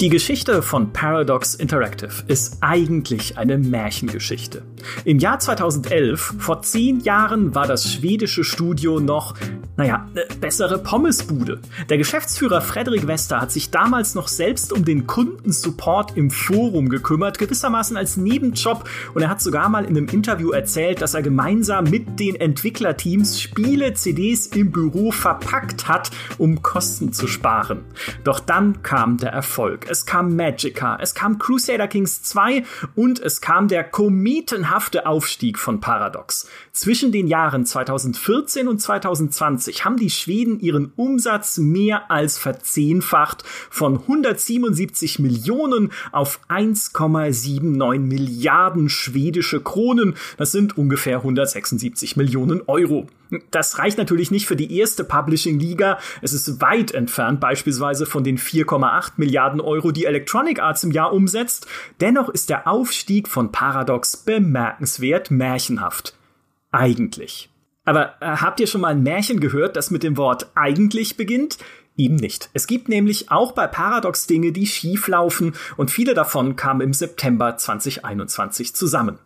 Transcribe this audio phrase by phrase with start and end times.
[0.00, 4.62] Die Geschichte von Paradox Interactive ist eigentlich eine Märchengeschichte.
[5.04, 9.34] Im Jahr 2011, vor zehn Jahren, war das schwedische Studio noch,
[9.78, 11.60] naja, eine bessere Pommesbude.
[11.88, 17.38] Der Geschäftsführer Frederik Wester hat sich damals noch selbst um den Kundensupport im Forum gekümmert,
[17.38, 18.88] gewissermaßen als Nebenjob.
[19.14, 23.40] Und er hat sogar mal in einem Interview erzählt, dass er gemeinsam mit den Entwicklerteams
[23.40, 27.86] Spiele, CDs im Büro verpackt hat, um Kosten zu sparen.
[28.22, 32.64] Doch dann kam der Erfolg es kam Magica, es kam Crusader Kings 2
[32.94, 36.48] und es kam der kometenhafte Aufstieg von Paradox.
[36.72, 43.98] Zwischen den Jahren 2014 und 2020 haben die Schweden ihren Umsatz mehr als verzehnfacht von
[43.98, 50.14] 177 Millionen auf 1,79 Milliarden schwedische Kronen.
[50.36, 53.06] Das sind ungefähr 176 Millionen Euro.
[53.50, 55.98] Das reicht natürlich nicht für die erste Publishing-Liga.
[56.22, 61.12] Es ist weit entfernt beispielsweise von den 4,8 Milliarden Euro, die Electronic Arts im Jahr
[61.12, 61.66] umsetzt.
[62.00, 66.14] Dennoch ist der Aufstieg von Paradox bemerkenswert märchenhaft.
[66.70, 67.50] Eigentlich.
[67.88, 71.56] Aber äh, habt ihr schon mal ein Märchen gehört, das mit dem Wort eigentlich beginnt?
[71.96, 72.50] Eben nicht.
[72.52, 76.92] Es gibt nämlich auch bei Paradox Dinge, die schief laufen und viele davon kamen im
[76.92, 79.18] September 2021 zusammen.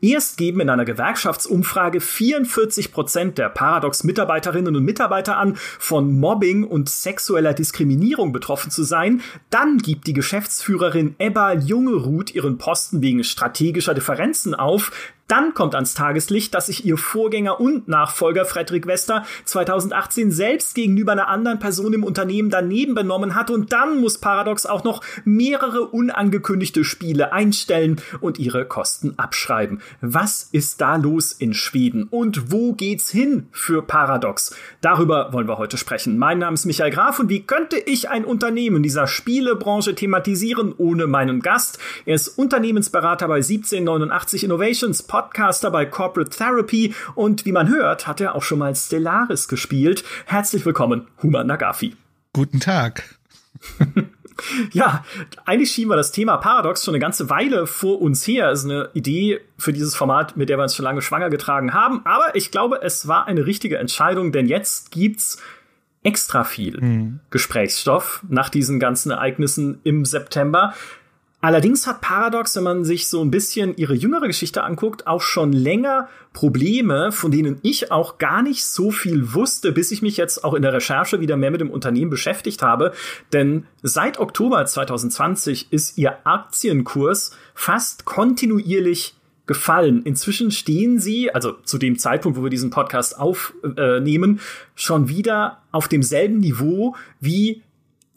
[0.00, 6.88] Erst geben in einer Gewerkschaftsumfrage 44 Prozent der Paradox-Mitarbeiterinnen und Mitarbeiter an, von Mobbing und
[6.88, 9.22] sexueller Diskriminierung betroffen zu sein.
[9.50, 14.92] Dann gibt die Geschäftsführerin Ebba Jungeruth ihren Posten wegen strategischer Differenzen auf.
[15.26, 21.12] Dann kommt ans Tageslicht, dass sich ihr Vorgänger und Nachfolger Frederick Wester 2018 selbst gegenüber
[21.12, 25.86] einer anderen Person im Unternehmen daneben benommen hat und dann muss Paradox auch noch mehrere
[25.86, 29.80] unangekündigte Spiele einstellen und ihre Kosten abschreiben.
[30.02, 34.54] Was ist da los in Schweden und wo geht's hin für Paradox?
[34.82, 36.18] Darüber wollen wir heute sprechen.
[36.18, 41.06] Mein Name ist Michael Graf und wie könnte ich ein Unternehmen dieser Spielebranche thematisieren ohne
[41.06, 41.78] meinen Gast?
[42.04, 48.20] Er ist Unternehmensberater bei 1789 Innovations Podcaster bei Corporate Therapy und wie man hört, hat
[48.20, 50.02] er auch schon mal Stellaris gespielt.
[50.26, 51.94] Herzlich willkommen, Human Nagafi.
[52.32, 53.04] Guten Tag.
[54.72, 55.04] Ja,
[55.44, 58.50] eigentlich schieben wir das Thema Paradox schon eine ganze Weile vor uns her.
[58.50, 61.72] Das ist eine Idee für dieses Format, mit der wir uns schon lange schwanger getragen
[61.72, 62.04] haben.
[62.04, 65.40] Aber ich glaube, es war eine richtige Entscheidung, denn jetzt gibt's
[66.02, 67.20] extra viel mhm.
[67.30, 70.74] Gesprächsstoff nach diesen ganzen Ereignissen im September.
[71.44, 75.52] Allerdings hat Paradox, wenn man sich so ein bisschen ihre jüngere Geschichte anguckt, auch schon
[75.52, 80.42] länger Probleme, von denen ich auch gar nicht so viel wusste, bis ich mich jetzt
[80.42, 82.94] auch in der Recherche wieder mehr mit dem Unternehmen beschäftigt habe.
[83.34, 89.14] Denn seit Oktober 2020 ist ihr Aktienkurs fast kontinuierlich
[89.46, 90.02] gefallen.
[90.04, 94.40] Inzwischen stehen sie, also zu dem Zeitpunkt, wo wir diesen Podcast aufnehmen,
[94.74, 97.60] schon wieder auf demselben Niveau wie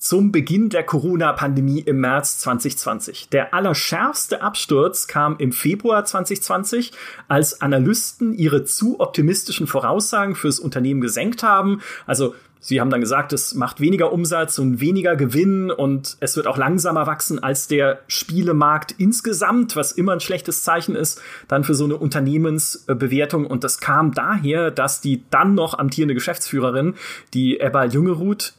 [0.07, 3.27] zum Beginn der Corona-Pandemie im März 2020.
[3.27, 6.93] Der allerschärfste Absturz kam im Februar 2020,
[7.27, 11.81] als Analysten ihre zu optimistischen Voraussagen fürs Unternehmen gesenkt haben.
[12.05, 16.47] Also Sie haben dann gesagt, es macht weniger Umsatz und weniger Gewinn und es wird
[16.47, 21.75] auch langsamer wachsen als der Spielemarkt insgesamt, was immer ein schlechtes Zeichen ist, dann für
[21.75, 23.45] so eine Unternehmensbewertung.
[23.45, 26.95] Und das kam daher, dass die dann noch amtierende Geschäftsführerin,
[27.33, 28.53] die Ebba Jungeruth,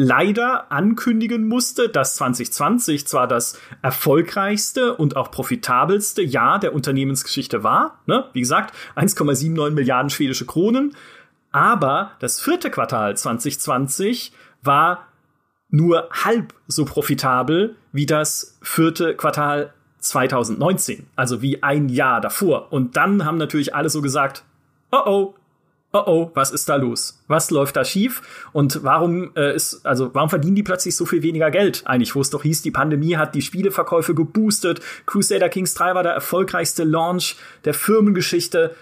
[0.00, 7.98] leider ankündigen musste, dass 2020 zwar das erfolgreichste und auch profitabelste Jahr der Unternehmensgeschichte war,
[8.06, 8.26] ne?
[8.32, 10.94] wie gesagt, 1,79 Milliarden schwedische Kronen,
[11.50, 14.30] aber das vierte Quartal 2020
[14.62, 15.08] war
[15.68, 22.72] nur halb so profitabel wie das vierte Quartal 2019, also wie ein Jahr davor.
[22.72, 24.44] Und dann haben natürlich alle so gesagt,
[24.92, 25.34] oh oh,
[25.92, 27.22] oh oh, was ist da los?
[27.28, 28.22] Was läuft da schief?
[28.52, 31.82] Und warum äh, ist, also warum verdienen die plötzlich so viel weniger Geld?
[31.86, 34.80] Eigentlich, wo es doch hieß, die Pandemie hat die Spieleverkäufe geboostet.
[35.06, 38.74] Crusader Kings 3 war der erfolgreichste Launch der Firmengeschichte.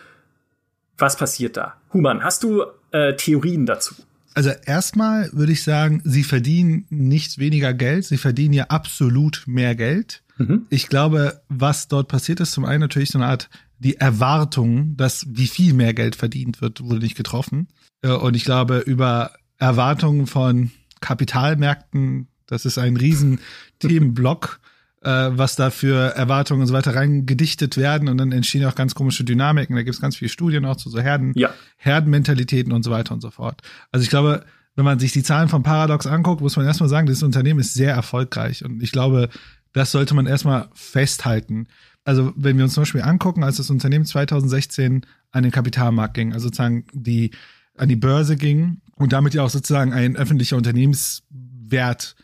[0.99, 1.75] Was passiert da?
[1.93, 3.95] Human, hast du äh, Theorien dazu?
[4.35, 9.75] Also erstmal würde ich sagen, sie verdienen nicht weniger Geld, sie verdienen ja absolut mehr
[9.75, 10.23] Geld.
[10.37, 10.67] Mhm.
[10.69, 15.27] Ich glaube, was dort passiert ist, zum einen natürlich so eine Art die Erwartung, dass
[15.29, 17.69] wie viel mehr Geld verdient wird, wurde nicht getroffen.
[18.03, 20.71] Äh, und ich glaube, über Erwartungen von
[21.01, 23.41] Kapitalmärkten, das ist ein riesen
[23.79, 24.61] Themenblock,
[25.03, 28.95] äh, was da für Erwartungen und so weiter reingedichtet werden und dann entstehen auch ganz
[28.95, 29.77] komische Dynamiken.
[29.77, 31.51] Da gibt es ganz viele Studien auch zu so Herden, ja.
[31.77, 33.63] Herdenmentalitäten und so weiter und so fort.
[33.93, 34.45] Also ich glaube,
[34.75, 37.75] wenn man sich die Zahlen von Paradox anguckt, muss man erstmal sagen, dieses Unternehmen ist
[37.75, 38.65] sehr erfolgreich.
[38.65, 39.31] Und ich glaube,
[39.77, 41.69] das sollte man erstmal festhalten
[42.07, 46.33] also wenn wir uns zum Beispiel angucken, als das Unternehmen 2016 an den Kapitalmarkt ging,
[46.33, 47.33] also sozusagen die
[47.77, 52.15] an die Börse ging und damit ja auch sozusagen ein öffentlicher Unternehmenswert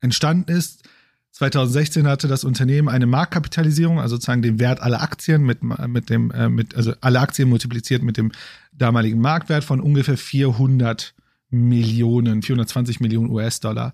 [0.00, 0.88] entstanden ist,
[1.30, 6.32] 2016 hatte das Unternehmen eine Marktkapitalisierung, also sozusagen den Wert aller Aktien mit, mit dem,
[6.32, 8.32] äh, mit, also alle Aktien multipliziert mit dem
[8.72, 11.14] damaligen Marktwert von ungefähr 400
[11.48, 13.92] Millionen, 420 Millionen US-Dollar.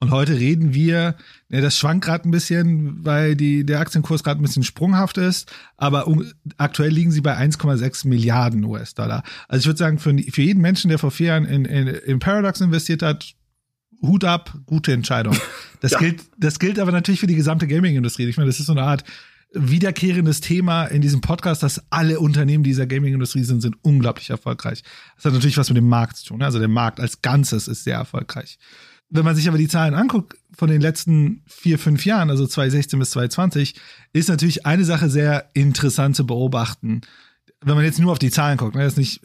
[0.00, 1.16] Und heute reden wir,
[1.48, 5.50] ja, das schwankt gerade ein bisschen, weil die, der Aktienkurs gerade ein bisschen sprunghaft ist,
[5.76, 6.24] aber um,
[6.58, 9.22] aktuell liegen sie bei 1,6 Milliarden US-Dollar.
[9.48, 12.18] Also ich würde sagen, für, für jeden Menschen, der vor vier Jahren in, in, in
[12.18, 13.34] Paradox investiert hat,
[14.02, 15.36] Hut ab, gute Entscheidung.
[15.80, 15.98] Das ja.
[15.98, 18.26] gilt, das gilt aber natürlich für die gesamte Gaming-Industrie.
[18.26, 19.04] Ich meine, das ist so eine Art
[19.52, 24.82] wiederkehrendes Thema in diesem Podcast, dass alle Unternehmen dieser Gaming-Industrie sind, sind unglaublich erfolgreich.
[25.16, 26.42] Das hat natürlich was mit dem Markt zu tun.
[26.42, 28.58] Also der Markt als Ganzes ist sehr erfolgreich.
[29.10, 32.98] Wenn man sich aber die Zahlen anguckt von den letzten vier, fünf Jahren, also 2016
[32.98, 33.74] bis 2020,
[34.12, 37.02] ist natürlich eine Sache sehr interessant zu beobachten.
[37.60, 39.20] Wenn man jetzt nur auf die Zahlen guckt, ne, ist nicht,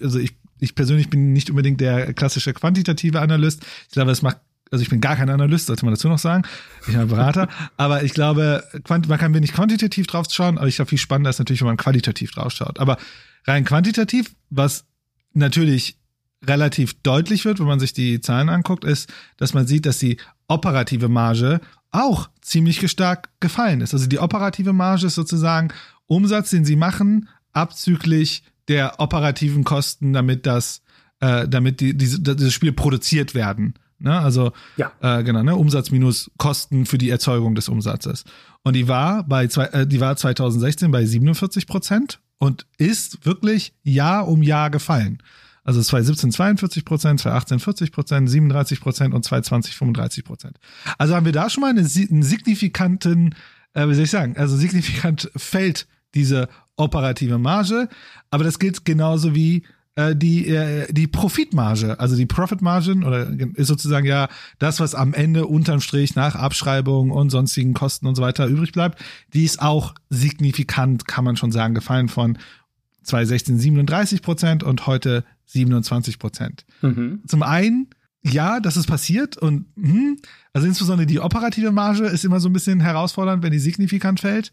[0.00, 3.64] also ich, ich persönlich bin nicht unbedingt der klassische quantitative Analyst.
[3.88, 4.38] Ich glaube, es macht
[4.72, 6.44] also ich bin gar kein Analyst, sollte man dazu noch sagen.
[6.86, 7.48] Ich bin Berater.
[7.76, 11.38] aber ich glaube, man kann wenig quantitativ drauf schauen, aber ich glaube, viel spannender ist
[11.38, 12.80] natürlich, wenn man qualitativ drauf schaut.
[12.80, 12.96] Aber
[13.44, 14.86] rein quantitativ, was
[15.34, 15.98] natürlich
[16.46, 20.18] relativ deutlich wird, wenn man sich die Zahlen anguckt, ist, dass man sieht, dass die
[20.48, 21.60] operative Marge
[21.90, 23.94] auch ziemlich stark gefallen ist.
[23.94, 25.68] Also die operative Marge ist sozusagen
[26.06, 30.82] Umsatz, den sie machen, abzüglich der operativen Kosten, damit das,
[31.20, 33.74] äh, damit die, diese, dieses Spiel produziert werden.
[33.98, 34.18] Ne?
[34.18, 34.92] Also ja.
[35.00, 35.54] äh, genau, ne?
[35.54, 38.24] Umsatz minus Kosten für die Erzeugung des Umsatzes.
[38.64, 43.74] Und die war bei zwei, äh, die war 2016 bei 47 Prozent und ist wirklich
[43.84, 45.22] Jahr um Jahr gefallen.
[45.64, 50.58] Also 2017 42 Prozent, 2018 40 Prozent, 37 Prozent und 2020 35 Prozent.
[50.98, 53.34] Also haben wir da schon mal einen, signifikanten,
[53.74, 57.88] äh, wie soll ich sagen, also signifikant fällt diese operative Marge,
[58.30, 59.62] aber das gilt genauso wie
[59.94, 65.14] äh, die, äh, die Profitmarge, also die Profitmargin oder ist sozusagen ja das, was am
[65.14, 69.02] Ende unterm Strich nach Abschreibung und sonstigen Kosten und so weiter übrig bleibt,
[69.34, 72.38] die ist auch signifikant, kann man schon sagen, gefallen von
[73.02, 76.64] 2016 37 Prozent und heute 27 Prozent.
[76.80, 77.22] Mhm.
[77.26, 77.88] Zum einen,
[78.22, 80.18] ja, das ist passiert und hm,
[80.52, 84.52] also insbesondere die operative Marge ist immer so ein bisschen herausfordernd, wenn die signifikant fällt.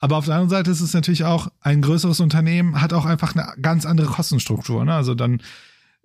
[0.00, 3.36] Aber auf der anderen Seite ist es natürlich auch ein größeres Unternehmen, hat auch einfach
[3.36, 4.84] eine ganz andere Kostenstruktur.
[4.84, 4.94] Ne?
[4.94, 5.42] Also dann,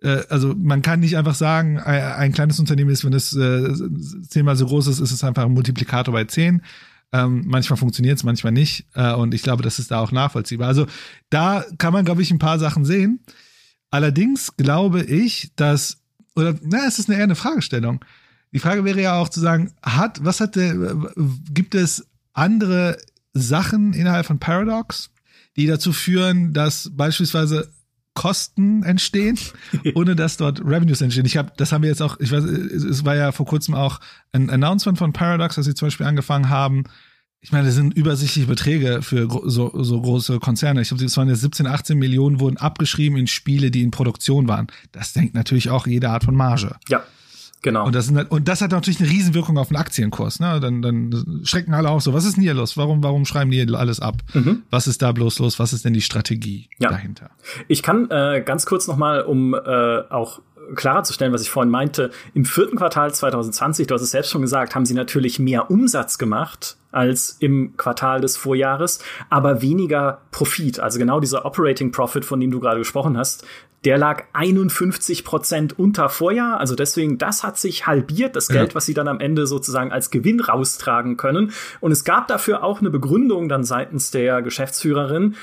[0.02, 3.74] äh, also man kann nicht einfach sagen, ein, kleines Unternehmen ist, wenn es äh,
[4.28, 6.62] zehnmal so groß ist, ist es einfach ein Multiplikator bei zehn.
[7.14, 8.86] Ähm, manchmal funktioniert es, manchmal nicht.
[8.96, 10.68] Äh, und ich glaube, das ist da auch nachvollziehbar.
[10.68, 10.88] Also
[11.30, 13.22] da kann man, glaube ich, ein paar Sachen sehen.
[13.92, 15.98] Allerdings glaube ich, dass,
[16.36, 18.04] oder na, es ist eine eher eine Fragestellung.
[18.52, 20.98] Die Frage wäre ja auch zu sagen, hat, was hat der,
[21.52, 22.98] gibt es andere
[23.34, 25.10] Sachen innerhalb von Paradox,
[25.56, 27.70] die dazu führen, dass beispielsweise
[28.16, 29.38] Kosten entstehen,
[29.96, 31.26] ohne dass dort Revenues entstehen.
[31.26, 34.00] Ich habe, das haben wir jetzt auch, ich weiß, es war ja vor kurzem auch
[34.32, 36.86] ein Announcement von Paradox, dass sie zum Beispiel angefangen haben.
[37.46, 40.82] Ich meine, das sind übersichtliche Beträge für so, so große Konzerne.
[40.82, 44.48] Ich glaube, es waren jetzt 17, 18 Millionen wurden abgeschrieben in Spiele, die in Produktion
[44.48, 44.66] waren.
[44.92, 46.76] Das denkt natürlich auch jede Art von Marge.
[46.90, 47.04] Ja.
[47.62, 47.86] Genau.
[47.86, 50.40] Und das, sind, halt, und das hat natürlich eine Riesenwirkung auf den Aktienkurs.
[50.40, 50.60] Ne?
[50.60, 52.78] Dann, dann schrecken alle auch so, was ist denn hier los?
[52.78, 54.16] Warum, warum schreiben die alles ab?
[54.34, 54.64] Mhm.
[54.72, 55.60] Was ist da bloß los?
[55.60, 56.90] Was ist denn die Strategie ja.
[56.90, 57.30] dahinter?
[57.68, 59.58] Ich kann äh, ganz kurz nochmal, um äh,
[60.10, 60.42] auch
[60.74, 64.32] klarer zu stellen, was ich vorhin meinte, im vierten Quartal 2020, du hast es selbst
[64.32, 69.00] schon gesagt, haben sie natürlich mehr Umsatz gemacht als im Quartal des Vorjahres,
[69.30, 70.80] aber weniger Profit.
[70.80, 73.46] Also genau dieser Operating Profit, von dem du gerade gesprochen hast,
[73.86, 76.60] der lag 51 Prozent unter Vorjahr.
[76.60, 78.76] Also deswegen, das hat sich halbiert, das Geld, ja.
[78.76, 81.52] was sie dann am Ende sozusagen als Gewinn raustragen können.
[81.82, 85.36] Und es gab dafür auch eine Begründung dann seitens der Geschäftsführerin,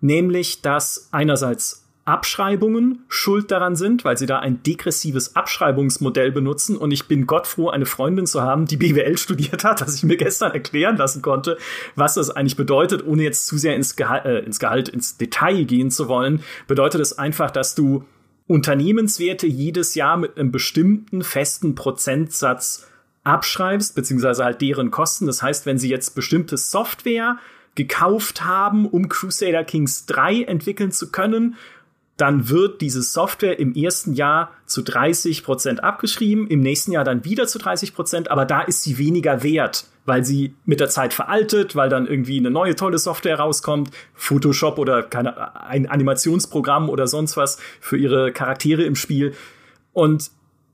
[0.00, 6.76] nämlich, dass einerseits Abschreibungen schuld daran sind, weil sie da ein degressives Abschreibungsmodell benutzen.
[6.76, 10.04] Und ich bin Gott froh, eine Freundin zu haben, die BWL studiert hat, dass ich
[10.04, 11.58] mir gestern erklären lassen konnte,
[11.96, 15.64] was das eigentlich bedeutet, ohne jetzt zu sehr ins Gehalt, äh, ins, Gehalt ins Detail
[15.64, 16.42] gehen zu wollen.
[16.66, 18.04] Bedeutet es einfach, dass du
[18.46, 22.86] Unternehmenswerte jedes Jahr mit einem bestimmten festen Prozentsatz
[23.22, 25.26] abschreibst, beziehungsweise halt deren Kosten.
[25.26, 27.36] Das heißt, wenn sie jetzt bestimmte Software
[27.74, 31.56] gekauft haben, um Crusader Kings 3 entwickeln zu können
[32.18, 37.24] dann wird diese Software im ersten Jahr zu 30 Prozent abgeschrieben, im nächsten Jahr dann
[37.24, 41.14] wieder zu 30 Prozent, aber da ist sie weniger wert, weil sie mit der Zeit
[41.14, 47.06] veraltet, weil dann irgendwie eine neue tolle Software rauskommt, Photoshop oder keine, ein Animationsprogramm oder
[47.06, 49.32] sonst was für ihre Charaktere im Spiel.
[49.92, 50.32] Und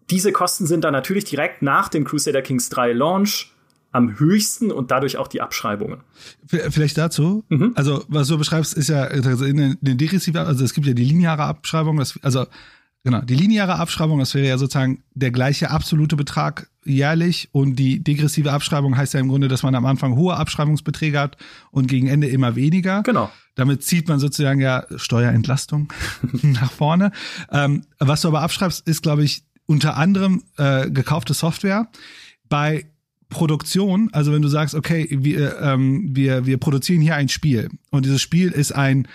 [0.09, 3.54] diese Kosten sind dann natürlich direkt nach dem Crusader Kings 3 Launch
[3.95, 6.01] am höchsten und dadurch auch die Abschreibungen.
[6.47, 7.45] Vielleicht dazu.
[7.49, 7.73] Mhm.
[7.77, 11.45] Also, was du beschreibst, ist ja in den degressiven, also es gibt ja die lineare
[11.45, 12.47] Abschreibung, das, also
[13.07, 18.03] Genau, die lineare Abschreibung, das wäre ja sozusagen der gleiche absolute Betrag jährlich und die
[18.03, 21.37] degressive Abschreibung heißt ja im Grunde, dass man am Anfang hohe Abschreibungsbeträge hat
[21.71, 23.03] und gegen Ende immer weniger.
[23.03, 23.31] Genau.
[23.57, 25.93] Damit zieht man sozusagen ja Steuerentlastung
[26.43, 27.13] nach vorne.
[27.53, 31.91] Ähm, was du aber abschreibst, ist, glaube ich, unter anderem äh, gekaufte Software.
[32.49, 32.87] Bei
[33.29, 38.05] Produktion, also wenn du sagst, okay, wir, ähm, wir, wir produzieren hier ein Spiel und
[38.05, 39.09] dieses Spiel ist ein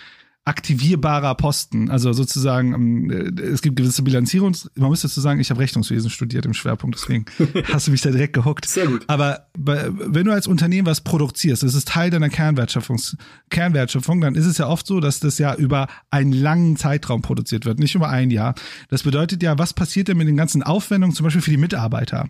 [0.50, 1.92] aktivierbarer Posten.
[1.92, 6.10] Also sozusagen, ähm, äh, es gibt gewisse Bilanzierungs, man muss dazu sagen, ich habe Rechnungswesen
[6.10, 7.26] studiert im Schwerpunkt, deswegen
[7.72, 8.66] hast du mich da direkt gehuckt.
[8.66, 9.04] Sehr gut.
[9.08, 13.16] Aber wenn du als Unternehmen was produzierst, das ist Teil deiner Kernwertschöpfungs
[13.50, 17.66] Kernwertschöpfung, dann ist es ja oft so, dass das ja über einen langen Zeitraum produziert
[17.66, 18.56] wird, nicht über ein Jahr.
[18.90, 22.30] Das bedeutet ja, was passiert denn mit den ganzen Aufwendungen, zum Beispiel für die Mitarbeiter?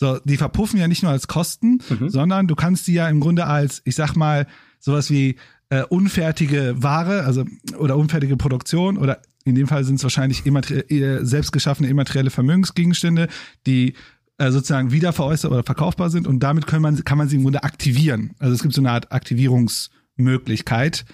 [0.00, 2.08] So, die verpuffen ja nicht nur als Kosten, mhm.
[2.08, 4.46] sondern du kannst die ja im Grunde als, ich sag mal,
[4.78, 5.34] sowas wie
[5.70, 7.44] äh, unfertige Ware, also
[7.78, 13.26] oder unfertige Produktion oder in dem Fall sind es wahrscheinlich äh, selbst geschaffene immaterielle Vermögensgegenstände,
[13.66, 13.94] die
[14.36, 17.64] äh, sozusagen wiederveräußert oder verkaufbar sind und damit kann man, kann man sie im Grunde
[17.64, 18.34] aktivieren.
[18.38, 21.06] Also es gibt so eine Art Aktivierungsmöglichkeit.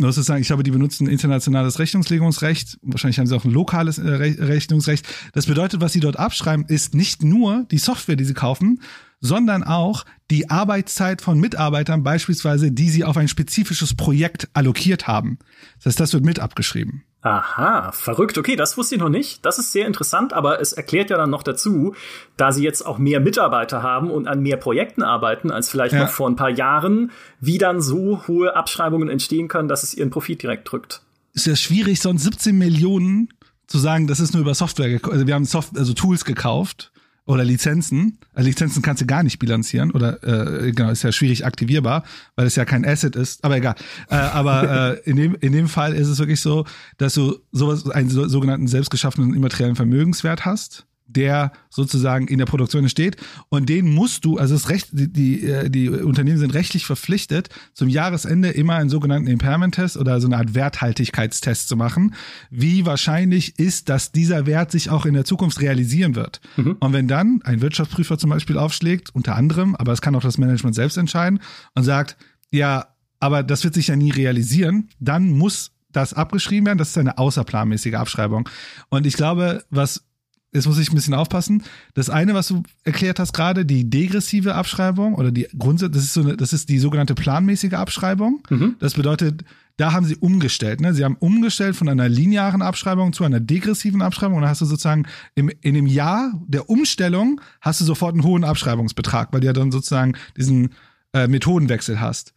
[0.00, 2.78] Nur sozusagen, ich glaube, die benutzen internationales Rechnungslegungsrecht.
[2.80, 5.06] Wahrscheinlich haben sie auch ein lokales äh, Rechnungsrecht.
[5.34, 8.80] Das bedeutet, was sie dort abschreiben, ist nicht nur die Software, die sie kaufen,
[9.20, 15.38] sondern auch die Arbeitszeit von Mitarbeitern beispielsweise, die sie auf ein spezifisches Projekt allokiert haben.
[15.76, 17.04] Das heißt, das wird mit abgeschrieben.
[17.22, 18.38] Aha, verrückt.
[18.38, 19.44] Okay, das wusste ich noch nicht.
[19.44, 21.94] Das ist sehr interessant, aber es erklärt ja dann noch dazu,
[22.38, 26.04] da sie jetzt auch mehr Mitarbeiter haben und an mehr Projekten arbeiten als vielleicht ja.
[26.04, 30.08] noch vor ein paar Jahren, wie dann so hohe Abschreibungen entstehen können, dass es ihren
[30.08, 31.02] Profit direkt drückt.
[31.34, 33.28] Ist ja schwierig, sonst 17 Millionen
[33.66, 36.90] zu sagen, das ist nur über Software, also wir haben Soft also Tools gekauft
[37.30, 38.18] oder Lizenzen.
[38.34, 42.02] Also Lizenzen kannst du gar nicht bilanzieren oder äh, genau ist ja schwierig aktivierbar,
[42.34, 43.44] weil es ja kein Asset ist.
[43.44, 43.76] Aber egal.
[44.08, 46.66] Äh, aber äh, in dem in dem Fall ist es wirklich so,
[46.98, 52.82] dass du sowas einen so, sogenannten selbstgeschaffenen immateriellen Vermögenswert hast der sozusagen in der Produktion
[52.82, 53.16] entsteht.
[53.48, 57.48] Und den musst du, also das Recht, die, die, äh, die Unternehmen sind rechtlich verpflichtet,
[57.74, 62.14] zum Jahresende immer einen sogenannten Impairment-Test oder so eine Art Werthaltigkeitstest zu machen.
[62.50, 66.40] Wie wahrscheinlich ist, dass dieser Wert sich auch in der Zukunft realisieren wird?
[66.56, 66.76] Mhm.
[66.80, 70.38] Und wenn dann ein Wirtschaftsprüfer zum Beispiel aufschlägt, unter anderem, aber es kann auch das
[70.38, 71.40] Management selbst entscheiden
[71.74, 72.16] und sagt,
[72.50, 72.86] ja,
[73.20, 76.78] aber das wird sich ja nie realisieren, dann muss das abgeschrieben werden.
[76.78, 78.48] Das ist eine außerplanmäßige Abschreibung.
[78.88, 80.04] Und ich glaube, was
[80.52, 81.62] jetzt muss ich ein bisschen aufpassen.
[81.94, 86.14] Das eine, was du erklärt hast gerade, die degressive Abschreibung oder die Grundsatz, das ist
[86.14, 88.42] so eine, das ist die sogenannte planmäßige Abschreibung.
[88.50, 88.76] Mhm.
[88.80, 89.44] Das bedeutet,
[89.76, 90.80] da haben sie umgestellt.
[90.80, 90.92] Ne?
[90.92, 94.36] Sie haben umgestellt von einer linearen Abschreibung zu einer degressiven Abschreibung.
[94.36, 98.24] Und dann hast du sozusagen im, in dem Jahr der Umstellung hast du sofort einen
[98.24, 100.74] hohen Abschreibungsbetrag, weil du ja dann sozusagen diesen
[101.14, 102.34] äh, Methodenwechsel hast.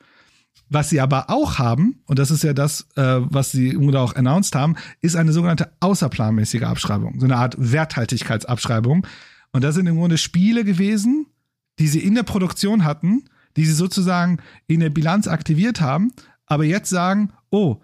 [0.70, 4.56] Was sie aber auch haben, und das ist ja das, äh, was sie auch announced
[4.56, 9.06] haben, ist eine sogenannte außerplanmäßige Abschreibung, so eine Art Werthaltigkeitsabschreibung.
[9.52, 11.28] Und das sind im Grunde Spiele gewesen,
[11.80, 16.12] die sie in der Produktion hatten, die sie sozusagen in der Bilanz aktiviert haben,
[16.46, 17.82] aber jetzt sagen, oh,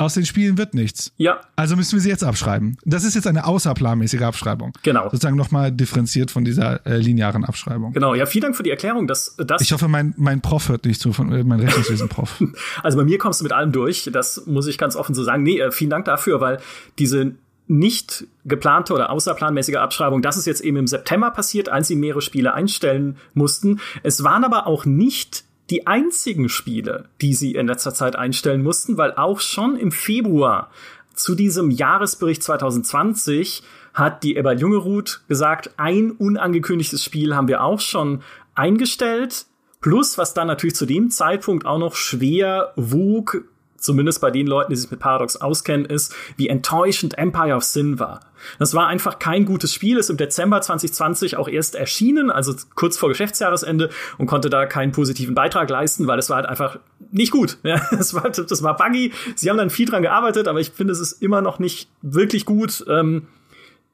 [0.00, 1.12] aus den Spielen wird nichts.
[1.18, 1.40] Ja.
[1.56, 2.78] Also müssen wir sie jetzt abschreiben.
[2.84, 4.72] Das ist jetzt eine außerplanmäßige Abschreibung.
[4.82, 5.04] Genau.
[5.04, 7.92] Sozusagen nochmal differenziert von dieser äh, linearen Abschreibung.
[7.92, 8.14] Genau.
[8.14, 9.06] Ja, vielen Dank für die Erklärung.
[9.06, 12.42] Dass, dass ich hoffe, mein, mein Prof hört nicht zu, von, äh, mein Rechnungswesen-Prof.
[12.82, 14.08] also bei mir kommst du mit allem durch.
[14.10, 15.42] Das muss ich ganz offen so sagen.
[15.42, 16.60] Nee, äh, vielen Dank dafür, weil
[16.98, 17.34] diese
[17.66, 22.22] nicht geplante oder außerplanmäßige Abschreibung, das ist jetzt eben im September passiert, als sie mehrere
[22.22, 23.80] Spiele einstellen mussten.
[24.02, 28.98] Es waren aber auch nicht die einzigen Spiele, die sie in letzter Zeit einstellen mussten,
[28.98, 30.70] weil auch schon im Februar
[31.14, 33.62] zu diesem Jahresbericht 2020
[33.94, 38.22] hat die Ebba Jungerud gesagt, ein unangekündigtes Spiel haben wir auch schon
[38.54, 39.46] eingestellt.
[39.80, 43.44] Plus, was dann natürlich zu dem Zeitpunkt auch noch schwer wog,
[43.80, 47.98] zumindest bei den Leuten, die sich mit Paradox auskennen, ist, wie enttäuschend Empire of Sin
[47.98, 48.20] war.
[48.58, 52.96] Das war einfach kein gutes Spiel, ist im Dezember 2020 auch erst erschienen, also kurz
[52.96, 56.78] vor Geschäftsjahresende und konnte da keinen positiven Beitrag leisten, weil es war halt einfach
[57.10, 57.58] nicht gut.
[57.62, 59.12] Ja, das, war, das war buggy.
[59.34, 62.44] Sie haben dann viel dran gearbeitet, aber ich finde, es ist immer noch nicht wirklich
[62.44, 62.84] gut.
[62.88, 63.26] Ähm,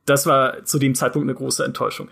[0.05, 2.09] das war zu dem Zeitpunkt eine große Enttäuschung.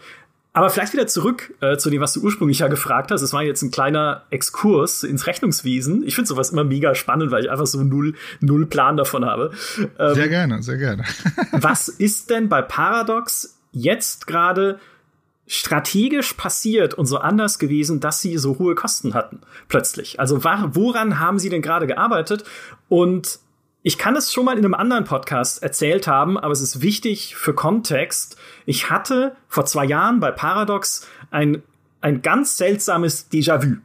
[0.56, 3.23] Aber vielleicht wieder zurück äh, zu dem, was du ursprünglich ja gefragt hast.
[3.23, 6.04] Es war jetzt ein kleiner Exkurs ins Rechnungswesen.
[6.06, 9.50] Ich finde sowas immer mega spannend, weil ich einfach so null, null Plan davon habe.
[9.99, 11.02] Ähm, sehr gerne, sehr gerne.
[11.52, 14.78] was ist denn bei Paradox jetzt gerade
[15.49, 20.20] strategisch passiert und so anders gewesen, dass sie so hohe Kosten hatten plötzlich?
[20.20, 22.44] Also woran haben sie denn gerade gearbeitet?
[22.88, 23.40] Und
[23.87, 27.37] ich kann es schon mal in einem anderen Podcast erzählt haben, aber es ist wichtig
[27.37, 28.38] für Kontext.
[28.64, 31.62] Ich hatte vor zwei Jahren bei Paradox ein,
[32.00, 33.76] ein ganz seltsames Déjà-vu.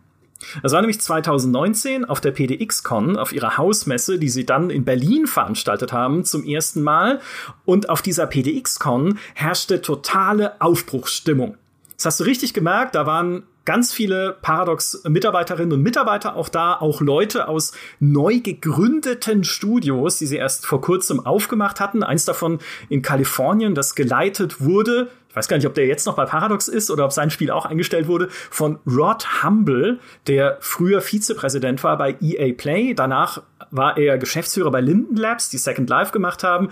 [0.64, 5.28] Das war nämlich 2019 auf der PDX-Con, auf ihrer Hausmesse, die sie dann in Berlin
[5.28, 7.20] veranstaltet haben, zum ersten Mal.
[7.66, 11.58] Und auf dieser PDX-Con herrschte totale Aufbruchsstimmung.
[11.98, 17.02] Das hast du richtig gemerkt, da waren ganz viele Paradox-Mitarbeiterinnen und Mitarbeiter auch da, auch
[17.02, 22.02] Leute aus neu gegründeten Studios, die sie erst vor kurzem aufgemacht hatten.
[22.02, 22.58] Eins davon
[22.90, 26.68] in Kalifornien, das geleitet wurde ich weiß gar nicht, ob der jetzt noch bei Paradox
[26.68, 32.00] ist oder ob sein Spiel auch eingestellt wurde, von Rod Humble, der früher Vizepräsident war
[32.00, 32.96] bei EA Play.
[32.96, 36.70] Danach war er Geschäftsführer bei Linden Labs, die Second Life gemacht haben.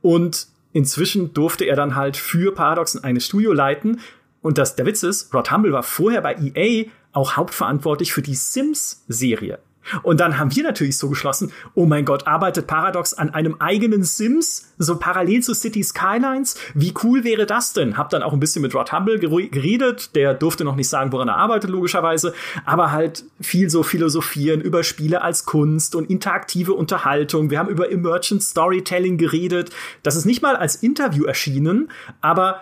[0.00, 4.00] Und inzwischen durfte er dann halt für Paradox ein Studio leiten.
[4.42, 8.34] Und das, der Witz ist, Rod Humble war vorher bei EA auch hauptverantwortlich für die
[8.34, 9.58] Sims-Serie.
[10.02, 14.04] Und dann haben wir natürlich so geschlossen, oh mein Gott, arbeitet Paradox an einem eigenen
[14.04, 16.56] Sims, so parallel zu City Skylines?
[16.74, 17.96] Wie cool wäre das denn?
[17.96, 21.28] Hab dann auch ein bisschen mit Rod Humble geredet, der durfte noch nicht sagen, woran
[21.28, 27.50] er arbeitet, logischerweise, aber halt viel so philosophieren über Spiele als Kunst und interaktive Unterhaltung.
[27.50, 29.70] Wir haben über Emergent Storytelling geredet.
[30.02, 32.60] Das ist nicht mal als Interview erschienen, aber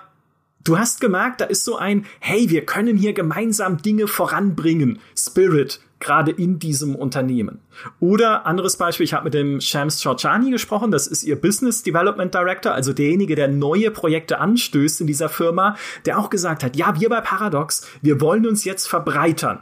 [0.65, 4.99] Du hast gemerkt, da ist so ein, hey, wir können hier gemeinsam Dinge voranbringen.
[5.17, 7.61] Spirit, gerade in diesem Unternehmen.
[8.01, 12.33] Oder anderes Beispiel, ich habe mit dem Shams Chorchani gesprochen, das ist ihr Business Development
[12.33, 16.99] Director, also derjenige, der neue Projekte anstößt in dieser Firma, der auch gesagt hat, ja,
[17.01, 19.61] wir bei Paradox, wir wollen uns jetzt verbreitern.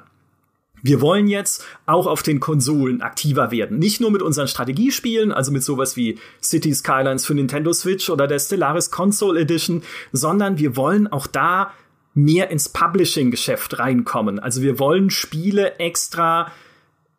[0.86, 3.78] Wir wollen jetzt auch auf den Konsolen aktiver werden.
[3.78, 8.26] Nicht nur mit unseren Strategiespielen, also mit sowas wie City Skylines für Nintendo Switch oder
[8.26, 11.72] der Stellaris Console Edition, sondern wir wollen auch da
[12.14, 14.38] mehr ins Publishing-Geschäft reinkommen.
[14.38, 16.52] Also wir wollen Spiele extra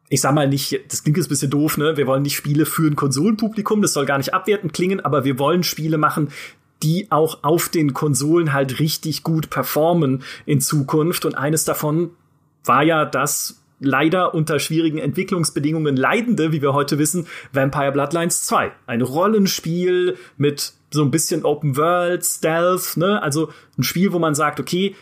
[0.10, 1.98] ich sag mal nicht, das klingt jetzt ein bisschen doof, ne?
[1.98, 5.38] Wir wollen nicht Spiele für ein Konsolenpublikum, das soll gar nicht abwertend klingen, aber wir
[5.38, 6.30] wollen Spiele machen,
[6.82, 11.26] die auch auf den Konsolen halt richtig gut performen in Zukunft.
[11.26, 12.12] Und eines davon
[12.64, 18.72] war ja das leider unter schwierigen Entwicklungsbedingungen leidende, wie wir heute wissen, Vampire Bloodlines 2.
[18.88, 23.22] Ein Rollenspiel mit so ein bisschen Open World, Stealth, ne?
[23.22, 24.96] Also ein Spiel, wo man sagt, okay,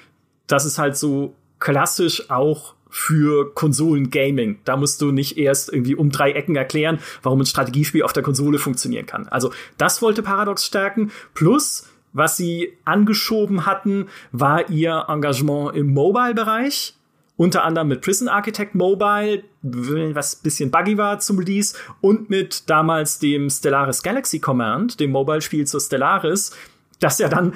[0.47, 4.59] das ist halt so klassisch auch für Konsolen-Gaming.
[4.63, 8.23] Da musst du nicht erst irgendwie um drei Ecken erklären, warum ein Strategiespiel auf der
[8.23, 9.27] Konsole funktionieren kann.
[9.27, 11.11] Also das wollte Paradox stärken.
[11.33, 16.95] Plus, was sie angeschoben hatten, war ihr Engagement im Mobile-Bereich
[17.37, 23.19] unter anderem mit Prison Architect Mobile, was bisschen buggy war zum Release, und mit damals
[23.19, 26.55] dem Stellaris Galaxy Command, dem Mobile-Spiel zur Stellaris,
[26.99, 27.53] das ja dann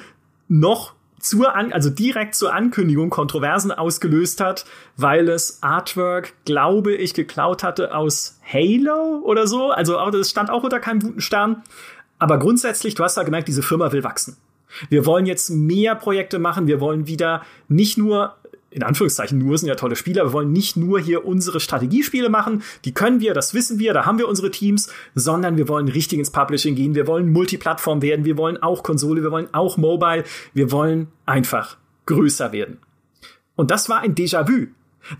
[0.48, 4.64] noch zur An also direkt zur Ankündigung Kontroversen ausgelöst hat,
[4.96, 9.70] weil es Artwork, glaube ich, geklaut hatte aus Halo oder so.
[9.70, 11.62] Also das stand auch unter keinem guten Stern.
[12.18, 14.36] Aber grundsätzlich, du hast ja gemerkt, diese Firma will wachsen.
[14.88, 16.66] Wir wollen jetzt mehr Projekte machen.
[16.66, 18.36] Wir wollen wieder nicht nur
[18.70, 20.24] in Anführungszeichen nur sind ja tolle Spieler.
[20.24, 24.06] Wir wollen nicht nur hier unsere Strategiespiele machen, die können wir, das wissen wir, da
[24.06, 26.94] haben wir unsere Teams, sondern wir wollen richtig ins Publishing gehen.
[26.94, 31.76] Wir wollen Multiplattform werden, wir wollen auch Konsole, wir wollen auch Mobile, wir wollen einfach
[32.06, 32.78] größer werden.
[33.56, 34.68] Und das war ein Déjà-vu.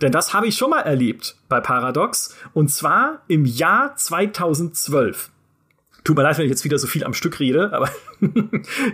[0.00, 2.36] Denn das habe ich schon mal erlebt bei Paradox.
[2.52, 5.30] Und zwar im Jahr 2012.
[6.04, 7.90] Tut mir leid, wenn ich jetzt wieder so viel am Stück rede, aber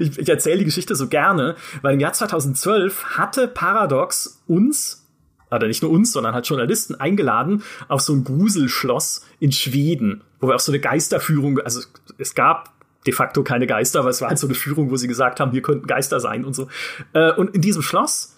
[0.01, 5.07] ich, ich erzähle die Geschichte so gerne, weil im Jahr 2012 hatte Paradox uns,
[5.51, 10.49] oder nicht nur uns, sondern halt Journalisten eingeladen auf so ein Gruselschloss in Schweden, wo
[10.49, 11.81] wir auch so eine Geisterführung, also
[12.19, 12.73] es gab
[13.07, 15.53] de facto keine Geister, aber es war halt so eine Führung, wo sie gesagt haben,
[15.53, 16.69] wir könnten Geister sein und so.
[17.13, 18.36] Äh, und in diesem Schloss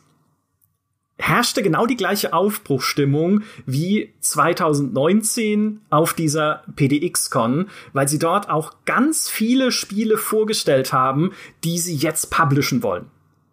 [1.18, 9.28] herrschte genau die gleiche Aufbruchstimmung wie 2019 auf dieser PDX-Con, weil sie dort auch ganz
[9.28, 11.32] viele Spiele vorgestellt haben,
[11.64, 13.06] die sie jetzt publishen wollen.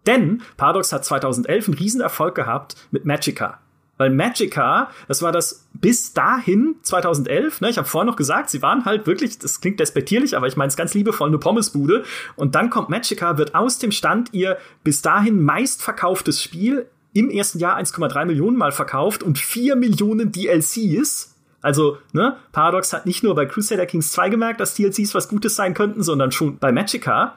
[0.06, 3.58] Denn Paradox hat 2011 einen Riesenerfolg gehabt mit Magica.
[3.98, 8.60] Weil Magica, das war das bis dahin 2011, ne, ich habe vorhin noch gesagt, sie
[8.60, 12.04] waren halt wirklich, das klingt despektierlich, aber ich meine es ganz liebevoll, eine Pommesbude.
[12.36, 17.58] Und dann kommt Magica, wird aus dem Stand ihr bis dahin meistverkauftes Spiel im ersten
[17.58, 21.34] Jahr 1,3 Millionen Mal verkauft und 4 Millionen DLCs.
[21.62, 25.56] Also, ne, Paradox hat nicht nur bei Crusader Kings 2 gemerkt, dass DLCs was Gutes
[25.56, 27.36] sein könnten, sondern schon bei Magica.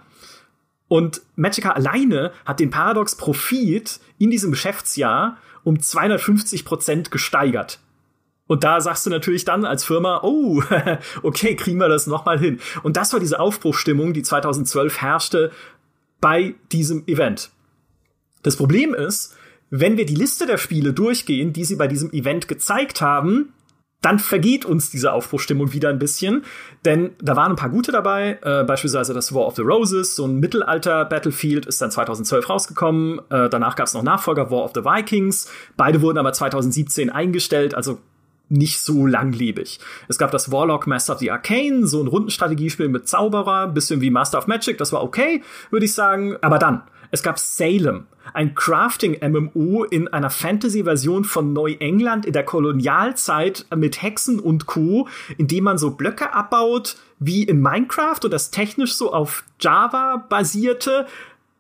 [0.90, 7.80] Und Magica alleine hat den Paradox Profit in diesem Geschäftsjahr um 250 Prozent gesteigert.
[8.48, 10.62] Und da sagst du natürlich dann als Firma, oh,
[11.24, 12.60] okay, kriegen wir das nochmal hin.
[12.84, 15.52] Und das war diese Aufbruchstimmung, die 2012 herrschte
[16.20, 17.52] bei diesem Event.
[18.42, 19.36] Das Problem ist,
[19.70, 23.54] wenn wir die Liste der Spiele durchgehen, die sie bei diesem Event gezeigt haben,
[24.02, 26.46] dann vergeht uns diese Aufbruchstimmung wieder ein bisschen,
[26.86, 30.26] denn da waren ein paar gute dabei, äh, beispielsweise das War of the Roses, so
[30.26, 34.86] ein Mittelalter-Battlefield ist dann 2012 rausgekommen, äh, danach gab es noch Nachfolger War of the
[34.86, 38.00] Vikings, beide wurden aber 2017 eingestellt, also
[38.48, 39.80] nicht so langlebig.
[40.08, 44.10] Es gab das Warlock Master of the Arcane, so ein Rundenstrategiespiel mit Zauberer, bisschen wie
[44.10, 48.54] Master of Magic, das war okay, würde ich sagen, aber dann es gab Salem, ein
[48.54, 55.64] Crafting-MMO in einer Fantasy-Version von Neuengland in der Kolonialzeit mit Hexen und Co., in dem
[55.64, 61.06] man so Blöcke abbaut wie in Minecraft und das technisch so auf Java basierte.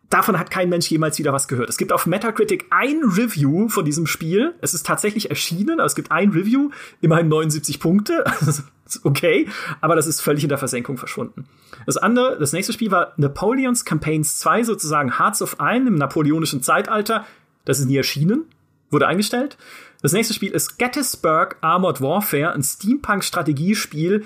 [0.09, 1.69] Davon hat kein Mensch jemals wieder was gehört.
[1.69, 4.55] Es gibt auf Metacritic ein Review von diesem Spiel.
[4.59, 8.23] Es ist tatsächlich erschienen, aber es gibt ein Review, immerhin 79 Punkte.
[9.03, 9.47] okay,
[9.81, 11.45] aber das ist völlig in der Versenkung verschwunden.
[11.85, 16.63] Das andere, das nächste Spiel war Napoleons Campaigns 2, sozusagen Hearts of Iron im napoleonischen
[16.63, 17.25] Zeitalter.
[17.65, 18.45] Das ist nie erschienen,
[18.89, 19.57] wurde eingestellt.
[20.01, 24.23] Das nächste Spiel ist Gettysburg Armored Warfare, ein Steampunk-Strategiespiel,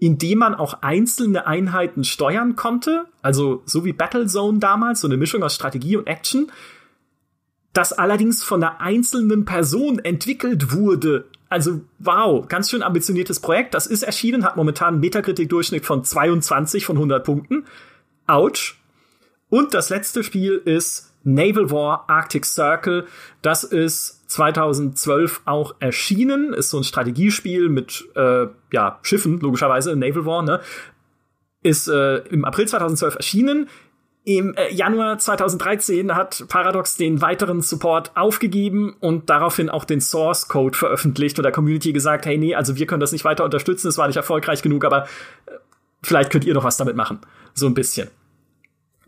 [0.00, 3.04] in dem man auch einzelne Einheiten steuern konnte.
[3.22, 6.50] Also so wie Battlezone damals, so eine Mischung aus Strategie und Action.
[7.72, 13.74] Das allerdings von einer einzelnen Person entwickelt wurde also wow, ganz schön ambitioniertes Projekt.
[13.74, 17.66] Das ist erschienen, hat momentan einen Metakritik-Durchschnitt von 22 von 100 Punkten.
[18.28, 18.76] Ouch.
[19.48, 23.06] Und das letzte Spiel ist Naval War Arctic Circle.
[23.42, 26.54] Das ist 2012 auch erschienen.
[26.54, 30.60] Ist so ein Strategiespiel mit äh, ja, Schiffen, logischerweise, Naval War, ne?
[31.62, 33.68] Ist äh, im April 2012 erschienen.
[34.24, 40.46] Im äh, Januar 2013 hat Paradox den weiteren Support aufgegeben und daraufhin auch den Source
[40.46, 43.88] Code veröffentlicht und der Community gesagt, hey, nee, also wir können das nicht weiter unterstützen,
[43.88, 45.04] es war nicht erfolgreich genug, aber
[45.46, 45.52] äh,
[46.02, 47.18] vielleicht könnt ihr noch was damit machen.
[47.54, 48.08] So ein bisschen.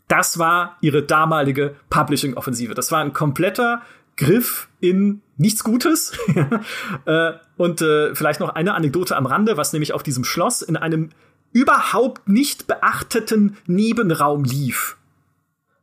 [0.08, 2.74] Das war ihre damalige Publishing-Offensive.
[2.74, 3.82] Das war ein kompletter
[4.24, 6.12] Griff in nichts Gutes.
[7.06, 10.76] äh, und äh, vielleicht noch eine Anekdote am Rande, was nämlich auf diesem Schloss in
[10.76, 11.10] einem
[11.52, 14.96] überhaupt nicht beachteten Nebenraum lief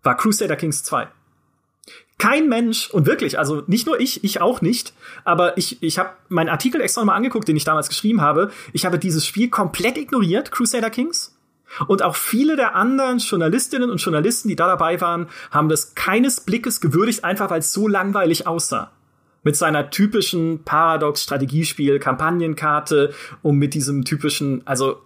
[0.03, 1.07] war Crusader Kings 2.
[2.17, 6.11] Kein Mensch, und wirklich, also nicht nur ich, ich auch nicht, aber ich, ich habe
[6.27, 8.51] meinen Artikel extra mal angeguckt, den ich damals geschrieben habe.
[8.73, 11.38] Ich habe dieses Spiel komplett ignoriert, Crusader Kings.
[11.87, 16.41] Und auch viele der anderen Journalistinnen und Journalisten, die da dabei waren, haben das keines
[16.41, 18.91] Blickes gewürdigt, einfach weil es so langweilig aussah
[19.43, 25.01] mit seiner typischen Paradox-Strategiespiel, Kampagnenkarte und mit diesem typischen, also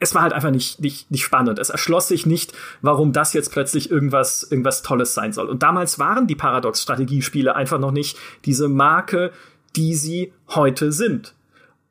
[0.00, 1.58] es war halt einfach nicht, nicht, nicht spannend.
[1.58, 5.48] Es erschloss sich nicht, warum das jetzt plötzlich irgendwas, irgendwas Tolles sein soll.
[5.48, 9.32] Und damals waren die Paradox-Strategiespiele einfach noch nicht diese Marke,
[9.74, 11.34] die sie heute sind.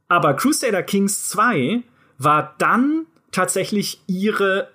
[0.08, 1.82] Aber Crusader Kings 2
[2.18, 4.70] war dann tatsächlich ihre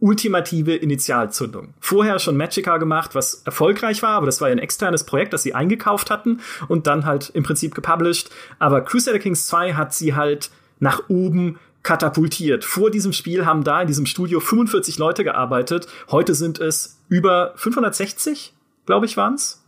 [0.00, 1.74] ultimative Initialzündung.
[1.80, 5.54] Vorher schon Magica gemacht, was erfolgreich war, aber das war ein externes Projekt, das sie
[5.54, 8.30] eingekauft hatten und dann halt im Prinzip gepublished.
[8.58, 12.64] Aber Crusader Kings 2 hat sie halt nach oben katapultiert.
[12.64, 15.86] Vor diesem Spiel haben da in diesem Studio 45 Leute gearbeitet.
[16.10, 18.54] Heute sind es über 560,
[18.86, 19.64] glaube ich, waren's.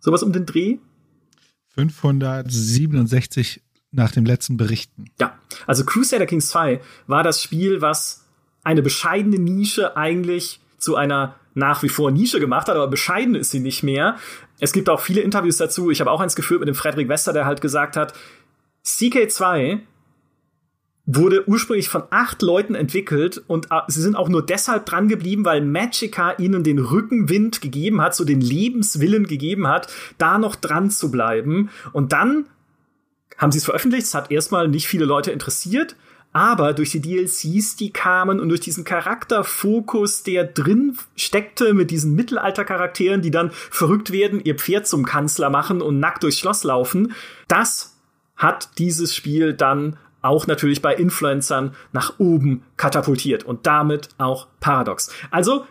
[0.00, 0.78] Sowas um den Dreh.
[1.74, 5.10] 567 nach dem letzten Berichten.
[5.20, 8.26] Ja, also Crusader Kings 2 war das Spiel, was
[8.64, 13.50] eine bescheidene Nische eigentlich zu einer nach wie vor Nische gemacht hat, aber bescheiden ist
[13.50, 14.16] sie nicht mehr.
[14.58, 15.90] Es gibt auch viele Interviews dazu.
[15.90, 18.14] Ich habe auch eins geführt mit dem Frederik Wester, der halt gesagt hat,
[18.84, 19.80] CK2
[21.04, 25.44] wurde ursprünglich von acht Leuten entwickelt und äh, sie sind auch nur deshalb dran geblieben,
[25.44, 30.90] weil Magica ihnen den Rückenwind gegeben hat, so den Lebenswillen gegeben hat, da noch dran
[30.90, 31.70] zu bleiben.
[31.92, 32.46] Und dann
[33.38, 34.06] haben sie es veröffentlicht.
[34.06, 35.96] Es hat erstmal nicht viele Leute interessiert.
[36.34, 42.14] Aber durch die DLCs, die kamen und durch diesen Charakterfokus, der drin steckte mit diesen
[42.14, 47.12] Mittelaltercharakteren, die dann verrückt werden, ihr Pferd zum Kanzler machen und nackt durchs Schloss laufen,
[47.48, 47.98] das
[48.34, 55.10] hat dieses Spiel dann auch natürlich bei Influencern nach oben katapultiert und damit auch Paradox.
[55.30, 55.66] Also,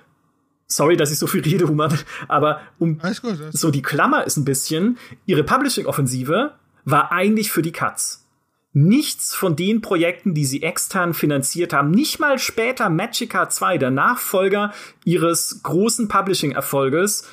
[0.67, 1.97] sorry, dass ich so viel rede, Human,
[2.27, 6.51] aber um gut, so die Klammer ist ein bisschen, ihre Publishing-Offensive
[6.85, 8.27] war eigentlich für die Cuts.
[8.73, 13.91] Nichts von den Projekten, die sie extern finanziert haben, nicht mal später Magica 2, der
[13.91, 17.27] Nachfolger ihres großen Publishing-Erfolges,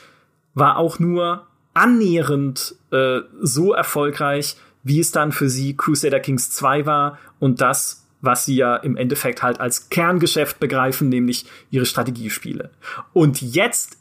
[0.55, 4.57] war auch nur annähernd äh, so erfolgreich
[4.89, 8.97] wie es dann für sie Crusader Kings 2 war und das, was sie ja im
[8.97, 12.71] Endeffekt halt als Kerngeschäft begreifen, nämlich ihre Strategiespiele.
[13.13, 13.99] Und jetzt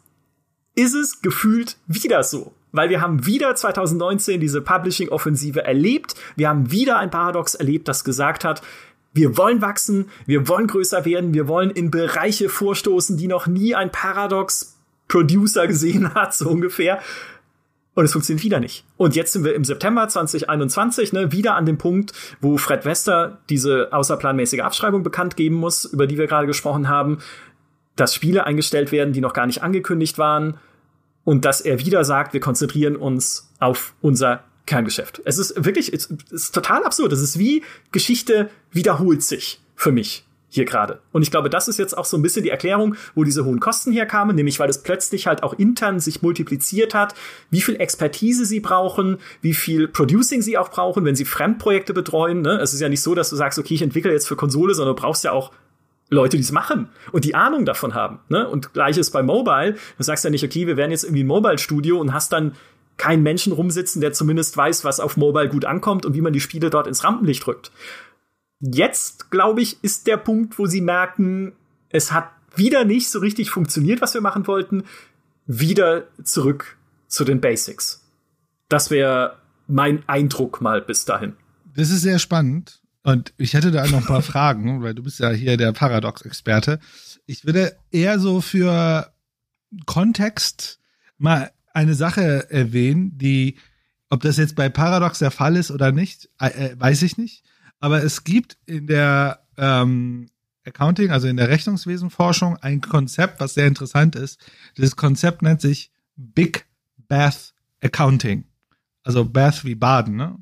[0.76, 2.54] ist es gefühlt wieder so.
[2.78, 6.14] Weil wir haben wieder 2019 diese Publishing-Offensive erlebt.
[6.36, 8.62] Wir haben wieder ein Paradox erlebt, das gesagt hat,
[9.14, 13.74] wir wollen wachsen, wir wollen größer werden, wir wollen in Bereiche vorstoßen, die noch nie
[13.74, 17.00] ein Paradox-Producer gesehen hat, so ungefähr.
[17.96, 18.86] Und es funktioniert wieder nicht.
[18.96, 23.40] Und jetzt sind wir im September 2021, ne, wieder an dem Punkt, wo Fred Wester
[23.50, 27.18] diese außerplanmäßige Abschreibung bekannt geben muss, über die wir gerade gesprochen haben,
[27.96, 30.60] dass Spiele eingestellt werden, die noch gar nicht angekündigt waren.
[31.28, 35.22] Und dass er wieder sagt, wir konzentrieren uns auf unser Kerngeschäft.
[35.26, 37.12] Es ist wirklich, es ist total absurd.
[37.12, 41.02] Es ist wie Geschichte wiederholt sich für mich hier gerade.
[41.12, 43.60] Und ich glaube, das ist jetzt auch so ein bisschen die Erklärung, wo diese hohen
[43.60, 47.14] Kosten herkamen, nämlich weil es plötzlich halt auch intern sich multipliziert hat,
[47.50, 52.42] wie viel Expertise sie brauchen, wie viel Producing sie auch brauchen, wenn sie Fremdprojekte betreuen.
[52.42, 52.58] Ne?
[52.62, 54.96] Es ist ja nicht so, dass du sagst, okay, ich entwickle jetzt für Konsole, sondern
[54.96, 55.52] du brauchst ja auch
[56.10, 58.20] Leute, die es machen und die Ahnung davon haben.
[58.30, 58.48] Ne?
[58.48, 59.76] Und gleiches bei Mobile.
[59.98, 62.54] Du sagst ja nicht, okay, wir werden jetzt irgendwie ein Mobile-Studio und hast dann
[62.98, 66.40] keinen Menschen rumsitzen, der zumindest weiß, was auf Mobile gut ankommt und wie man die
[66.40, 67.72] Spiele dort ins Rampenlicht rückt.
[68.60, 71.54] Jetzt, glaube ich, ist der Punkt, wo sie merken,
[71.90, 74.84] es hat wieder nicht so richtig funktioniert, was wir machen wollten.
[75.46, 78.04] Wieder zurück zu den Basics.
[78.68, 81.34] Das wäre mein Eindruck mal bis dahin.
[81.76, 82.82] Das ist sehr spannend.
[83.08, 86.78] Und ich hätte da noch ein paar Fragen, weil du bist ja hier der Paradox-Experte.
[87.26, 89.14] Ich würde eher so für
[89.86, 90.82] Kontext
[91.18, 93.56] mal eine Sache erwähnen, die,
[94.10, 97.46] ob das jetzt bei Paradox der Fall ist oder nicht, äh, weiß ich nicht.
[97.80, 100.28] Aber es gibt in der ähm,
[100.66, 104.38] Accounting, also in der Rechnungswesenforschung, ein Konzept, was sehr interessant ist.
[104.76, 106.66] Dieses Konzept nennt sich Big
[107.08, 108.44] Bath Accounting.
[109.04, 110.18] Also Bath wie Baden.
[110.18, 110.38] Ne?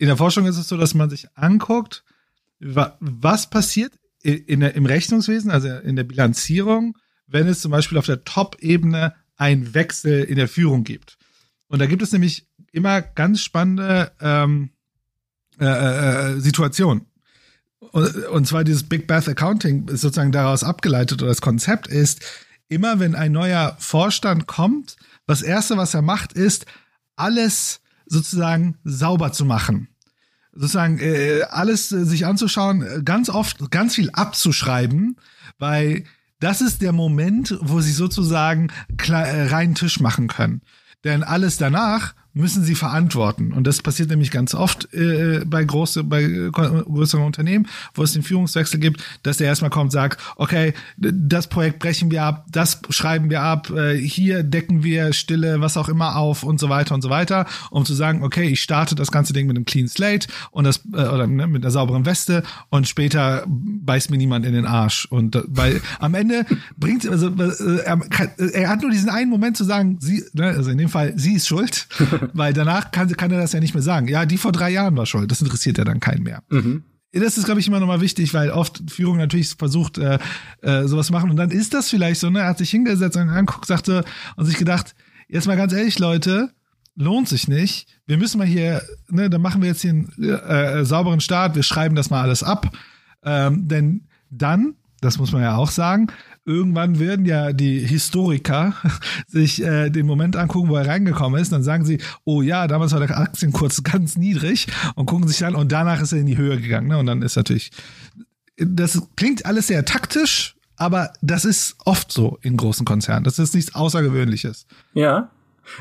[0.00, 2.04] In der Forschung ist es so, dass man sich anguckt,
[2.58, 8.06] was passiert in der, im Rechnungswesen, also in der Bilanzierung, wenn es zum Beispiel auf
[8.06, 11.18] der Top-Ebene einen Wechsel in der Führung gibt.
[11.68, 14.70] Und da gibt es nämlich immer ganz spannende ähm,
[15.60, 17.04] äh, äh, äh, Situation.
[17.80, 22.24] Und, und zwar dieses Big Bath Accounting ist sozusagen daraus abgeleitet oder das Konzept ist,
[22.68, 26.64] immer wenn ein neuer Vorstand kommt, das erste, was er macht, ist,
[27.16, 27.79] alles
[28.10, 29.88] sozusagen sauber zu machen.
[30.52, 35.16] Sozusagen äh, alles äh, sich anzuschauen, ganz oft ganz viel abzuschreiben,
[35.58, 36.04] weil
[36.40, 38.68] das ist der Moment, wo sie sozusagen
[38.98, 40.62] äh, reinen Tisch machen können.
[41.04, 43.52] Denn alles danach müssen sie verantworten.
[43.52, 48.22] Und das passiert nämlich ganz oft äh, bei, große, bei größeren Unternehmen, wo es den
[48.22, 53.30] Führungswechsel gibt, dass der erstmal kommt sagt, okay, das Projekt brechen wir ab, das schreiben
[53.30, 57.02] wir ab, äh, hier decken wir Stille, was auch immer auf und so weiter und
[57.02, 60.28] so weiter, um zu sagen, okay, ich starte das ganze Ding mit einem Clean Slate
[60.50, 64.52] und das äh, oder ne, mit einer sauberen Weste und später beißt mir niemand in
[64.52, 65.06] den Arsch.
[65.06, 68.00] Und äh, weil am Ende bringt also äh, er,
[68.52, 71.34] er hat nur diesen einen Moment zu sagen, sie, ne, also in dem Fall, sie
[71.34, 71.88] ist schuld.
[72.34, 74.08] weil danach kann, kann er das ja nicht mehr sagen.
[74.08, 75.30] Ja, die vor drei Jahren war schuld.
[75.30, 76.42] Das interessiert ja dann keinen mehr.
[76.50, 76.84] Mhm.
[77.12, 80.18] Das ist, glaube ich, immer nochmal wichtig, weil oft Führung natürlich versucht, äh,
[80.62, 81.30] äh, sowas machen.
[81.30, 82.40] Und dann ist das vielleicht so, ne?
[82.40, 84.04] Er hat sich hingesetzt und anguckt, sagte
[84.36, 84.94] und sich gedacht,
[85.28, 86.50] jetzt mal ganz ehrlich, Leute,
[86.94, 87.88] lohnt sich nicht.
[88.06, 91.62] Wir müssen mal hier, ne, dann machen wir jetzt hier einen äh, sauberen Start, wir
[91.62, 92.76] schreiben das mal alles ab.
[93.24, 96.08] Ähm, denn dann, das muss man ja auch sagen,
[96.50, 98.74] irgendwann werden ja die Historiker
[99.26, 101.52] sich äh, den Moment angucken, wo er reingekommen ist.
[101.52, 105.54] Dann sagen sie, oh ja, damals war der Aktienkurs ganz niedrig und gucken sich an
[105.54, 106.88] und danach ist er in die Höhe gegangen.
[106.88, 106.98] Ne?
[106.98, 107.70] Und dann ist natürlich,
[108.56, 113.24] das klingt alles sehr taktisch, aber das ist oft so in großen Konzernen.
[113.24, 114.66] Das ist nichts Außergewöhnliches.
[114.94, 115.30] Ja,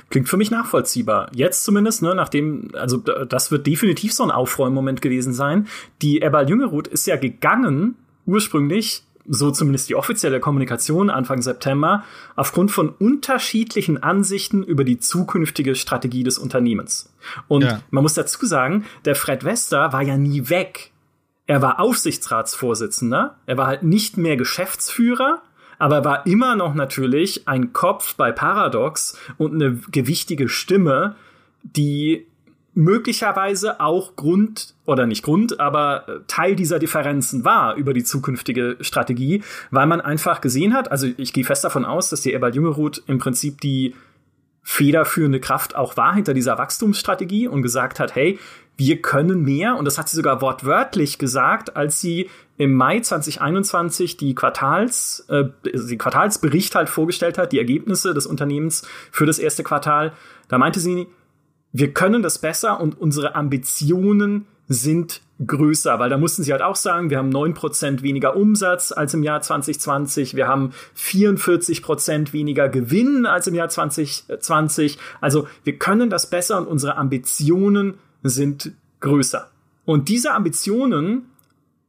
[0.10, 1.32] Klingt für mich nachvollziehbar.
[1.34, 5.67] Jetzt zumindest, ne, nachdem, also das wird definitiv so ein Aufräummoment gewesen sein.
[6.01, 12.03] Die Ebba Jüngerud ist ja gegangen, ursprünglich so zumindest die offizielle Kommunikation Anfang September,
[12.35, 17.13] aufgrund von unterschiedlichen Ansichten über die zukünftige Strategie des Unternehmens.
[17.47, 17.81] Und ja.
[17.91, 20.91] man muss dazu sagen, der Fred Wester war ja nie weg.
[21.45, 25.41] Er war Aufsichtsratsvorsitzender, er war halt nicht mehr Geschäftsführer,
[25.77, 31.15] aber er war immer noch natürlich ein Kopf bei Paradox und eine gewichtige Stimme,
[31.63, 32.27] die
[32.73, 38.77] möglicherweise auch Grund oder nicht Grund, aber äh, Teil dieser Differenzen war über die zukünftige
[38.82, 42.53] Strategie, weil man einfach gesehen hat, also ich gehe fest davon aus, dass die Ebal
[42.53, 43.95] Jüngerud im Prinzip die
[44.62, 48.38] federführende Kraft auch war hinter dieser Wachstumsstrategie und gesagt hat, hey,
[48.77, 54.17] wir können mehr und das hat sie sogar wortwörtlich gesagt, als sie im Mai 2021
[54.17, 59.63] die Quartals, äh, die Quartalsbericht halt vorgestellt hat, die Ergebnisse des Unternehmens für das erste
[59.63, 60.13] Quartal.
[60.47, 61.08] Da meinte sie,
[61.71, 66.75] wir können das besser und unsere Ambitionen sind größer, weil da mussten sie halt auch
[66.75, 72.34] sagen, wir haben neun Prozent weniger Umsatz als im Jahr 2020, wir haben 44 Prozent
[72.34, 74.97] weniger Gewinn als im Jahr 2020.
[75.21, 79.49] Also wir können das besser und unsere Ambitionen sind größer.
[79.86, 81.25] Und diese Ambitionen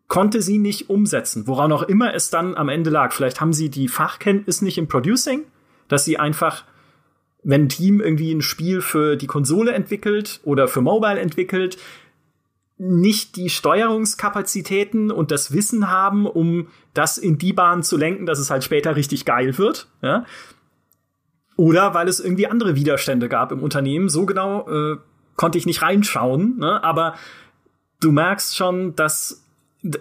[0.08, 3.12] konnte sie nicht umsetzen, woran auch immer es dann am Ende lag.
[3.12, 5.42] Vielleicht haben sie die Fachkenntnis nicht im Producing,
[5.88, 6.64] dass sie einfach
[7.42, 11.78] wenn ein Team irgendwie ein Spiel für die Konsole entwickelt oder für Mobile entwickelt,
[12.76, 18.38] nicht die Steuerungskapazitäten und das Wissen haben, um das in die Bahn zu lenken, dass
[18.38, 19.88] es halt später richtig geil wird.
[20.00, 20.24] Ja?
[21.56, 24.08] Oder weil es irgendwie andere Widerstände gab im Unternehmen.
[24.08, 24.96] So genau äh,
[25.36, 26.58] konnte ich nicht reinschauen.
[26.58, 26.82] Ne?
[26.82, 27.16] Aber
[28.00, 29.44] du merkst schon, dass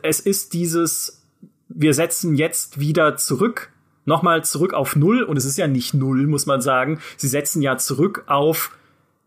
[0.02, 1.21] es ist dieses,
[1.67, 3.73] wir setzen jetzt wieder zurück,
[4.06, 5.24] nochmal zurück auf Null.
[5.24, 7.00] Und es ist ja nicht Null, muss man sagen.
[7.18, 8.76] Sie setzen ja zurück auf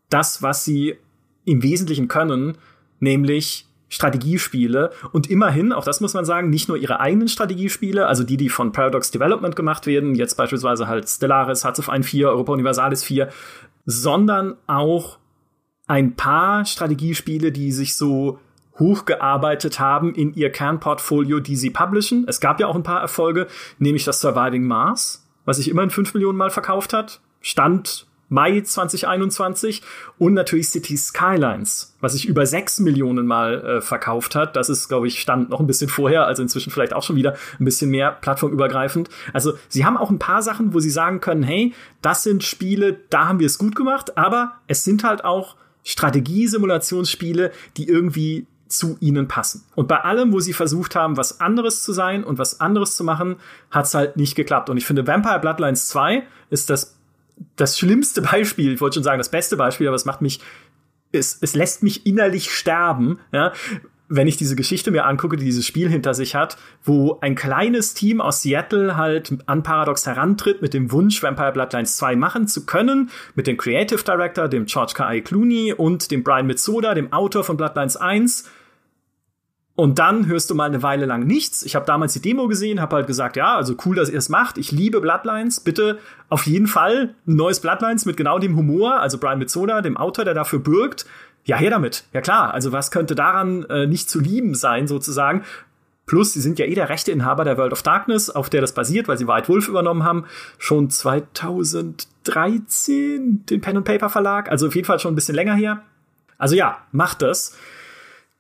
[0.08, 0.96] das, was sie
[1.44, 2.56] im Wesentlichen können
[3.02, 8.24] nämlich Strategiespiele und immerhin, auch das muss man sagen, nicht nur ihre eigenen Strategiespiele, also
[8.24, 12.30] die, die von Paradox Development gemacht werden, jetzt beispielsweise halt Stellaris, Hearts of Iron 4,
[12.30, 13.28] Europa Universalis 4,
[13.84, 15.18] sondern auch
[15.88, 18.38] ein paar Strategiespiele, die sich so
[18.78, 22.24] hochgearbeitet haben in ihr Kernportfolio, die sie publishen.
[22.28, 23.46] Es gab ja auch ein paar Erfolge,
[23.78, 27.20] nämlich das Surviving Mars, was sich immerhin fünf Millionen Mal verkauft hat.
[27.40, 29.82] Stand Mai 2021
[30.16, 34.56] und natürlich City Skylines, was sich über sechs Millionen Mal äh, verkauft hat.
[34.56, 37.36] Das ist, glaube ich, stand noch ein bisschen vorher, also inzwischen vielleicht auch schon wieder
[37.60, 39.10] ein bisschen mehr plattformübergreifend.
[39.34, 43.00] Also sie haben auch ein paar Sachen, wo sie sagen können, hey, das sind Spiele,
[43.10, 48.96] da haben wir es gut gemacht, aber es sind halt auch Strategiesimulationsspiele, die irgendwie zu
[49.00, 49.64] ihnen passen.
[49.74, 53.04] Und bei allem, wo sie versucht haben, was anderes zu sein und was anderes zu
[53.04, 53.36] machen,
[53.70, 54.70] hat es halt nicht geklappt.
[54.70, 56.96] Und ich finde, Vampire Bloodlines 2 ist das
[57.56, 60.40] das schlimmste Beispiel, ich wollte schon sagen, das beste Beispiel, aber es macht mich,
[61.12, 63.52] es, es lässt mich innerlich sterben, ja,
[64.14, 67.94] wenn ich diese Geschichte mir angucke, die dieses Spiel hinter sich hat, wo ein kleines
[67.94, 72.66] Team aus Seattle halt an Paradox herantritt mit dem Wunsch, Vampire Bloodlines 2 machen zu
[72.66, 75.22] können, mit dem Creative Director, dem George K.I.
[75.22, 78.50] Clooney und dem Brian Mitsoda, dem Autor von Bloodlines 1
[79.74, 81.62] und dann hörst du mal eine Weile lang nichts.
[81.62, 84.28] Ich habe damals die Demo gesehen, habe halt gesagt, ja, also cool, dass ihr es
[84.28, 84.58] macht.
[84.58, 85.60] Ich liebe Bloodlines.
[85.60, 89.96] Bitte auf jeden Fall ein neues Bloodlines mit genau dem Humor, also Brian Mitzola, dem
[89.96, 91.06] Autor, der dafür bürgt.
[91.44, 92.04] Ja, her damit.
[92.12, 95.42] Ja klar, also was könnte daran äh, nicht zu lieben sein, sozusagen?
[96.04, 99.08] Plus, sie sind ja eh der Rechteinhaber der World of Darkness, auf der das basiert,
[99.08, 100.26] weil sie White Wolf übernommen haben.
[100.58, 105.54] Schon 2013 den Pen and Paper Verlag, also auf jeden Fall schon ein bisschen länger
[105.54, 105.80] her.
[106.38, 107.56] Also ja, macht das.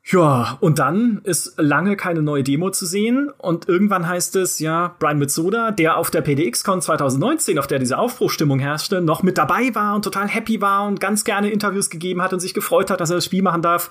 [0.04, 4.96] Ja, und dann ist lange keine neue Demo zu sehen und irgendwann heißt es, ja,
[4.98, 9.72] Brian Mitsoda, der auf der PDX-Con 2019, auf der diese Aufbruchstimmung herrschte, noch mit dabei
[9.74, 13.00] war und total happy war und ganz gerne Interviews gegeben hat und sich gefreut hat,
[13.00, 13.90] dass er das Spiel machen darf,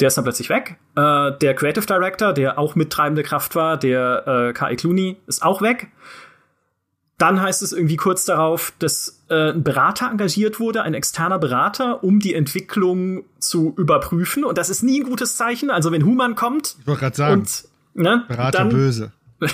[0.00, 0.76] der ist dann plötzlich weg.
[0.96, 4.76] Äh, der Creative Director, der auch mittreibende Kraft war, der äh, K.I.
[4.76, 5.88] Clooney, ist auch weg.
[7.18, 12.04] Dann heißt es irgendwie kurz darauf, dass äh, ein Berater engagiert wurde, ein externer Berater,
[12.04, 14.44] um die Entwicklung zu überprüfen.
[14.44, 15.70] Und das ist nie ein gutes Zeichen.
[15.70, 16.76] Also wenn Human kommt.
[16.78, 17.40] Ich wollte gerade sagen.
[17.40, 19.12] Und, ne, Berater dann, böse.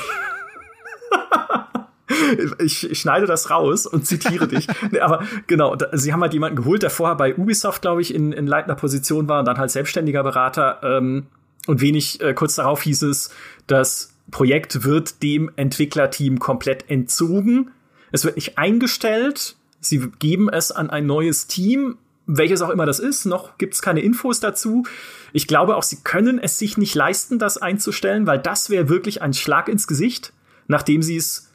[2.58, 4.66] ich, ich, schneide das raus und zitiere dich.
[4.90, 8.14] Nee, aber genau, da, sie haben halt jemanden geholt, der vorher bei Ubisoft, glaube ich,
[8.14, 10.80] in, in leitender Position war und dann halt selbstständiger Berater.
[10.82, 11.28] Ähm,
[11.66, 13.30] und wenig äh, kurz darauf hieß es,
[13.66, 17.70] dass Projekt wird dem Entwicklerteam komplett entzogen.
[18.12, 19.56] Es wird nicht eingestellt.
[19.80, 23.26] Sie geben es an ein neues Team, welches auch immer das ist.
[23.26, 24.84] Noch gibt es keine Infos dazu.
[25.32, 29.20] Ich glaube auch, sie können es sich nicht leisten, das einzustellen, weil das wäre wirklich
[29.20, 30.32] ein Schlag ins Gesicht,
[30.68, 31.50] nachdem sie es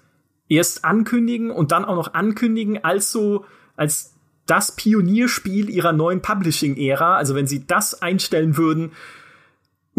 [0.47, 4.13] erst ankündigen und dann auch noch ankündigen als so, als
[4.45, 7.15] das Pionierspiel ihrer neuen Publishing-Ära.
[7.15, 8.91] Also wenn sie das einstellen würden,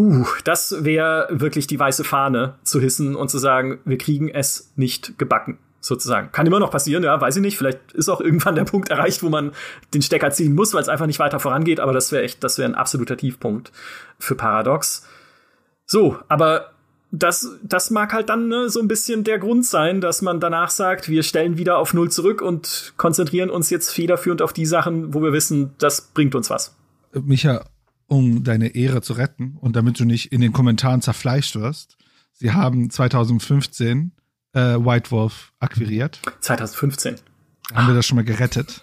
[0.00, 4.72] Uh, das wäre wirklich die weiße Fahne zu hissen und zu sagen, wir kriegen es
[4.74, 6.32] nicht gebacken, sozusagen.
[6.32, 7.58] Kann immer noch passieren, ja, weiß ich nicht.
[7.58, 9.52] Vielleicht ist auch irgendwann der Punkt erreicht, wo man
[9.92, 11.80] den Stecker ziehen muss, weil es einfach nicht weiter vorangeht.
[11.80, 13.72] Aber das wäre echt, das wäre ein absoluter Tiefpunkt
[14.18, 15.06] für Paradox.
[15.84, 16.70] So, aber
[17.10, 20.70] das, das mag halt dann ne, so ein bisschen der Grund sein, dass man danach
[20.70, 25.12] sagt, wir stellen wieder auf Null zurück und konzentrieren uns jetzt federführend auf die Sachen,
[25.12, 26.74] wo wir wissen, das bringt uns was.
[27.12, 27.66] Micha,
[28.10, 31.96] um deine Ehre zu retten und damit du nicht in den Kommentaren zerfleischt wirst.
[32.32, 34.10] Sie haben 2015
[34.52, 36.20] äh, White Wolf akquiriert.
[36.40, 37.16] 2015.
[37.72, 38.82] Haben wir das schon mal gerettet?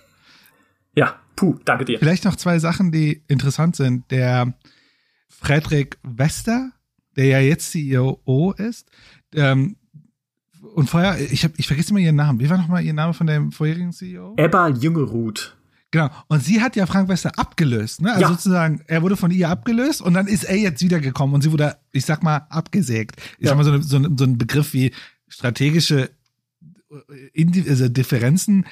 [0.96, 2.00] Ja, puh, danke dir.
[2.00, 4.10] Vielleicht noch zwei Sachen, die interessant sind.
[4.12, 4.54] Der
[5.28, 6.72] Frederik Wester,
[7.18, 8.90] der ja jetzt CEO ist,
[9.36, 9.76] ähm,
[10.74, 12.40] und vorher, ich, hab, ich vergesse immer ihren Namen.
[12.40, 14.36] Wie war nochmal ihr Name von dem vorherigen CEO?
[14.38, 15.57] Ebba Jüngeruth.
[15.92, 16.10] Genau.
[16.28, 18.10] Und sie hat ja Frank Wester abgelöst, ne?
[18.10, 18.30] Also ja.
[18.30, 21.78] sozusagen, er wurde von ihr abgelöst und dann ist er jetzt wiedergekommen und sie wurde,
[21.92, 23.22] ich sag mal, abgesägt.
[23.38, 23.50] Ich ja.
[23.50, 24.92] sag mal so, eine, so, so ein Begriff wie
[25.30, 26.10] strategische
[27.34, 28.66] äh, also Differenzen.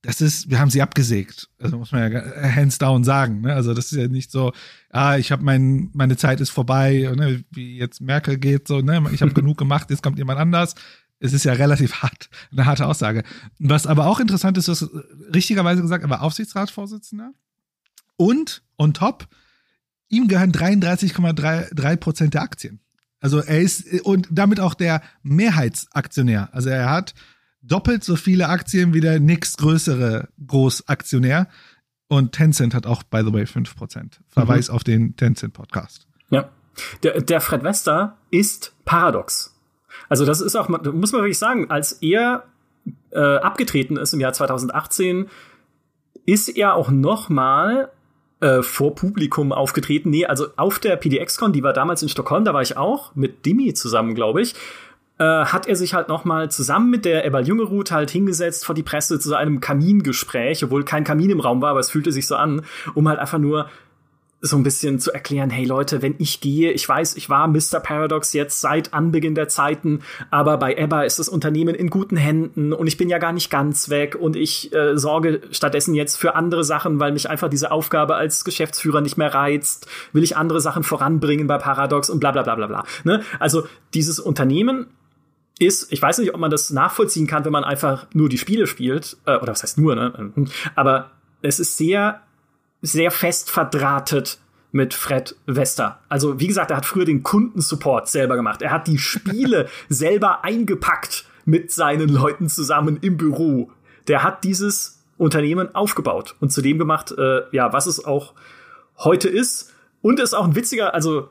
[0.00, 1.48] Das ist, wir haben sie abgesägt.
[1.58, 2.22] Also muss man ja
[2.54, 3.42] hands down sagen.
[3.42, 3.54] Ne?
[3.54, 4.52] Also das ist ja nicht so,
[4.90, 7.44] ah, ich habe mein, meine Zeit ist vorbei, ne?
[7.50, 9.02] wie jetzt Merkel geht, so, ne?
[9.12, 10.74] ich habe genug gemacht, jetzt kommt jemand anders
[11.24, 13.24] es ist ja relativ hart, eine harte Aussage.
[13.58, 14.88] Was aber auch interessant ist, du hast
[15.34, 17.32] richtigerweise gesagt, er war Aufsichtsratsvorsitzender
[18.16, 19.26] und on top,
[20.08, 22.80] ihm gehören 33,3 Prozent der Aktien.
[23.20, 26.50] Also er ist und damit auch der Mehrheitsaktionär.
[26.52, 27.14] Also er hat
[27.62, 31.48] doppelt so viele Aktien wie der nächstgrößere Großaktionär.
[32.06, 34.18] Und Tencent hat auch, by the way, 5%.
[34.28, 34.74] Verweis mhm.
[34.74, 36.06] auf den Tencent-Podcast.
[36.28, 36.50] Ja.
[37.02, 39.53] Der, der Fred Wester ist paradox.
[40.08, 42.44] Also das ist auch, muss man wirklich sagen, als er
[43.10, 45.28] äh, abgetreten ist im Jahr 2018,
[46.26, 47.90] ist er auch noch mal
[48.40, 50.10] äh, vor Publikum aufgetreten.
[50.10, 53.46] Nee, also auf der PDX-Con, die war damals in Stockholm, da war ich auch mit
[53.46, 54.54] Dimi zusammen, glaube ich.
[55.16, 58.74] Äh, hat er sich halt noch mal zusammen mit der Ebba Jüngerud halt hingesetzt vor
[58.74, 62.26] die Presse zu einem Kamingespräch, obwohl kein Kamin im Raum war, aber es fühlte sich
[62.26, 62.62] so an,
[62.94, 63.68] um halt einfach nur
[64.46, 67.80] so ein bisschen zu erklären, hey Leute, wenn ich gehe, ich weiß, ich war Mr.
[67.82, 72.74] Paradox jetzt seit Anbeginn der Zeiten, aber bei Ebba ist das Unternehmen in guten Händen
[72.74, 76.34] und ich bin ja gar nicht ganz weg und ich äh, sorge stattdessen jetzt für
[76.34, 80.60] andere Sachen, weil mich einfach diese Aufgabe als Geschäftsführer nicht mehr reizt, will ich andere
[80.60, 82.84] Sachen voranbringen bei Paradox und bla bla bla bla bla.
[83.04, 83.22] Ne?
[83.40, 84.88] Also dieses Unternehmen
[85.58, 88.66] ist, ich weiß nicht, ob man das nachvollziehen kann, wenn man einfach nur die Spiele
[88.66, 90.34] spielt, äh, oder was heißt nur, ne?
[90.74, 92.20] Aber es ist sehr
[92.84, 94.38] sehr fest verdrahtet
[94.70, 96.00] mit Fred Wester.
[96.08, 98.60] Also, wie gesagt, er hat früher den Kundensupport selber gemacht.
[98.60, 103.70] Er hat die Spiele selber eingepackt mit seinen Leuten zusammen im Büro.
[104.08, 108.34] Der hat dieses Unternehmen aufgebaut und zu dem gemacht, äh, ja, was es auch
[108.98, 109.72] heute ist.
[110.02, 111.30] Und ist auch ein witziger, also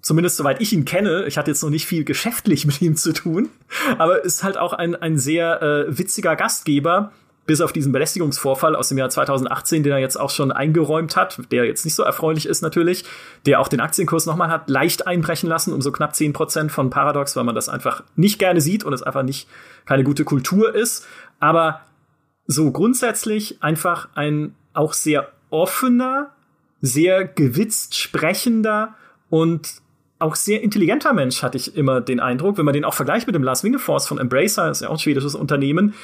[0.00, 3.12] zumindest soweit ich ihn kenne, ich hatte jetzt noch nicht viel geschäftlich mit ihm zu
[3.12, 3.50] tun,
[3.98, 7.12] aber ist halt auch ein, ein sehr äh, witziger Gastgeber,
[7.46, 11.40] bis auf diesen Belästigungsvorfall aus dem Jahr 2018, den er jetzt auch schon eingeräumt hat,
[11.50, 13.04] der jetzt nicht so erfreulich ist natürlich,
[13.46, 16.90] der auch den Aktienkurs nochmal hat leicht einbrechen lassen, um so knapp 10 Prozent von
[16.90, 19.48] Paradox, weil man das einfach nicht gerne sieht und es einfach nicht
[19.84, 21.06] keine gute Kultur ist.
[21.38, 21.82] Aber
[22.46, 26.32] so grundsätzlich einfach ein auch sehr offener,
[26.80, 28.94] sehr gewitzt sprechender
[29.30, 29.80] und
[30.18, 33.34] auch sehr intelligenter Mensch, hatte ich immer den Eindruck, wenn man den auch vergleicht mit
[33.34, 35.94] dem Lars Wingefors von Embracer, ist ja auch ein schwedisches Unternehmen,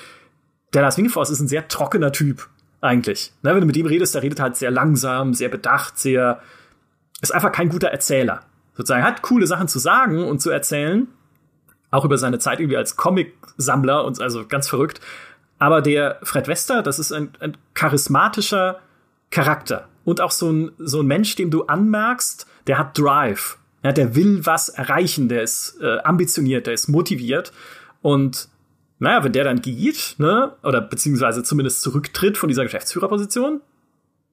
[0.72, 2.48] der Lars Wingefors ist ein sehr trockener Typ,
[2.80, 3.32] eigentlich.
[3.42, 6.40] Ne, wenn du mit ihm redest, der redet halt sehr langsam, sehr bedacht, sehr,
[7.20, 8.42] ist einfach kein guter Erzähler.
[8.74, 11.08] Sozusagen, hat coole Sachen zu sagen und zu erzählen,
[11.90, 15.00] auch über seine Zeit irgendwie als Comic-Sammler und also ganz verrückt.
[15.58, 18.80] Aber der Fred Wester, das ist ein, ein charismatischer
[19.30, 23.58] Charakter und auch so ein, so ein Mensch, dem du anmerkst, der hat Drive.
[23.84, 27.52] Ja, der will was erreichen, der ist äh, ambitioniert, der ist motiviert.
[28.00, 28.48] Und
[29.02, 33.60] naja, wenn der dann geht, ne, oder beziehungsweise zumindest zurücktritt von dieser Geschäftsführerposition,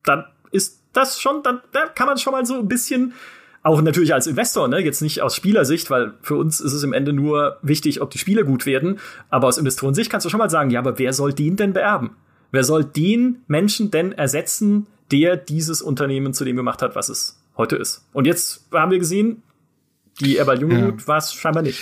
[0.03, 3.13] dann ist das schon, dann da kann man schon mal so ein bisschen,
[3.63, 6.93] auch natürlich als Investor, ne, jetzt nicht aus Spielersicht, weil für uns ist es im
[6.93, 8.99] Ende nur wichtig, ob die Spiele gut werden,
[9.31, 12.11] aber aus Investorensicht kannst du schon mal sagen, ja, aber wer soll den denn beerben?
[12.51, 17.41] Wer soll den Menschen denn ersetzen, der dieses Unternehmen zu dem gemacht hat, was es
[17.57, 18.05] heute ist?
[18.13, 19.41] Und jetzt haben wir gesehen,
[20.19, 21.07] die Erbal Jungemut ja.
[21.07, 21.81] war es scheinbar nicht.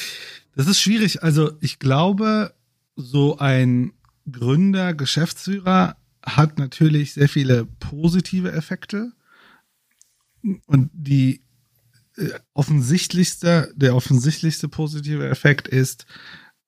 [0.56, 1.22] Das ist schwierig.
[1.22, 2.54] Also ich glaube,
[2.98, 3.94] so ein
[4.30, 5.96] Gründer, Geschäftsführer
[6.26, 9.14] hat natürlich sehr viele positive Effekte.
[10.66, 11.42] Und die
[12.18, 16.06] äh, offensichtlichste, der offensichtlichste positive Effekt ist,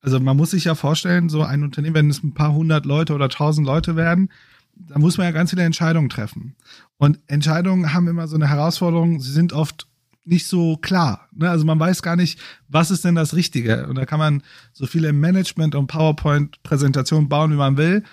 [0.01, 3.13] also man muss sich ja vorstellen, so ein Unternehmen, wenn es ein paar hundert Leute
[3.13, 4.31] oder tausend Leute werden,
[4.75, 6.55] da muss man ja ganz viele Entscheidungen treffen.
[6.97, 9.88] Und Entscheidungen haben immer so eine Herausforderung, sie sind oft
[10.29, 11.27] nicht so klar.
[11.33, 11.49] Ne?
[11.49, 13.87] Also man weiß gar nicht, was ist denn das Richtige.
[13.87, 18.03] Und da kann man so viele Management- und PowerPoint-Präsentationen bauen, wie man will.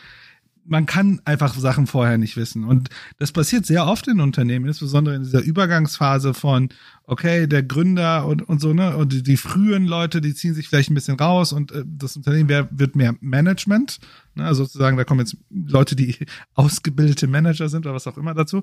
[0.68, 2.64] Man kann einfach Sachen vorher nicht wissen.
[2.64, 2.88] Und
[3.18, 6.70] das passiert sehr oft in Unternehmen, insbesondere in dieser Übergangsphase von,
[7.04, 10.68] okay, der Gründer und, und so, ne, und die, die frühen Leute, die ziehen sich
[10.68, 14.00] vielleicht ein bisschen raus und äh, das Unternehmen wär, wird mehr Management,
[14.34, 16.16] ne, also sozusagen, da kommen jetzt Leute, die
[16.54, 18.62] ausgebildete Manager sind oder was auch immer dazu.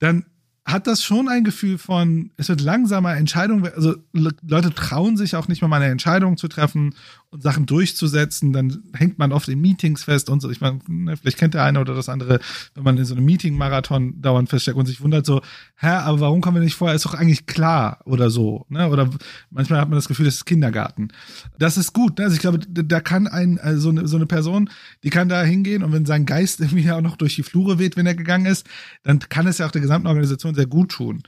[0.00, 0.24] Dann
[0.64, 5.48] hat das schon ein Gefühl von, es wird langsamer Entscheidungen, also Leute trauen sich auch
[5.48, 6.94] nicht mehr mal eine Entscheidung zu treffen
[7.30, 10.50] und Sachen durchzusetzen, dann hängt man oft in Meetings fest und so.
[10.50, 12.40] Ich meine, ne, vielleicht kennt der eine oder das andere,
[12.74, 15.40] wenn man in so einem Meeting-Marathon dauernd feststeckt und sich wundert so,
[15.76, 16.96] hä, aber warum kommen wir nicht vorher?
[16.96, 18.88] Ist doch eigentlich klar oder so, ne?
[18.88, 19.10] Oder
[19.50, 21.08] manchmal hat man das Gefühl, das ist Kindergarten.
[21.56, 22.24] Das ist gut, ne?
[22.24, 24.68] Also ich glaube, da kann ein, also so eine, so eine Person,
[25.04, 27.96] die kann da hingehen und wenn sein Geist irgendwie auch noch durch die Flure weht,
[27.96, 28.66] wenn er gegangen ist,
[29.04, 31.22] dann kann es ja auch der gesamten Organisation sehr gut tun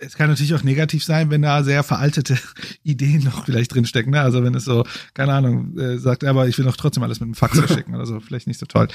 [0.00, 2.38] es kann natürlich auch negativ sein, wenn da sehr veraltete
[2.82, 4.12] Ideen noch vielleicht drinstecken.
[4.12, 4.20] Ne?
[4.20, 4.84] Also wenn es so,
[5.14, 8.06] keine Ahnung, äh, sagt, aber ich will doch trotzdem alles mit einem Fax verschicken oder
[8.06, 8.88] so, vielleicht nicht so toll.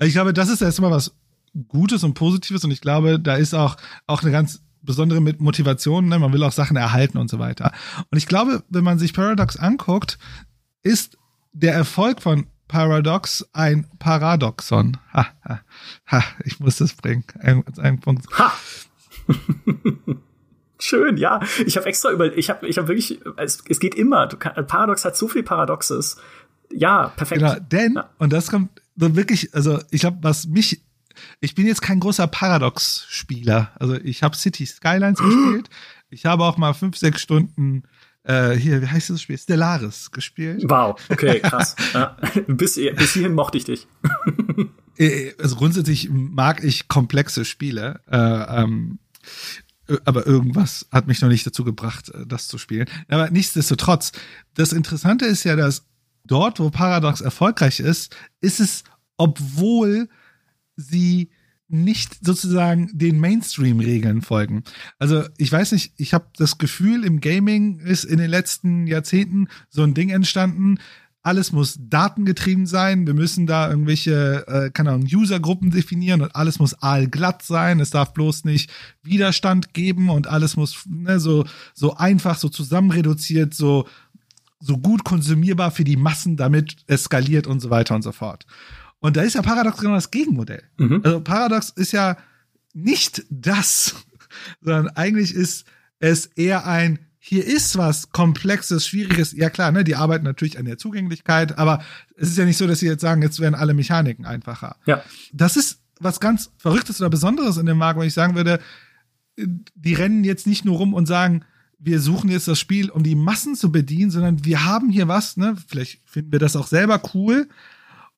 [0.00, 1.14] Ich glaube, das ist erstmal was
[1.68, 6.18] Gutes und Positives und ich glaube, da ist auch, auch eine ganz besondere Motivation, ne?
[6.18, 7.72] man will auch Sachen erhalten und so weiter.
[8.10, 10.18] Und ich glaube, wenn man sich Paradox anguckt,
[10.82, 11.18] ist
[11.52, 14.96] der Erfolg von Paradox ein Paradoxon.
[15.12, 15.60] Ha, ha,
[16.06, 17.24] ha, ich muss das bringen.
[17.38, 18.26] Ein, ein Punkt.
[18.38, 18.52] Ha!
[20.82, 21.40] Schön, ja.
[21.64, 24.26] Ich habe extra über, ich habe, ich habe wirklich, es, es geht immer.
[24.26, 26.16] Kann, Paradox hat so viel Paradoxes.
[26.72, 27.40] Ja, perfekt.
[27.40, 28.10] Genau, denn ja.
[28.18, 30.82] und das kommt so wirklich, also ich glaube, was mich,
[31.40, 33.70] ich bin jetzt kein großer Paradox-Spieler.
[33.78, 35.70] Also ich habe City Skylines gespielt.
[36.10, 37.84] Ich habe auch mal fünf, sechs Stunden
[38.24, 39.38] äh, hier, wie heißt das Spiel?
[39.38, 40.64] Stellaris gespielt.
[40.66, 41.76] Wow, okay, krass.
[41.94, 42.16] ja.
[42.48, 43.86] bis, bis hierhin mochte ich dich.
[44.98, 48.00] Äh, also grundsätzlich mag ich komplexe Spiele.
[48.10, 48.16] Äh,
[48.62, 48.98] ähm,
[50.04, 52.86] aber irgendwas hat mich noch nicht dazu gebracht, äh, das zu spielen.
[53.08, 54.12] Aber nichtsdestotrotz,
[54.54, 55.84] das Interessante ist ja, dass
[56.24, 58.84] dort, wo Paradox erfolgreich ist, ist es,
[59.16, 60.08] obwohl
[60.76, 61.30] sie
[61.68, 64.62] nicht sozusagen den Mainstream-Regeln folgen.
[64.98, 69.48] Also ich weiß nicht, ich habe das Gefühl, im Gaming ist in den letzten Jahrzehnten
[69.70, 70.78] so ein Ding entstanden,
[71.22, 73.06] alles muss datengetrieben sein.
[73.06, 77.78] Wir müssen da irgendwelche, äh, keine Ahnung, Usergruppen definieren und alles muss allglatt sein.
[77.78, 78.70] Es darf bloß nicht
[79.02, 81.44] Widerstand geben und alles muss ne, so,
[81.74, 83.86] so einfach, so zusammenreduziert, so,
[84.58, 88.46] so gut konsumierbar für die Massen, damit es skaliert und so weiter und so fort.
[88.98, 90.62] Und da ist ja Paradox genau das Gegenmodell.
[90.78, 91.02] Mhm.
[91.04, 92.16] Also Paradox ist ja
[92.74, 93.94] nicht das,
[94.60, 95.66] sondern eigentlich ist
[96.00, 99.30] es eher ein hier ist was Komplexes, Schwieriges.
[99.30, 101.80] Ja klar, ne, die arbeiten natürlich an der Zugänglichkeit, aber
[102.16, 104.74] es ist ja nicht so, dass sie jetzt sagen, jetzt werden alle Mechaniken einfacher.
[104.86, 105.04] Ja.
[105.32, 108.58] Das ist was ganz Verrücktes oder Besonderes in dem Markt, wenn ich sagen würde,
[109.36, 111.44] die rennen jetzt nicht nur rum und sagen,
[111.78, 115.36] wir suchen jetzt das Spiel, um die Massen zu bedienen, sondern wir haben hier was,
[115.36, 117.48] ne, vielleicht finden wir das auch selber cool,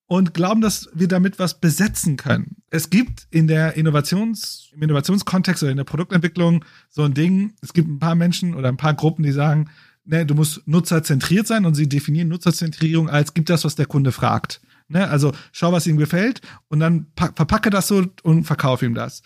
[0.06, 2.56] und glauben, dass wir damit was besetzen können.
[2.70, 7.72] Es gibt in der Innovations, im Innovationskontext oder in der Produktentwicklung so ein Ding, es
[7.72, 9.70] gibt ein paar Menschen oder ein paar Gruppen, die sagen,
[10.04, 14.12] ne, du musst nutzerzentriert sein und sie definieren Nutzerzentrierung als gibt das, was der Kunde
[14.12, 14.60] fragt.
[14.88, 19.22] Ne, also schau, was ihm gefällt und dann verpacke das so und verkaufe ihm das.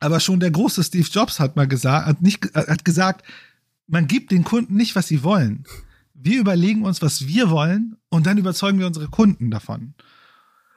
[0.00, 3.24] Aber schon der große Steve Jobs hat mal gesagt, hat nicht, hat gesagt,
[3.86, 5.64] man gibt den Kunden nicht, was sie wollen.
[6.14, 9.94] Wir überlegen uns, was wir wollen und dann überzeugen wir unsere Kunden davon.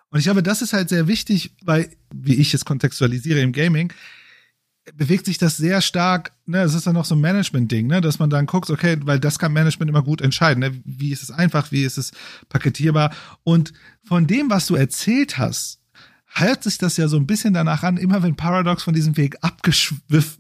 [0.10, 3.94] Und ich glaube, das ist halt sehr wichtig, weil, wie ich es kontextualisiere im Gaming,
[4.96, 8.20] bewegt sich das sehr stark, ne, es ist dann noch so ein Management-Ding, ne, dass
[8.20, 11.32] man dann guckt, okay, weil das kann Management immer gut entscheiden, ne, wie ist es
[11.32, 12.12] einfach, wie ist es
[12.50, 13.14] paketierbar
[13.44, 13.74] und
[14.04, 15.77] von dem, was du erzählt hast,
[16.40, 19.38] hört sich das ja so ein bisschen danach an, immer wenn Paradox von diesem Weg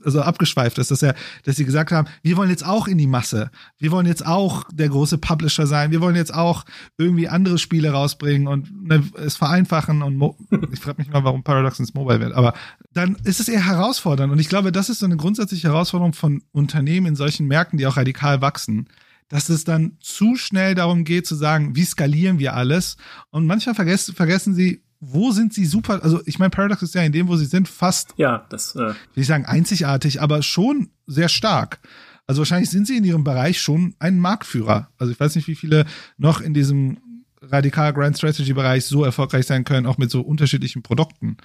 [0.03, 3.07] also abgeschweift ist, dass er, dass sie gesagt haben, wir wollen jetzt auch in die
[3.07, 3.51] Masse.
[3.77, 5.91] Wir wollen jetzt auch der große Publisher sein.
[5.91, 6.65] Wir wollen jetzt auch
[6.97, 10.17] irgendwie andere Spiele rausbringen und ne, es vereinfachen und
[10.71, 12.53] ich frage mich mal, warum Paradox ins Mobile wird, aber
[12.93, 16.43] dann ist es eher herausfordernd und ich glaube, das ist so eine grundsätzliche Herausforderung von
[16.51, 18.87] Unternehmen in solchen Märkten, die auch radikal wachsen
[19.29, 22.95] dass es dann zu schnell darum geht zu sagen, wie skalieren wir alles.
[23.29, 27.03] Und manchmal vergessen, vergessen sie, wo sind sie super, also ich meine, Paradox ist ja
[27.03, 30.89] in dem, wo sie sind, fast, ja, das, äh, will ich sagen, einzigartig, aber schon
[31.05, 31.79] sehr stark.
[32.25, 34.89] Also wahrscheinlich sind sie in ihrem Bereich schon ein Marktführer.
[34.97, 35.85] Also ich weiß nicht, wie viele
[36.17, 36.97] noch in diesem
[37.41, 41.37] radikal Grand Strategy Bereich so erfolgreich sein können, auch mit so unterschiedlichen Produkten.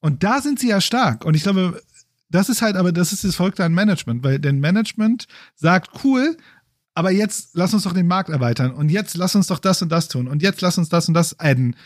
[0.00, 1.24] Und da sind sie ja stark.
[1.24, 1.80] Und ich glaube,
[2.30, 6.36] das ist halt, aber das ist das Folgte an Management, weil denn Management sagt, cool,
[6.94, 9.90] aber jetzt lass uns doch den Markt erweitern und jetzt lass uns doch das und
[9.90, 11.76] das tun und jetzt lass uns das und das adden.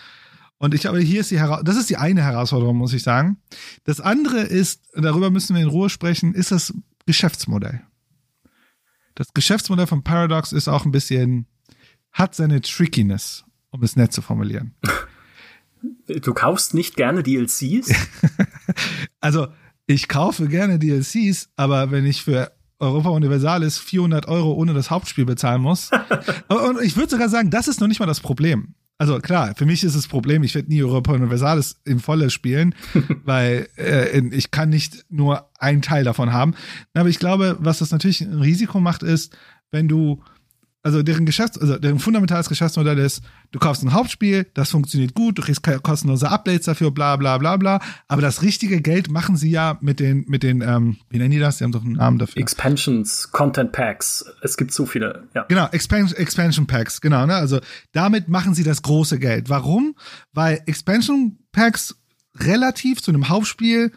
[0.63, 3.37] Und ich glaube, hier ist die Hera das ist die eine Herausforderung, muss ich sagen.
[3.83, 6.73] Das andere ist, darüber müssen wir in Ruhe sprechen, ist das
[7.05, 7.83] Geschäftsmodell.
[9.17, 11.47] Das Geschäftsmodell von Paradox ist auch ein bisschen,
[12.13, 14.77] hat seine Trickiness, um es nett zu formulieren.
[16.07, 17.93] Du kaufst nicht gerne DLCs?
[19.21, 19.49] also,
[19.87, 25.25] ich kaufe gerne DLCs, aber wenn ich für Europa Universalis 400 Euro ohne das Hauptspiel
[25.25, 25.91] bezahlen muss.
[26.49, 29.67] und ich würde sogar sagen, das ist noch nicht mal das Problem also klar, für
[29.67, 32.73] mich ist das Problem, ich werde nie Europa Universalis in volle spielen,
[33.25, 36.55] weil äh, ich kann nicht nur einen Teil davon haben.
[36.95, 39.37] Aber ich glaube, was das natürlich ein Risiko macht, ist,
[39.73, 40.23] wenn du
[40.83, 43.23] also deren Geschäfts-, also deren fundamentales Geschäftsmodell ist,
[43.53, 47.57] du kaufst ein Hauptspiel, das funktioniert gut, du kriegst kostenlose Updates dafür, bla bla bla
[47.57, 47.81] bla.
[48.09, 51.39] Aber das richtige Geld machen sie ja mit den, mit den, ähm, wie nennen die
[51.39, 51.59] das?
[51.59, 52.41] Die haben doch einen Namen dafür.
[52.43, 54.25] Expansions, Content Packs.
[54.43, 55.45] Es gibt so viele, ja.
[55.49, 57.35] Genau, Expansion, Expansion Packs, genau, ne?
[57.35, 57.61] Also
[57.93, 59.49] damit machen sie das große Geld.
[59.49, 59.95] Warum?
[60.33, 61.97] Weil Expansion Packs
[62.39, 63.93] relativ zu einem Hauptspiel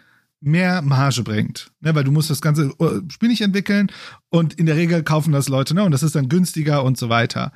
[0.45, 1.71] mehr Marge bringt.
[1.81, 3.91] Ne, weil du musst das ganze äh, Spiel nicht entwickeln
[4.29, 5.83] und in der Regel kaufen das Leute, ne?
[5.83, 7.51] Und das ist dann günstiger und so weiter.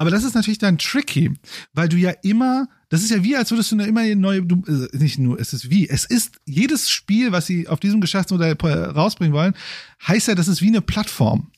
[0.00, 1.34] Aber das ist natürlich dann tricky,
[1.74, 4.96] weil du ja immer, das ist ja wie, als würdest du immer neue, du, äh,
[4.96, 9.34] nicht nur, es ist wie, es ist jedes Spiel, was sie auf diesem Geschäftsmodell rausbringen
[9.34, 9.54] wollen,
[10.06, 11.50] heißt ja, das ist wie eine Plattform.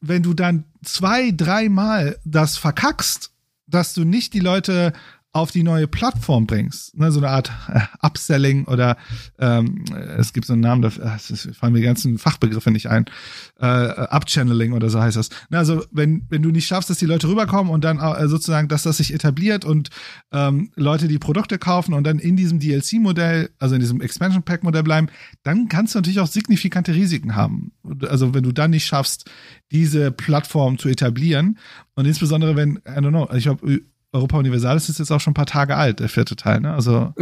[0.00, 3.30] Wenn du dann zwei, dreimal das verkackst,
[3.68, 4.92] dass du nicht die Leute
[5.34, 6.96] auf die neue Plattform bringst.
[6.96, 8.96] Ne, so eine Art äh, Upselling oder
[9.40, 9.84] ähm,
[10.16, 13.06] es gibt so einen Namen äh, es fallen mir die ganzen Fachbegriffe nicht ein.
[13.58, 15.30] Äh, Upchanneling oder so heißt das.
[15.50, 18.68] Ne, also wenn, wenn du nicht schaffst, dass die Leute rüberkommen und dann äh, sozusagen,
[18.68, 19.90] dass das sich etabliert und
[20.30, 24.84] ähm, Leute die Produkte kaufen und dann in diesem DLC-Modell, also in diesem Expansion Pack-Modell
[24.84, 25.08] bleiben,
[25.42, 27.72] dann kannst du natürlich auch signifikante Risiken haben.
[28.08, 29.28] Also wenn du dann nicht schaffst,
[29.72, 31.58] diese Plattform zu etablieren
[31.96, 33.80] und insbesondere wenn, I don't know, ich habe
[34.14, 36.72] Europa Universalis ist jetzt auch schon ein paar Tage alt, der vierte Teil, ne?
[36.72, 37.12] Also.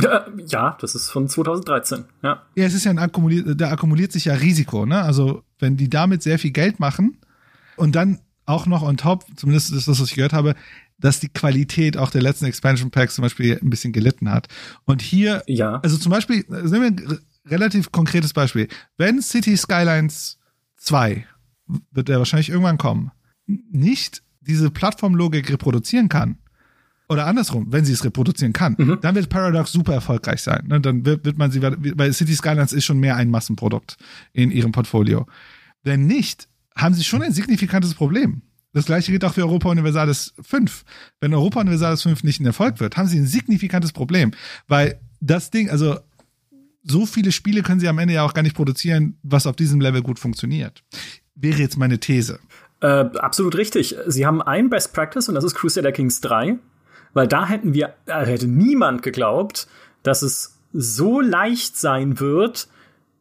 [0.46, 2.42] Ja, das ist von 2013, ja.
[2.54, 5.00] Ja, es ist ja ein akkumuliert, da akkumuliert sich ja Risiko, ne?
[5.00, 7.16] Also, wenn die damit sehr viel Geld machen
[7.76, 10.54] und dann auch noch on top, zumindest ist das, was ich gehört habe,
[10.98, 14.48] dass die Qualität auch der letzten Expansion Packs zum Beispiel ein bisschen gelitten hat.
[14.84, 15.80] Und hier, ja.
[15.82, 18.68] also zum Beispiel, nehmen wir ein relativ konkretes Beispiel.
[18.98, 20.38] Wenn City Skylines
[20.76, 21.26] 2,
[21.90, 23.12] wird der wahrscheinlich irgendwann kommen,
[23.46, 26.36] nicht diese Plattformlogik reproduzieren kann,
[27.12, 28.98] oder andersrum, wenn sie es reproduzieren kann, mhm.
[29.00, 30.66] dann wird Paradox super erfolgreich sein.
[30.66, 30.80] Ne?
[30.80, 33.96] Dann wird, wird man sie, weil City Skylines ist schon mehr ein Massenprodukt
[34.32, 35.26] in ihrem Portfolio.
[35.82, 38.42] Wenn nicht, haben sie schon ein signifikantes Problem.
[38.72, 40.84] Das gleiche gilt auch für Europa Universalis 5.
[41.20, 44.32] Wenn Europa Universalis 5 nicht ein Erfolg wird, haben sie ein signifikantes Problem.
[44.66, 45.98] Weil das Ding, also
[46.82, 49.80] so viele Spiele können sie am Ende ja auch gar nicht produzieren, was auf diesem
[49.80, 50.82] Level gut funktioniert.
[51.34, 52.38] Wäre jetzt meine These.
[52.80, 53.94] Äh, absolut richtig.
[54.06, 56.58] Sie haben ein Best Practice und das ist Crusader Kings 3.
[57.14, 59.68] Weil da hätten wir, da hätte niemand geglaubt,
[60.02, 62.68] dass es so leicht sein wird,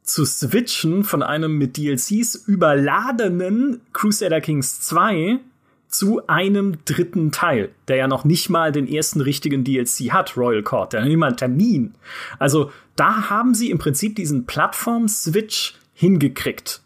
[0.04, 5.40] zu switchen von einem mit DLCs überladenen Crusader Kings 2
[5.88, 10.64] zu einem dritten Teil, der ja noch nicht mal den ersten richtigen DLC hat, Royal
[10.64, 11.94] Court, der hat nicht mal einen Termin.
[12.40, 16.82] Also da haben sie im Prinzip diesen Plattform-Switch hingekriegt.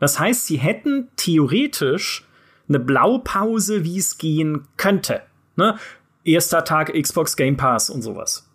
[0.00, 2.26] Das heißt, sie hätten theoretisch
[2.68, 5.22] eine Blaupause, wie es gehen könnte.
[5.56, 5.76] Ne?
[6.24, 8.46] Erster Tag Xbox Game Pass und sowas.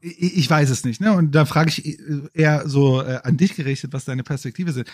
[0.00, 1.12] Ich, ich weiß es nicht, ne?
[1.12, 1.98] Und da frage ich
[2.32, 4.88] eher so äh, an dich gerichtet, was deine Perspektive sind.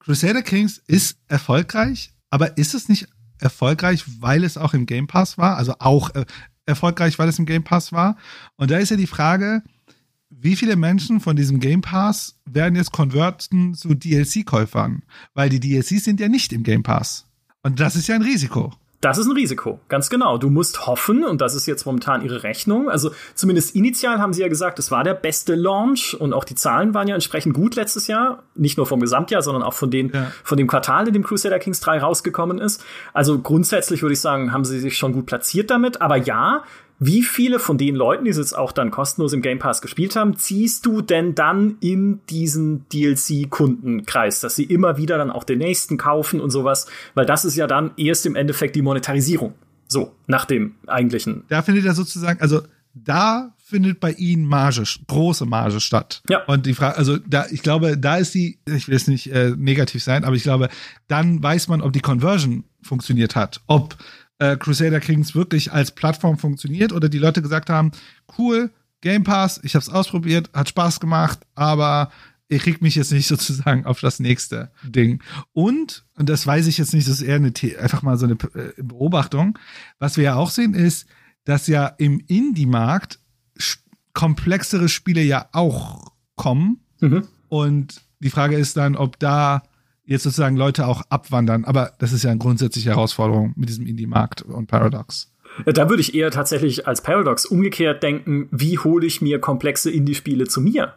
[0.00, 3.08] Crusader Kings ist erfolgreich, aber ist es nicht
[3.38, 5.56] erfolgreich, weil es auch im Game Pass war?
[5.56, 6.24] Also auch äh,
[6.66, 8.16] erfolgreich, weil es im Game Pass war?
[8.56, 9.62] Und da ist ja die Frage,
[10.30, 15.02] wie viele Menschen von diesem Game Pass werden jetzt konverten zu DLC-Käufern?
[15.34, 17.26] Weil die DLCs sind ja nicht im Game Pass.
[17.62, 18.72] Und das ist ja ein Risiko.
[19.00, 20.38] Das ist ein Risiko, ganz genau.
[20.38, 22.90] Du musst hoffen, und das ist jetzt momentan ihre Rechnung.
[22.90, 26.56] Also zumindest initial haben sie ja gesagt, es war der beste Launch und auch die
[26.56, 28.42] Zahlen waren ja entsprechend gut letztes Jahr.
[28.56, 30.32] Nicht nur vom Gesamtjahr, sondern auch von, den, ja.
[30.42, 32.84] von dem Quartal, in dem Crusader Kings 3 rausgekommen ist.
[33.12, 36.02] Also grundsätzlich würde ich sagen, haben sie sich schon gut platziert damit.
[36.02, 36.64] Aber ja,
[37.00, 40.16] wie viele von den Leuten, die es jetzt auch dann kostenlos im Game Pass gespielt
[40.16, 45.58] haben, ziehst du denn dann in diesen DLC-Kundenkreis, dass sie immer wieder dann auch den
[45.58, 46.86] nächsten kaufen und sowas?
[47.14, 49.54] Weil das ist ja dann erst im Endeffekt die Monetarisierung.
[49.86, 51.44] So, nach dem eigentlichen.
[51.48, 52.62] Da findet er sozusagen, also
[52.94, 56.22] da findet bei ihnen Marge, große Marge statt.
[56.28, 56.44] Ja.
[56.44, 59.50] Und die Frage, also da, ich glaube, da ist die, ich will jetzt nicht äh,
[59.56, 60.68] negativ sein, aber ich glaube,
[61.06, 63.96] dann weiß man, ob die Conversion funktioniert hat, ob
[64.38, 67.92] äh, Crusader Kings wirklich als Plattform funktioniert oder die Leute gesagt haben,
[68.38, 68.70] cool,
[69.00, 72.10] Game Pass, ich habe es ausprobiert, hat Spaß gemacht, aber
[72.48, 75.22] ihr kriegt mich jetzt nicht sozusagen auf das nächste Ding.
[75.52, 78.34] Und, und das weiß ich jetzt nicht, das ist eher eine, einfach mal so eine
[78.54, 79.58] äh, Beobachtung.
[79.98, 81.06] Was wir ja auch sehen, ist,
[81.44, 83.20] dass ja im Indie-Markt
[84.12, 86.80] komplexere Spiele ja auch kommen.
[87.00, 87.28] Mhm.
[87.48, 89.62] Und die Frage ist dann, ob da
[90.08, 91.64] jetzt sozusagen Leute auch abwandern.
[91.64, 95.30] Aber das ist ja eine grundsätzliche Herausforderung mit diesem Indie-Markt und Paradox.
[95.66, 100.46] Da würde ich eher tatsächlich als Paradox umgekehrt denken, wie hole ich mir komplexe Indie-Spiele
[100.46, 100.94] zu mir?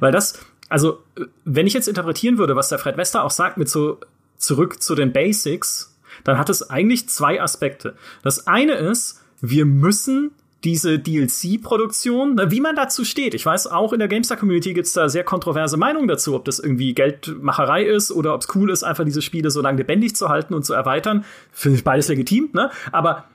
[0.00, 0.38] Weil das,
[0.68, 1.02] also,
[1.44, 3.98] wenn ich jetzt interpretieren würde, was der Fred Wester auch sagt, mit so
[4.36, 7.96] zurück zu den Basics, dann hat es eigentlich zwei Aspekte.
[8.22, 10.30] Das eine ist, wir müssen
[10.66, 13.34] diese DLC-Produktion, wie man dazu steht.
[13.34, 16.58] Ich weiß, auch in der GameStar-Community gibt es da sehr kontroverse Meinungen dazu, ob das
[16.58, 20.28] irgendwie Geldmacherei ist oder ob es cool ist, einfach diese Spiele so lange lebendig zu
[20.28, 21.24] halten und zu erweitern.
[21.52, 22.70] Finde ich beides legitim, ne?
[22.90, 23.26] Aber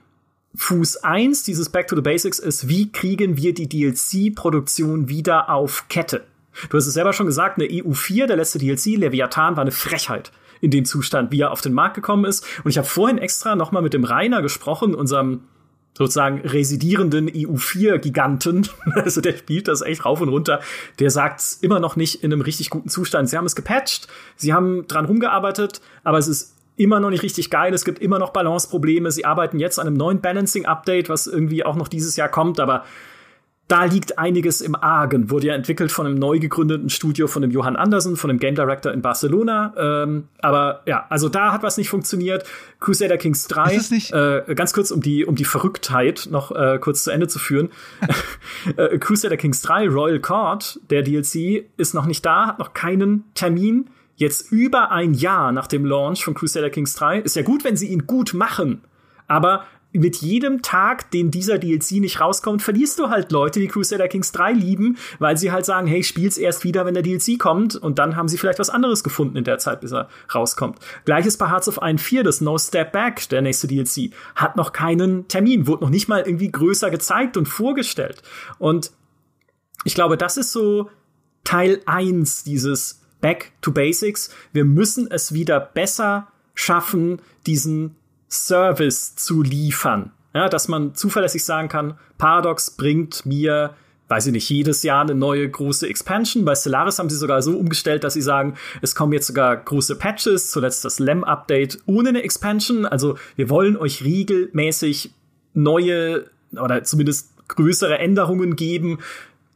[0.56, 5.86] Fuß 1 dieses Back to the Basics ist, wie kriegen wir die DLC-Produktion wieder auf
[5.88, 6.26] Kette?
[6.70, 10.34] Du hast es selber schon gesagt, eine EU4, der letzte DLC, Leviathan, war eine Frechheit
[10.60, 12.46] in dem Zustand, wie er auf den Markt gekommen ist.
[12.66, 15.44] Und ich habe vorhin extra noch mal mit dem Rainer gesprochen, unserem
[15.94, 20.62] sozusagen residierenden EU4-Giganten, also der spielt das echt rauf und runter,
[21.00, 23.30] der sagt es immer noch nicht in einem richtig guten Zustand.
[23.30, 27.50] Sie haben es gepatcht, sie haben dran rumgearbeitet, aber es ist immer noch nicht richtig
[27.50, 27.74] geil.
[27.74, 29.12] Es gibt immer noch Balanceprobleme.
[29.12, 32.86] Sie arbeiten jetzt an einem neuen Balancing-Update, was irgendwie auch noch dieses Jahr kommt, aber
[33.72, 35.30] da liegt einiges im Argen.
[35.30, 38.54] Wurde ja entwickelt von einem neu gegründeten Studio von dem Johann Andersen, von dem Game
[38.54, 39.74] Director in Barcelona.
[39.78, 42.44] Ähm, aber ja, also da hat was nicht funktioniert.
[42.82, 47.12] Crusader Kings 3, äh, ganz kurz, um die, um die Verrücktheit noch äh, kurz zu
[47.12, 47.70] Ende zu führen.
[48.76, 53.24] äh, Crusader Kings 3, Royal Court, der DLC, ist noch nicht da, hat noch keinen
[53.36, 53.90] Termin.
[54.18, 57.20] Jetzt über ein Jahr nach dem Launch von Crusader Kings 3.
[57.20, 58.82] Ist ja gut, wenn sie ihn gut machen.
[59.28, 59.64] Aber
[59.94, 64.32] mit jedem Tag, den dieser DLC nicht rauskommt, verlierst du halt Leute, die Crusader Kings
[64.32, 68.00] 3 lieben, weil sie halt sagen, hey, spiel's erst wieder, wenn der DLC kommt und
[68.00, 70.80] dann haben sie vielleicht was anderes gefunden in der Zeit, bis er rauskommt.
[71.06, 74.72] Gleiches bei Hearts of Iron 4, das No Step Back, der nächste DLC, hat noch
[74.72, 78.24] keinen Termin, wurde noch nicht mal irgendwie größer gezeigt und vorgestellt.
[78.60, 78.92] Und
[79.84, 80.90] ich glaube, das ist so
[81.44, 84.30] Teil 1 dieses Back to Basics.
[84.54, 87.96] Wir müssen es wieder besser schaffen, diesen
[88.32, 90.12] Service zu liefern.
[90.34, 93.76] Ja, dass man zuverlässig sagen kann, Paradox bringt mir,
[94.08, 96.46] weiß ich nicht, jedes Jahr eine neue große Expansion.
[96.46, 99.98] Bei Stellaris haben sie sogar so umgestellt, dass sie sagen, es kommen jetzt sogar große
[99.98, 102.86] Patches, zuletzt das LEM-Update ohne eine Expansion.
[102.86, 105.14] Also wir wollen euch regelmäßig
[105.54, 109.00] neue oder zumindest größere Änderungen geben,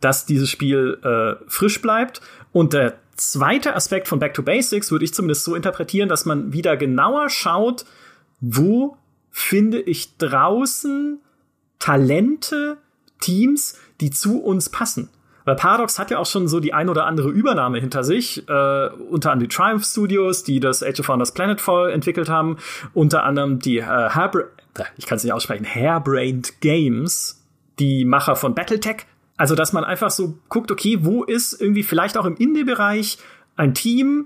[0.02, 2.20] dass dieses Spiel äh, frisch bleibt.
[2.52, 6.52] Und der zweite Aspekt von Back to Basics würde ich zumindest so interpretieren, dass man
[6.52, 7.86] wieder genauer schaut,
[8.48, 8.98] wo
[9.32, 11.20] finde ich draußen
[11.80, 12.78] Talente,
[13.20, 15.10] Teams, die zu uns passen.
[15.46, 18.88] Weil Paradox hat ja auch schon so die ein oder andere Übernahme hinter sich, äh,
[19.10, 22.58] unter anderem die Triumph Studios, die das Age of Founders Planetfall entwickelt haben,
[22.94, 24.42] unter anderem die äh, Hairbra
[24.76, 27.46] äh, ich kann es nicht aussprechen, Hairbrained Games,
[27.80, 29.06] die Macher von Battletech.
[29.38, 33.18] Also, dass man einfach so guckt, okay, wo ist irgendwie vielleicht auch im Indie-Bereich
[33.56, 34.26] ein Team,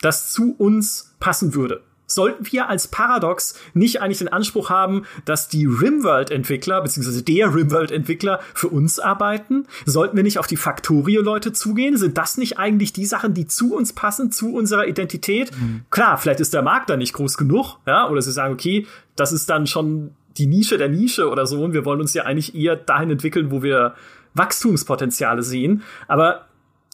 [0.00, 5.48] das zu uns passen würde sollten wir als Paradox nicht eigentlich den Anspruch haben, dass
[5.48, 9.66] die Rimworld-Entwickler, beziehungsweise der Rimworld-Entwickler für uns arbeiten?
[9.84, 11.96] Sollten wir nicht auf die Factorio-Leute zugehen?
[11.96, 15.50] Sind das nicht eigentlich die Sachen, die zu uns passen, zu unserer Identität?
[15.58, 15.82] Mhm.
[15.90, 18.86] Klar, vielleicht ist der Markt da nicht groß genug, ja, oder sie sagen, okay,
[19.16, 22.24] das ist dann schon die Nische der Nische oder so und wir wollen uns ja
[22.24, 23.94] eigentlich eher dahin entwickeln, wo wir
[24.34, 25.82] Wachstumspotenziale sehen.
[26.08, 26.46] Aber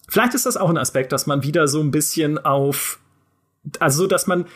[0.09, 3.01] vielleicht ist das auch ein Aspekt, dass man wieder so ein bisschen auf
[3.79, 4.47] also dass man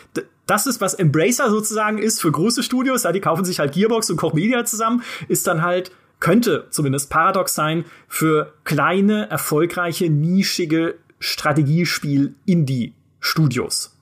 [0.46, 4.08] das ist, was Embracer sozusagen ist für große Studios, ja, die kaufen sich halt Gearbox
[4.10, 10.94] und Koch Media zusammen, ist dann halt, könnte zumindest paradox sein, für kleine, erfolgreiche, nischige
[11.18, 13.94] Strategiespiel-Indie-Studios.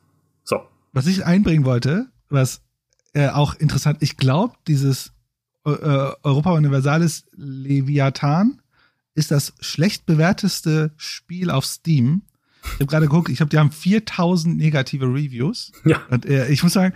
[0.44, 0.60] So.
[0.92, 2.60] Was ich einbringen wollte, was
[3.14, 5.12] äh, auch interessant, ich glaube, dieses
[5.64, 8.60] äh, Europa Universalis Leviathan
[9.14, 12.22] ist das schlecht bewerteste Spiel auf Steam
[12.64, 15.72] ich habe gerade geguckt, ich glaube, die haben 4000 negative Reviews.
[15.84, 16.00] Ja.
[16.10, 16.94] Und äh, ich muss sagen,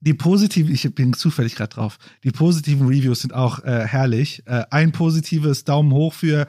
[0.00, 4.42] die positiven, ich bin zufällig gerade drauf, die positiven Reviews sind auch äh, herrlich.
[4.46, 6.48] Äh, ein positives Daumen hoch für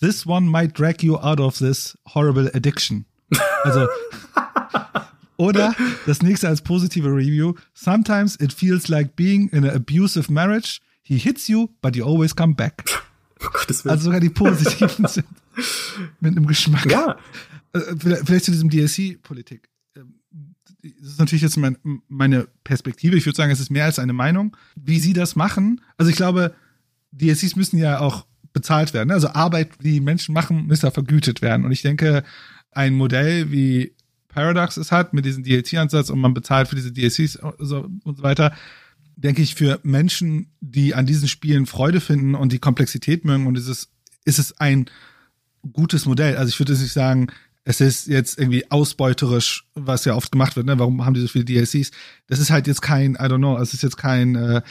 [0.00, 3.06] This one might drag you out of this horrible addiction.
[3.64, 3.86] Also,
[5.36, 5.74] oder
[6.06, 7.54] das nächste als positive Review.
[7.74, 10.80] Sometimes it feels like being in an abusive marriage.
[11.02, 12.84] He hits you, but you always come back.
[13.44, 13.88] Oh.
[13.88, 15.26] Also sogar die positiven sind
[16.20, 16.86] mit einem Geschmack.
[16.88, 17.16] Ja,
[17.72, 19.68] vielleicht zu diesem DLC-Politik.
[19.96, 20.20] Ähm,
[20.82, 21.76] das ist natürlich jetzt mein,
[22.08, 23.16] meine Perspektive.
[23.16, 24.56] Ich würde sagen, es ist mehr als eine Meinung.
[24.76, 26.54] Wie sie das machen, also ich glaube,
[27.12, 29.10] DLCs müssen ja auch bezahlt werden.
[29.10, 31.64] Also Arbeit, die Menschen machen, muss ja vergütet werden.
[31.64, 32.24] Und ich denke,
[32.70, 33.94] ein Modell wie
[34.28, 38.54] Paradox es hat, mit diesem DLC-Ansatz und man bezahlt für diese DLCs und so, weiter,
[39.16, 43.54] denke ich, für Menschen, die an diesen Spielen Freude finden und die Komplexität mögen und
[43.54, 43.90] dieses,
[44.24, 44.86] ist es ein
[45.72, 46.36] gutes Modell.
[46.36, 47.28] Also ich würde nicht sagen,
[47.64, 50.78] es ist jetzt irgendwie ausbeuterisch, was ja oft gemacht wird, ne?
[50.78, 51.92] Warum haben die so viele DLCs?
[52.26, 54.62] Das ist halt jetzt kein, I don't know, es ist jetzt kein äh,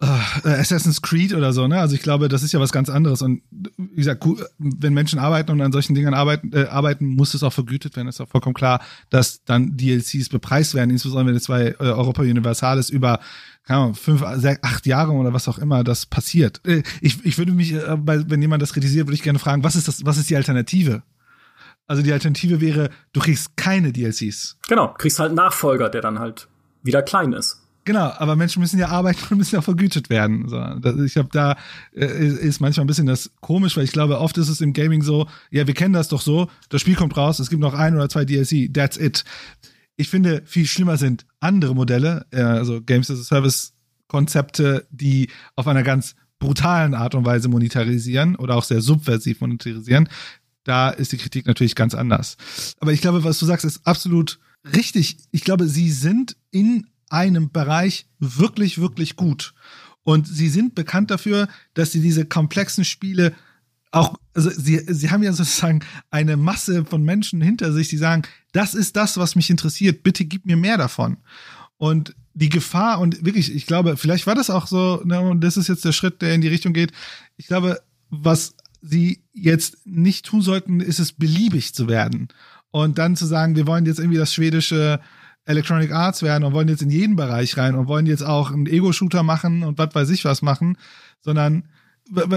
[0.00, 1.80] äh, Assassin's Creed oder so, ne?
[1.80, 3.22] Also ich glaube, das ist ja was ganz anderes.
[3.22, 4.24] Und wie gesagt,
[4.58, 8.08] wenn Menschen arbeiten und an solchen Dingen arbeiten, äh, arbeiten muss es auch vergütet werden.
[8.08, 8.80] Ist auch vollkommen klar,
[9.10, 13.20] dass dann DLCs bepreist werden, insbesondere wenn jetzt bei äh, Europa Universalis über
[13.64, 16.60] keine Ahnung, fünf, sechs, acht Jahre oder was auch immer das passiert.
[16.66, 19.76] Äh, ich, ich würde mich, äh, wenn jemand das kritisiert, würde ich gerne fragen, was
[19.76, 21.02] ist das, was ist die Alternative?
[21.88, 24.58] Also die Alternative wäre, du kriegst keine DLCs.
[24.68, 26.46] Genau, kriegst halt einen Nachfolger, der dann halt
[26.82, 27.62] wieder klein ist.
[27.88, 30.46] Genau, aber Menschen müssen ja arbeiten und müssen ja auch vergütet werden.
[30.46, 30.62] So,
[31.02, 31.56] ich glaube, da
[31.96, 35.00] äh, ist manchmal ein bisschen das komisch, weil ich glaube, oft ist es im Gaming
[35.00, 37.94] so, ja, wir kennen das doch so, das Spiel kommt raus, es gibt noch ein
[37.94, 39.24] oder zwei DLC, that's it.
[39.96, 43.72] Ich finde, viel schlimmer sind andere Modelle, äh, also Games as a Service
[44.06, 50.08] Konzepte, die auf einer ganz brutalen Art und Weise monetarisieren oder auch sehr subversiv monetarisieren
[50.68, 52.36] da ist die Kritik natürlich ganz anders.
[52.78, 54.38] Aber ich glaube, was du sagst, ist absolut
[54.74, 55.16] richtig.
[55.30, 59.54] Ich glaube, sie sind in einem Bereich wirklich, wirklich gut.
[60.02, 63.34] Und sie sind bekannt dafür, dass sie diese komplexen Spiele
[63.90, 68.22] auch, also sie, sie haben ja sozusagen eine Masse von Menschen hinter sich, die sagen,
[68.52, 71.16] das ist das, was mich interessiert, bitte gib mir mehr davon.
[71.78, 75.56] Und die Gefahr und wirklich, ich glaube, vielleicht war das auch so, ne, und das
[75.56, 76.92] ist jetzt der Schritt, der in die Richtung geht.
[77.36, 82.28] Ich glaube, was sie jetzt nicht tun sollten, ist es beliebig zu werden.
[82.70, 85.00] Und dann zu sagen, wir wollen jetzt irgendwie das schwedische
[85.44, 88.66] Electronic Arts werden und wollen jetzt in jeden Bereich rein und wollen jetzt auch einen
[88.66, 90.76] Ego-Shooter machen und was weiß ich was machen,
[91.20, 91.64] sondern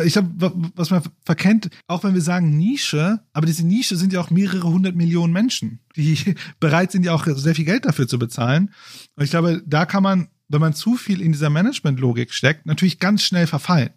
[0.03, 4.19] ich glaube, was man verkennt, auch wenn wir sagen Nische, aber diese Nische sind ja
[4.19, 8.19] auch mehrere hundert Millionen Menschen, die bereit sind ja auch sehr viel Geld dafür zu
[8.19, 8.71] bezahlen.
[9.15, 12.99] Und ich glaube, da kann man, wenn man zu viel in dieser Management-Logik steckt, natürlich
[12.99, 13.91] ganz schnell verfallen.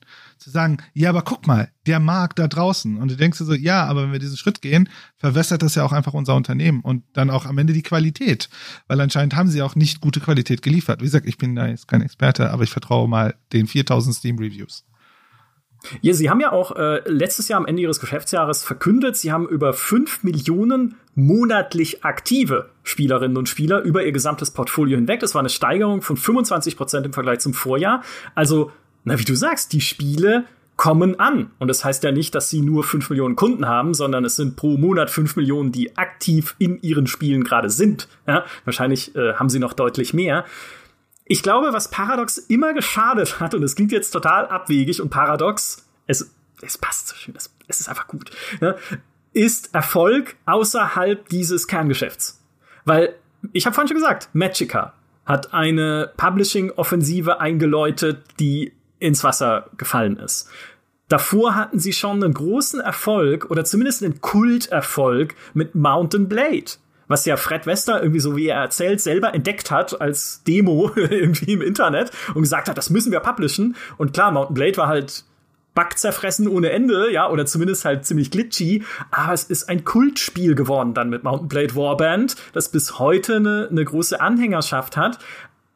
[0.44, 2.98] Zu sagen, ja, aber guck mal, der Markt da draußen.
[2.98, 5.84] Und du denkst dir so, ja, aber wenn wir diesen Schritt gehen, verwässert das ja
[5.86, 8.50] auch einfach unser Unternehmen und dann auch am Ende die Qualität.
[8.86, 11.00] Weil anscheinend haben sie auch nicht gute Qualität geliefert.
[11.00, 14.84] Wie gesagt, ich bin da jetzt kein Experte, aber ich vertraue mal den 4000 Steam-Reviews.
[16.02, 19.48] Ja, Sie haben ja auch äh, letztes Jahr am Ende Ihres Geschäftsjahres verkündet, Sie haben
[19.48, 25.20] über fünf Millionen monatlich aktive Spielerinnen und Spieler über Ihr gesamtes Portfolio hinweg.
[25.20, 28.02] Das war eine Steigerung von 25 Prozent im Vergleich zum Vorjahr.
[28.34, 28.72] Also,
[29.04, 30.44] na, wie du sagst, die Spiele
[30.76, 31.52] kommen an.
[31.60, 34.56] Und das heißt ja nicht, dass sie nur fünf Millionen Kunden haben, sondern es sind
[34.56, 38.08] pro Monat fünf Millionen, die aktiv in ihren Spielen gerade sind.
[38.26, 40.44] Ja, wahrscheinlich äh, haben sie noch deutlich mehr
[41.24, 45.88] ich glaube, was Paradox immer geschadet hat, und es klingt jetzt total abwegig und Paradox,
[46.06, 48.30] es, es passt so schön, es, es ist einfach gut,
[48.60, 48.76] ne,
[49.32, 52.40] ist Erfolg außerhalb dieses Kerngeschäfts.
[52.84, 53.14] Weil,
[53.52, 54.92] ich habe vorhin schon gesagt, Magica
[55.24, 58.72] hat eine Publishing-Offensive eingeläutet, die
[59.04, 60.48] ins Wasser gefallen ist.
[61.08, 66.72] Davor hatten sie schon einen großen Erfolg oder zumindest einen Kulterfolg mit Mountain Blade
[67.08, 71.52] was ja Fred Wester irgendwie so wie er erzählt selber entdeckt hat als Demo irgendwie
[71.52, 73.76] im Internet und gesagt hat, das müssen wir publishen.
[73.96, 75.24] Und klar, Mountain Blade war halt
[75.74, 80.54] Bug zerfressen ohne Ende, ja, oder zumindest halt ziemlich glitchy, aber es ist ein Kultspiel
[80.54, 85.18] geworden dann mit Mountain Blade Warband, das bis heute eine, eine große Anhängerschaft hat,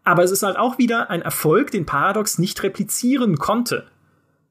[0.09, 3.86] aber es ist halt auch wieder ein Erfolg, den Paradox nicht replizieren konnte,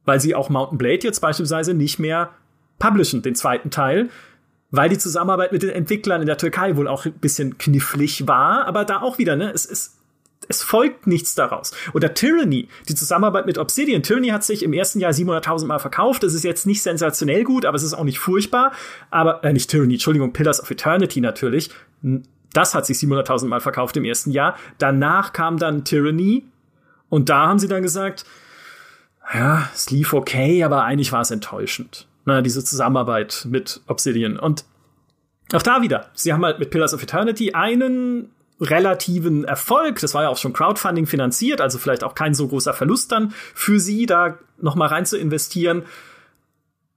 [0.05, 2.30] weil sie auch Mountain Blade jetzt beispielsweise nicht mehr
[2.78, 4.10] publishen, den zweiten Teil,
[4.70, 8.68] weil die Zusammenarbeit mit den Entwicklern in der Türkei wohl auch ein bisschen knifflig war,
[8.68, 9.95] aber da auch wieder, ne, es ist
[10.47, 11.74] es folgt nichts daraus.
[11.93, 14.03] Oder Tyranny, die Zusammenarbeit mit Obsidian.
[14.03, 16.22] Tyranny hat sich im ersten Jahr 700.000 Mal verkauft.
[16.22, 18.72] Das ist jetzt nicht sensationell gut, aber es ist auch nicht furchtbar.
[19.10, 21.72] Aber, äh, nicht Tyranny, Entschuldigung, Pillars of Eternity natürlich.
[22.54, 24.56] Das hat sich 700.000 Mal verkauft im ersten Jahr.
[24.78, 26.45] Danach kam dann Tyranny.
[27.10, 28.26] Und da haben sie dann gesagt,
[29.34, 34.38] ja, es lief okay, aber eigentlich war es enttäuschend na, diese Zusammenarbeit mit Obsidian.
[34.38, 34.66] Und
[35.54, 38.30] auch da wieder, sie haben halt mit Pillars of Eternity einen
[38.60, 40.02] relativen Erfolg.
[40.02, 43.32] Das war ja auch schon Crowdfunding finanziert, also vielleicht auch kein so großer Verlust dann
[43.54, 45.84] für sie, da noch mal rein zu investieren.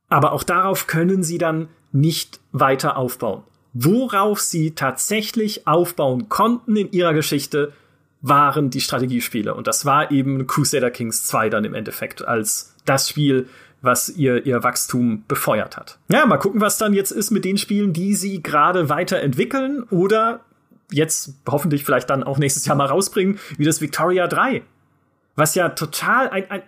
[0.09, 3.45] Aber auch darauf können sie dann nicht weiter aufbauen.
[3.73, 7.73] Worauf sie tatsächlich aufbauen konnten in ihrer Geschichte,
[8.23, 9.55] waren die Strategiespiele.
[9.55, 13.49] Und das war eben Crusader Kings 2 dann im Endeffekt als das Spiel,
[13.83, 15.99] was ihr, ihr Wachstum befeuert hat.
[16.09, 20.41] Ja, mal gucken, was dann jetzt ist mit den Spielen, die sie gerade weiterentwickeln oder
[20.91, 24.63] jetzt hoffentlich vielleicht dann auch nächstes Jahr mal rausbringen, wie das Victoria 3.
[25.37, 26.63] Was ja total ein, ein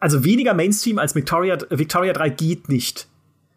[0.00, 3.08] also weniger Mainstream als Victoria, Victoria 3 geht nicht.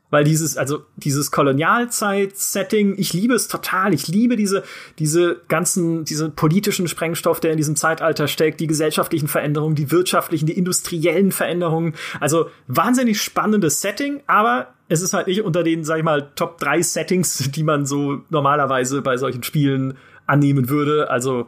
[0.10, 3.93] Weil dieses, also dieses Kolonialzeit-Setting, ich liebe es total.
[3.93, 4.64] Ich liebe diese,
[4.99, 10.45] diese ganzen, diese politischen Sprengstoff, der in diesem Zeitalter steckt, die gesellschaftlichen Veränderungen, die wirtschaftlichen,
[10.45, 11.93] die industriellen Veränderungen.
[12.22, 16.58] Also wahnsinnig spannendes Setting, aber es ist halt nicht unter den, sag ich mal, Top
[16.60, 21.10] 3 Settings, die man so normalerweise bei solchen Spielen annehmen würde.
[21.10, 21.47] Also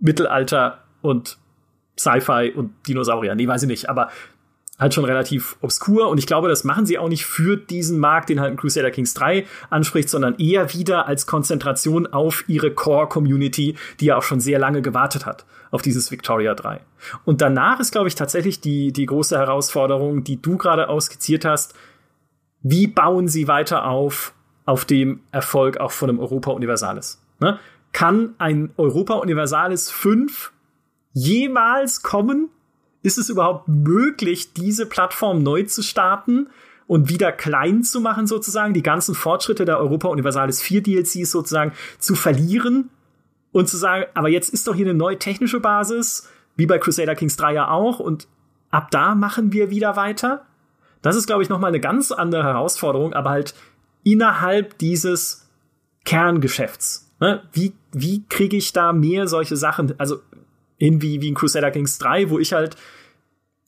[0.00, 1.38] Mittelalter und
[1.96, 3.34] Sci-Fi und Dinosaurier.
[3.36, 3.88] Nee, weiß ich nicht.
[3.88, 4.10] Aber
[4.78, 8.28] halt schon relativ obskur und ich glaube, das machen sie auch nicht für diesen Markt,
[8.28, 13.76] den halt ein Crusader Kings 3 anspricht, sondern eher wieder als Konzentration auf ihre Core-Community,
[14.00, 16.80] die ja auch schon sehr lange gewartet hat auf dieses Victoria 3.
[17.24, 21.74] Und danach ist, glaube ich, tatsächlich die, die große Herausforderung, die du gerade ausskizziert hast,
[22.62, 24.34] wie bauen sie weiter auf,
[24.66, 27.20] auf dem Erfolg auch von einem Europa Universalis?
[27.40, 27.58] Ne?
[27.92, 30.52] Kann ein Europa Universalis 5
[31.12, 32.50] jemals kommen?
[33.04, 36.48] Ist es überhaupt möglich, diese Plattform neu zu starten
[36.86, 41.72] und wieder klein zu machen, sozusagen, die ganzen Fortschritte der Europa Universalis 4 DLCs sozusagen
[41.98, 42.88] zu verlieren
[43.52, 47.14] und zu sagen, aber jetzt ist doch hier eine neue technische Basis, wie bei Crusader
[47.14, 48.26] Kings 3 ja auch, und
[48.70, 50.46] ab da machen wir wieder weiter.
[51.02, 53.54] Das ist, glaube ich, nochmal eine ganz andere Herausforderung, aber halt
[54.02, 55.46] innerhalb dieses
[56.06, 57.12] Kerngeschäfts.
[57.20, 57.42] Ne?
[57.52, 59.94] Wie, wie kriege ich da mehr solche Sachen?
[59.98, 60.20] Also
[60.84, 62.76] irgendwie wie in Crusader Kings 3, wo ich halt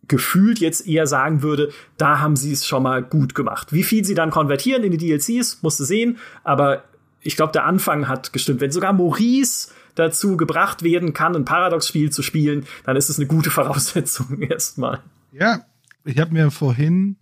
[0.09, 3.73] gefühlt jetzt eher sagen würde, da haben sie es schon mal gut gemacht.
[3.73, 6.85] Wie viel sie dann konvertieren in die DLCs, musst du sehen, aber
[7.21, 8.61] ich glaube, der Anfang hat gestimmt.
[8.61, 13.27] Wenn sogar Maurice dazu gebracht werden kann, ein Paradox-Spiel zu spielen, dann ist es eine
[13.27, 15.03] gute Voraussetzung erstmal.
[15.33, 15.67] Ja,
[16.05, 17.17] ich habe mir vorhin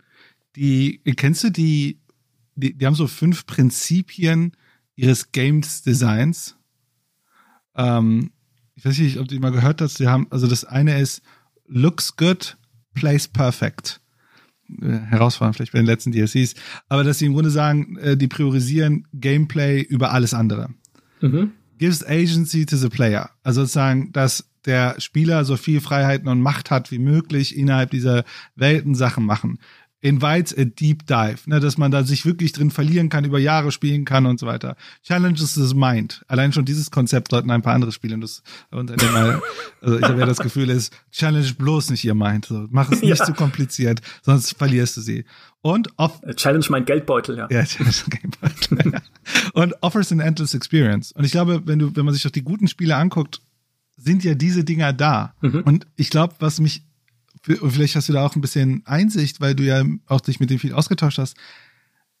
[0.55, 1.99] die, kennst du die,
[2.55, 4.51] die, die haben so fünf Prinzipien
[4.95, 6.55] ihres Games Designs.
[7.75, 8.31] Ähm,
[8.75, 9.99] ich weiß nicht, ob du die mal gehört hast.
[9.99, 11.21] Die haben, also das eine ist
[11.67, 12.57] looks good,
[12.93, 14.01] plays perfect.
[14.81, 16.55] Äh, herausfordernd vielleicht bei den letzten DLCs.
[16.89, 20.69] Aber dass sie im Grunde sagen, äh, die priorisieren Gameplay über alles andere.
[21.21, 21.51] Mhm.
[21.77, 23.29] Gives agency to the player.
[23.43, 28.23] Also sozusagen, dass der Spieler so viel Freiheiten und Macht hat wie möglich innerhalb dieser
[28.55, 29.59] Welten Sachen machen
[30.05, 33.71] invites a deep dive, ne, dass man da sich wirklich drin verlieren kann, über Jahre
[33.71, 34.75] spielen kann und so weiter.
[35.01, 36.23] Challenges the mind.
[36.27, 38.21] Allein schon dieses Konzept sollten ein paar andere spielen.
[38.21, 39.41] Das und mal,
[39.81, 42.45] also ich habe ja das Gefühl, ist challenge bloß nicht ihr Mind.
[42.45, 43.25] So, mach es nicht ja.
[43.25, 45.25] zu kompliziert, sonst verlierst du sie.
[45.61, 47.47] Und off challenge mein Geldbeutel, ja.
[47.49, 48.93] Ja, challenge Geldbeutel.
[48.93, 49.01] ja.
[49.53, 51.13] Und offers an endless experience.
[51.13, 53.41] Und ich glaube, wenn du, wenn man sich doch die guten Spiele anguckt,
[53.97, 55.33] sind ja diese Dinger da.
[55.41, 55.61] Mhm.
[55.61, 56.84] Und ich glaube, was mich
[57.47, 60.49] und vielleicht hast du da auch ein bisschen Einsicht, weil du ja auch dich mit
[60.49, 61.35] dem viel ausgetauscht hast.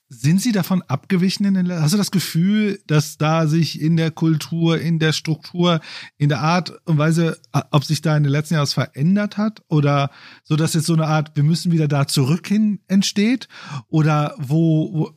[0.07, 1.45] Sind sie davon abgewichen?
[1.45, 5.81] In den, hast du das Gefühl, dass da sich in der Kultur, in der Struktur,
[6.17, 7.39] in der Art und Weise,
[7.71, 9.63] ob sich da in den letzten Jahren was verändert hat?
[9.67, 10.11] Oder
[10.43, 13.47] so, dass jetzt so eine Art, wir müssen wieder da zurück hin entsteht?
[13.87, 15.11] Oder wo, wo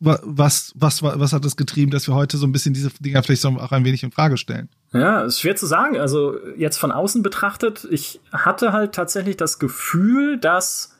[0.00, 3.44] was, was, was hat das getrieben, dass wir heute so ein bisschen diese Dinger vielleicht
[3.44, 4.68] auch ein wenig in Frage stellen?
[4.92, 5.98] Ja, ist schwer zu sagen.
[5.98, 10.93] Also jetzt von außen betrachtet, ich hatte halt tatsächlich das Gefühl, dass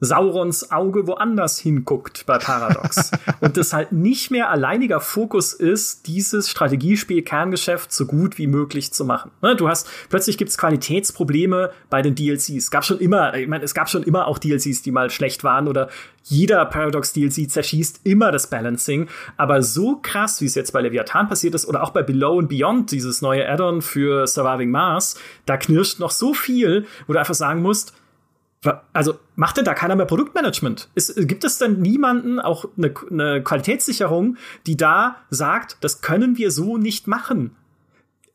[0.00, 3.10] Saurons Auge woanders hinguckt bei Paradox.
[3.40, 9.04] und das halt nicht mehr alleiniger Fokus ist, dieses Strategiespiel-Kerngeschäft so gut wie möglich zu
[9.04, 9.30] machen.
[9.40, 12.50] Ne, du hast, plötzlich gibt's Qualitätsprobleme bei den DLCs.
[12.50, 15.44] Es gab schon immer, ich meine, es gab schon immer auch DLCs, die mal schlecht
[15.44, 15.88] waren oder
[16.24, 19.08] jeder Paradox DLC zerschießt immer das Balancing.
[19.36, 22.48] Aber so krass, wie es jetzt bei Leviathan passiert ist oder auch bei Below and
[22.48, 25.16] Beyond, dieses neue Add-on für Surviving Mars,
[25.46, 27.92] da knirscht noch so viel, wo du einfach sagen musst,
[28.92, 30.88] also macht denn da keiner mehr Produktmanagement?
[30.94, 34.36] Ist, gibt es denn niemanden, auch eine, eine Qualitätssicherung,
[34.66, 37.56] die da sagt, das können wir so nicht machen?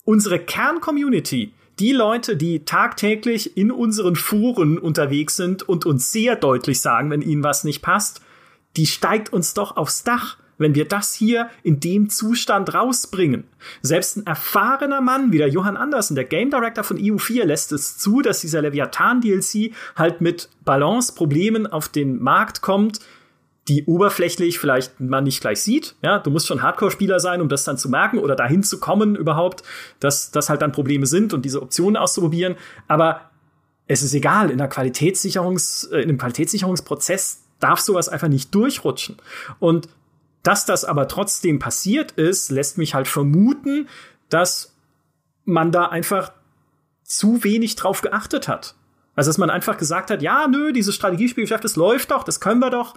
[0.06, 6.82] Unsere Kerncommunity, die Leute, die tagtäglich in unseren Foren unterwegs sind und uns sehr deutlich
[6.82, 8.22] sagen, wenn ihnen was nicht passt,
[8.76, 13.45] die steigt uns doch aufs Dach wenn wir das hier in dem Zustand rausbringen.
[13.82, 17.97] Selbst ein erfahrener Mann wie der Johann Andersen, der Game Director von EU4, lässt es
[17.97, 22.99] zu, dass dieser Leviathan-DLC halt mit Balance-Problemen auf den Markt kommt,
[23.68, 25.95] die oberflächlich vielleicht man nicht gleich sieht.
[26.01, 29.16] Ja, du musst schon Hardcore-Spieler sein, um das dann zu merken oder dahin zu kommen
[29.16, 29.64] überhaupt,
[29.99, 32.55] dass das halt dann Probleme sind und diese Optionen auszuprobieren.
[32.88, 33.30] Aber
[33.88, 39.18] es ist egal, in, der Qualitätssicherungs, äh, in einem Qualitätssicherungsprozess darf sowas einfach nicht durchrutschen.
[39.60, 39.89] Und
[40.44, 43.88] dass das aber trotzdem passiert ist, lässt mich halt vermuten,
[44.30, 44.76] dass
[45.46, 46.32] man da einfach
[47.04, 48.76] zu wenig drauf geachtet hat.
[49.16, 52.62] Also, dass man einfach gesagt hat, ja, nö, dieses Strategiespielgeschäft, das läuft doch, das können
[52.62, 52.96] wir doch.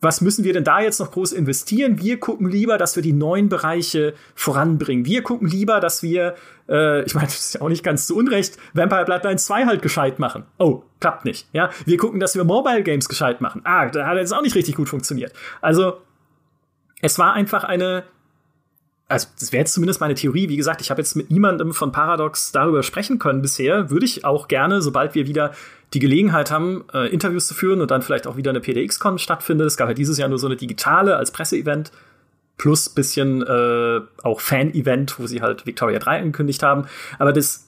[0.00, 2.00] Was müssen wir denn da jetzt noch groß investieren?
[2.00, 5.04] Wir gucken lieber, dass wir die neuen Bereiche voranbringen.
[5.04, 6.34] Wir gucken lieber, dass wir,
[6.68, 9.80] äh, ich meine, das ist ja auch nicht ganz zu Unrecht, Vampire Bloodlines 2 halt
[9.80, 10.44] gescheit machen.
[10.58, 11.48] Oh, klappt nicht.
[11.52, 13.62] Ja, wir gucken, dass wir Mobile Games gescheit machen.
[13.64, 15.32] Ah, da hat jetzt auch nicht richtig gut funktioniert.
[15.60, 15.98] Also,
[17.02, 18.04] es war einfach eine,
[19.08, 20.48] also das wäre jetzt zumindest meine Theorie.
[20.48, 23.90] Wie gesagt, ich habe jetzt mit niemandem von Paradox darüber sprechen können bisher.
[23.90, 25.52] Würde ich auch gerne, sobald wir wieder
[25.92, 29.66] die Gelegenheit haben, äh, Interviews zu führen und dann vielleicht auch wieder eine PDX-Con stattfindet.
[29.66, 31.92] Es gab ja dieses Jahr nur so eine digitale als Presseevent
[32.56, 36.86] plus bisschen äh, auch Fan-Event, wo sie halt Victoria 3 angekündigt haben.
[37.18, 37.66] Aber dass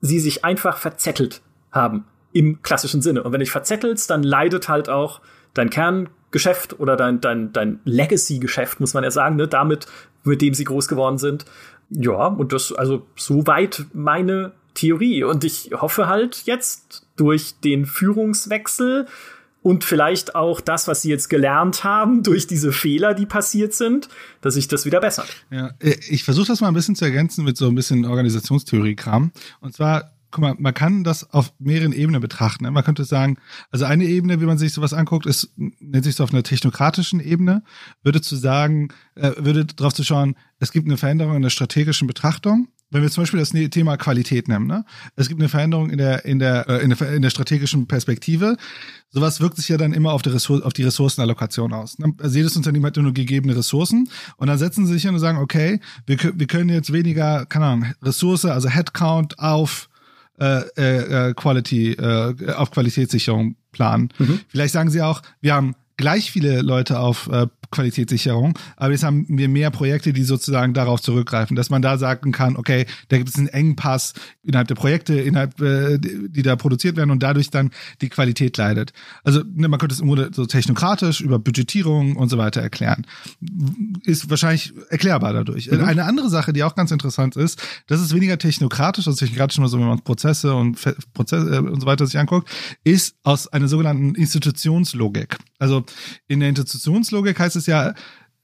[0.00, 3.24] sie sich einfach verzettelt haben im klassischen Sinne.
[3.24, 5.20] Und wenn ich verzettelst, dann leidet halt auch
[5.52, 9.86] dein Kern Geschäft oder dein, dein, dein Legacy-Geschäft, muss man ja sagen, ne, damit,
[10.24, 11.44] mit dem sie groß geworden sind.
[11.90, 15.24] Ja, und das, also soweit meine Theorie.
[15.24, 19.06] Und ich hoffe halt jetzt durch den Führungswechsel
[19.62, 24.08] und vielleicht auch das, was sie jetzt gelernt haben durch diese Fehler, die passiert sind,
[24.40, 25.28] dass sich das wieder bessert.
[25.50, 29.32] Ja, äh, ich versuche das mal ein bisschen zu ergänzen mit so ein bisschen Organisationstheorie-Kram.
[29.60, 32.64] Und zwar guck mal, man kann das auf mehreren Ebenen betrachten.
[32.64, 32.70] Ne?
[32.70, 33.38] Man könnte sagen,
[33.70, 37.20] also eine Ebene, wie man sich sowas anguckt, ist, nennt sich so auf einer technokratischen
[37.20, 37.62] Ebene,
[38.02, 42.06] würde zu sagen, äh, würde darauf zu schauen, es gibt eine Veränderung in der strategischen
[42.06, 42.68] Betrachtung.
[42.92, 44.84] Wenn wir zum Beispiel das ne-, Thema Qualität nehmen, ne?
[45.14, 48.56] es gibt eine Veränderung in der in der äh, in der, in der strategischen Perspektive.
[49.10, 51.98] Sowas wirkt sich ja dann immer auf die, Ressourcen, auf die Ressourcenallokation aus.
[51.98, 52.14] Ne?
[52.18, 55.38] Also jedes Unternehmen hat nur gegebene Ressourcen und dann setzen sie sich hin und sagen,
[55.38, 59.89] okay, wir, wir können jetzt weniger, keine Ahnung, Ressource, also Headcount auf
[60.40, 64.08] äh, äh, Quality, äh, auf Qualitätssicherung planen.
[64.18, 64.40] Mhm.
[64.48, 69.26] Vielleicht sagen sie auch, wir haben gleich viele Leute auf äh, Qualitätssicherung, aber jetzt haben
[69.28, 73.28] wir mehr Projekte, die sozusagen darauf zurückgreifen, dass man da sagen kann, okay, da gibt
[73.28, 77.70] es einen Engpass innerhalb der Projekte, innerhalb, äh, die da produziert werden und dadurch dann
[78.00, 78.92] die Qualität leidet.
[79.22, 83.06] Also ne, man könnte es im so technokratisch über Budgetierung und so weiter erklären.
[84.04, 85.70] Ist wahrscheinlich erklärbar dadurch.
[85.70, 85.84] Mhm.
[85.84, 89.68] Eine andere Sache, die auch ganz interessant ist, das ist weniger technokratisch, also technokratisch nur
[89.68, 90.78] so, wenn man Prozesse und
[91.14, 92.48] Prozesse äh, und so weiter sich anguckt,
[92.82, 95.36] ist aus einer sogenannten Institutionslogik.
[95.58, 95.84] Also
[96.28, 97.94] in der Institutionslogik heißt es ja,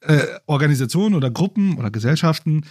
[0.01, 2.64] äh, Organisationen oder Gruppen oder Gesellschaften,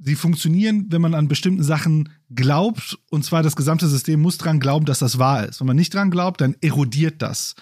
[0.00, 4.60] sie funktionieren, wenn man an bestimmten Sachen glaubt, und zwar das gesamte System muss dran
[4.60, 5.60] glauben, dass das wahr ist.
[5.60, 7.54] Wenn man nicht dran glaubt, dann erodiert das.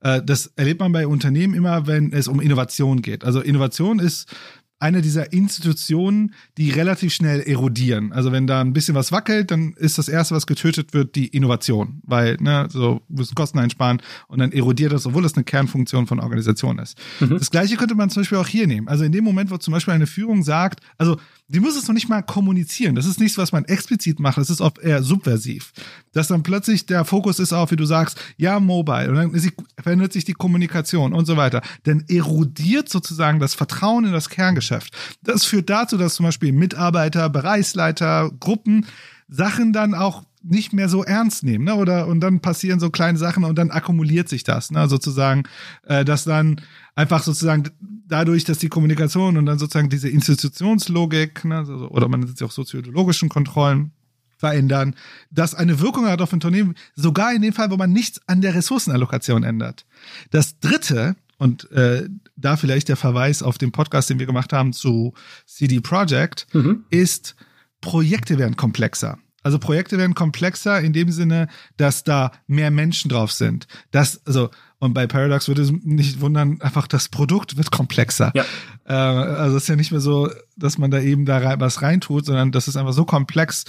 [0.00, 3.24] Äh, das erlebt man bei Unternehmen immer, wenn es um Innovation geht.
[3.24, 4.34] Also Innovation ist
[4.82, 8.12] eine dieser Institutionen, die relativ schnell erodieren.
[8.12, 11.28] Also wenn da ein bisschen was wackelt, dann ist das erste, was getötet wird, die
[11.28, 16.08] Innovation, weil ne, so müssen Kosten einsparen und dann erodiert das, obwohl das eine Kernfunktion
[16.08, 16.98] von Organisation ist.
[17.20, 17.38] Mhm.
[17.38, 18.88] Das gleiche könnte man zum Beispiel auch hier nehmen.
[18.88, 21.16] Also in dem Moment, wo zum Beispiel eine Führung sagt, also
[21.52, 22.94] die muss es noch nicht mal kommunizieren.
[22.94, 24.38] Das ist nichts, was man explizit macht.
[24.38, 25.72] Das ist oft eher subversiv.
[26.12, 29.10] Dass dann plötzlich der Fokus ist auf, wie du sagst, ja, mobile.
[29.10, 31.60] Und dann die, verändert sich die Kommunikation und so weiter.
[31.84, 34.94] Dann erodiert sozusagen das Vertrauen in das Kerngeschäft.
[35.22, 38.86] Das führt dazu, dass zum Beispiel Mitarbeiter, Bereichsleiter, Gruppen
[39.28, 41.74] Sachen dann auch nicht mehr so ernst nehmen, ne?
[41.74, 44.88] Oder und dann passieren so kleine Sachen und dann akkumuliert sich das, ne?
[44.88, 45.44] Sozusagen,
[45.84, 46.60] äh, dass dann
[46.94, 52.20] einfach sozusagen dadurch, dass die Kommunikation und dann sozusagen diese Institutionslogik, ne, also, oder man
[52.20, 53.92] nennt es auch soziologischen Kontrollen
[54.36, 54.96] verändern,
[55.30, 58.54] das eine Wirkung hat auf Unternehmen, sogar in dem Fall, wo man nichts an der
[58.54, 59.86] Ressourcenallokation ändert.
[60.30, 64.72] Das dritte, und äh, da vielleicht der Verweis auf den Podcast, den wir gemacht haben
[64.72, 65.14] zu
[65.46, 66.84] CD Projekt, mhm.
[66.90, 67.36] ist,
[67.80, 69.18] Projekte werden komplexer.
[69.42, 73.66] Also Projekte werden komplexer in dem Sinne, dass da mehr Menschen drauf sind.
[73.90, 78.32] Das, also, und bei Paradox würde es nicht wundern, einfach das Produkt wird komplexer.
[78.34, 78.44] Ja.
[78.84, 81.82] Äh, also es ist ja nicht mehr so, dass man da eben da rein, was
[81.82, 83.64] reintut, sondern das ist einfach so komplex,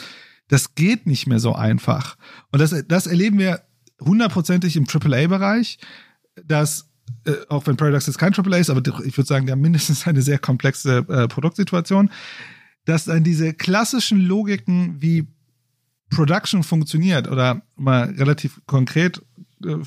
[0.47, 2.17] das geht nicht mehr so einfach.
[2.51, 3.61] Und das, das erleben wir
[3.99, 5.79] hundertprozentig im AAA-Bereich,
[6.45, 6.89] dass
[7.25, 10.21] äh, auch wenn Paradox jetzt kein AAA ist, aber ich würde sagen, der mindestens eine
[10.21, 12.09] sehr komplexe äh, Produktsituation,
[12.85, 15.27] dass dann diese klassischen Logiken wie
[16.15, 19.21] Production funktioniert oder mal relativ konkret
[19.63, 19.77] äh,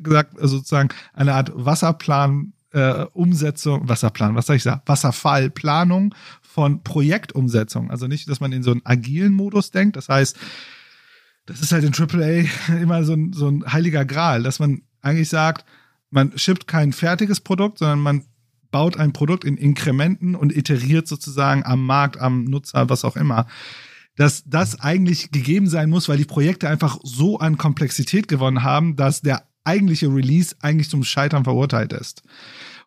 [0.00, 6.82] gesagt, also sozusagen eine Art Wasserplan äh, Umsetzung, Wasserplan, was soll ich sagen, Wasserfallplanung von
[6.82, 7.90] Projektumsetzung.
[7.90, 9.96] Also nicht, dass man in so einen agilen Modus denkt.
[9.96, 10.36] Das heißt,
[11.46, 12.48] das ist halt in AAA
[12.80, 15.64] immer so ein, so ein heiliger Gral, dass man eigentlich sagt,
[16.10, 18.24] man shippt kein fertiges Produkt, sondern man
[18.70, 23.46] baut ein Produkt in Inkrementen und iteriert sozusagen am Markt, am Nutzer, was auch immer.
[24.20, 28.94] Dass das eigentlich gegeben sein muss, weil die Projekte einfach so an Komplexität gewonnen haben,
[28.94, 32.22] dass der eigentliche Release eigentlich zum Scheitern verurteilt ist.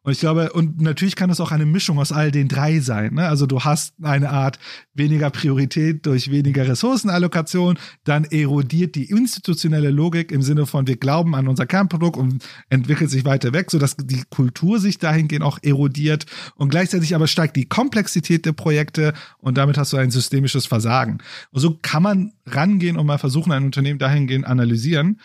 [0.03, 3.13] Und ich glaube, und natürlich kann es auch eine Mischung aus all den drei sein.
[3.13, 3.27] Ne?
[3.27, 4.59] Also du hast eine Art
[4.93, 11.35] weniger Priorität durch weniger Ressourcenallokation, dann erodiert die institutionelle Logik im Sinne von wir glauben
[11.35, 16.25] an unser Kernprodukt und entwickelt sich weiter weg, sodass die Kultur sich dahingehend auch erodiert
[16.55, 21.19] und gleichzeitig aber steigt die Komplexität der Projekte und damit hast du ein systemisches Versagen.
[21.51, 25.19] Und so kann man rangehen und mal versuchen, ein Unternehmen dahingehend analysieren.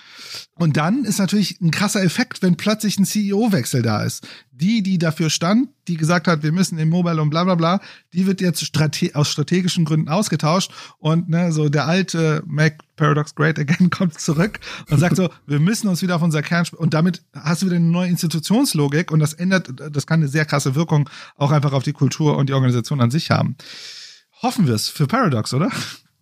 [0.55, 4.27] Und dann ist natürlich ein krasser Effekt, wenn plötzlich ein CEO-Wechsel da ist
[4.59, 7.81] die, die dafür stand, die gesagt hat, wir müssen im Mobile und bla bla bla,
[8.13, 13.35] die wird jetzt strate aus strategischen Gründen ausgetauscht und ne, so der alte Mac Paradox
[13.35, 14.59] Great Again kommt zurück
[14.91, 17.77] und sagt so, wir müssen uns wieder auf unser Kern und damit hast du wieder
[17.77, 21.85] eine neue Institutionslogik und das ändert, das kann eine sehr krasse Wirkung auch einfach auf
[21.85, 23.57] die Kultur und die Organisation an sich haben.
[24.43, 25.71] Hoffen wir es für Paradox, oder?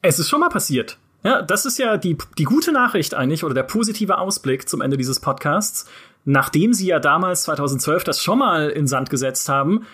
[0.03, 0.99] Es ist schon mal passiert.
[1.23, 4.97] Ja, das ist ja die, die gute Nachricht eigentlich oder der positive Ausblick zum Ende
[4.97, 5.89] dieses Podcasts
[6.27, 9.87] nachdem sie ja damals 2012 das schon mal in Sand gesetzt haben,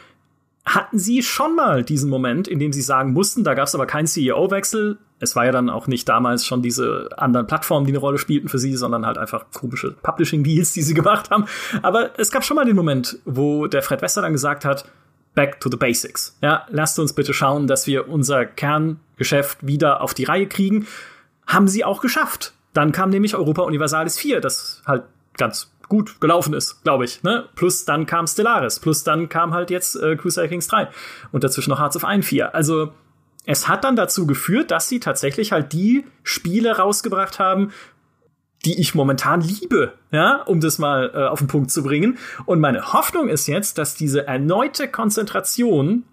[0.64, 3.86] hatten sie schon mal diesen Moment, in dem sie sagen mussten, da gab es aber
[3.86, 4.98] keinen CEO-Wechsel.
[5.20, 8.48] Es war ja dann auch nicht damals schon diese anderen Plattformen, die eine Rolle spielten
[8.48, 11.46] für sie, sondern halt einfach komische Publishing-Deals, die sie gemacht haben.
[11.82, 14.84] Aber es gab schon mal den Moment, wo der Fred Wester dann gesagt hat,
[15.34, 16.36] back to the basics.
[16.42, 18.46] Ja, lasst uns bitte schauen, dass wir unser
[19.22, 20.86] Kerngeschäft wieder auf die Reihe kriegen.
[21.46, 22.52] Haben sie auch geschafft.
[22.72, 25.04] Dann kam nämlich Europa Universalis 4, das halt
[25.36, 27.22] ganz gut gelaufen ist, glaube ich.
[27.22, 27.48] Ne?
[27.54, 30.88] Plus dann kam Stellaris, plus dann kam halt jetzt äh, Crusader Kings 3
[31.32, 32.54] und dazwischen noch Hearts of Iron 4.
[32.54, 32.92] Also
[33.44, 37.72] es hat dann dazu geführt, dass sie tatsächlich halt die Spiele rausgebracht haben,
[38.64, 42.16] die ich momentan liebe, ja, um das mal äh, auf den Punkt zu bringen.
[42.46, 46.04] Und meine Hoffnung ist jetzt, dass diese erneute Konzentration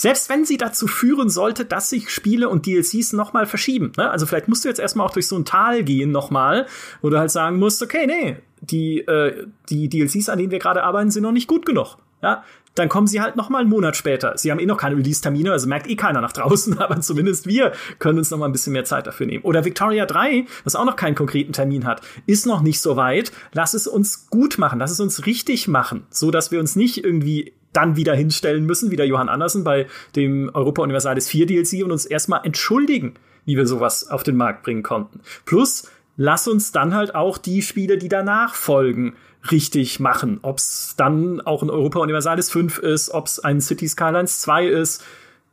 [0.00, 3.90] Selbst wenn sie dazu führen sollte, dass sich Spiele und DLCs nochmal verschieben.
[3.96, 4.08] Ne?
[4.08, 6.66] Also vielleicht musst du jetzt erstmal auch durch so ein Tal gehen nochmal,
[7.02, 10.84] wo du halt sagen musst, okay, nee, die, äh, die DLCs, an denen wir gerade
[10.84, 11.96] arbeiten, sind noch nicht gut genug.
[12.22, 12.44] Ja,
[12.76, 14.36] dann kommen sie halt noch mal einen Monat später.
[14.36, 17.72] Sie haben eh noch keine Release-Termine, also merkt eh keiner nach draußen, aber zumindest wir
[17.98, 19.42] können uns noch mal ein bisschen mehr Zeit dafür nehmen.
[19.42, 23.32] Oder Victoria 3, was auch noch keinen konkreten Termin hat, ist noch nicht so weit.
[23.52, 27.04] Lass es uns gut machen, lass es uns richtig machen, so dass wir uns nicht
[27.04, 29.86] irgendwie dann wieder hinstellen müssen, wie der Johann Andersen bei
[30.16, 33.14] dem Europa Universalis 4 DLC und uns erstmal entschuldigen,
[33.44, 35.20] wie wir sowas auf den Markt bringen konnten.
[35.44, 39.14] Plus, lass uns dann halt auch die Spiele, die danach folgen,
[39.50, 40.38] richtig machen.
[40.42, 44.66] Ob es dann auch ein Europa Universalis 5 ist, ob es ein City Skylines 2
[44.66, 45.04] ist,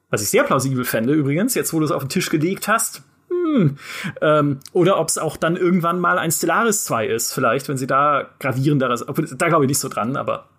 [0.09, 3.03] was ich sehr plausibel fände übrigens, jetzt wo du es auf den Tisch gelegt hast.
[3.29, 3.77] Hm.
[4.21, 7.87] Ähm, oder ob es auch dann irgendwann mal ein Stellaris 2 ist, vielleicht, wenn sie
[7.87, 9.05] da gravierenderes,
[9.37, 10.49] da glaube ich nicht so dran, aber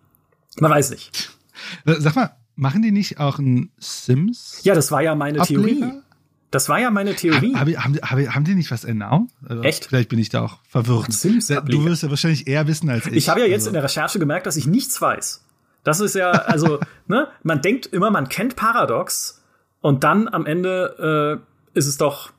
[0.59, 1.36] man weiß nicht.
[1.85, 4.61] Sag mal, machen die nicht auch ein Sims?
[4.63, 5.63] Ja, das war ja meine Ableger?
[5.63, 6.03] Theorie.
[6.51, 7.55] Das war ja meine Theorie.
[7.55, 9.37] Hab, hab, hab, haben die nicht was announced?
[9.47, 9.87] Also Echt?
[9.87, 11.13] Vielleicht bin ich da auch verwirrt.
[11.13, 13.15] Sims du wirst ja wahrscheinlich eher wissen als ich.
[13.15, 13.71] Ich habe ja jetzt also.
[13.71, 15.45] in der Recherche gemerkt, dass ich nichts weiß.
[15.83, 19.43] Das ist ja, also, ne, man denkt immer, man kennt Paradox
[19.81, 21.43] und dann am Ende
[21.75, 22.33] äh, ist es doch,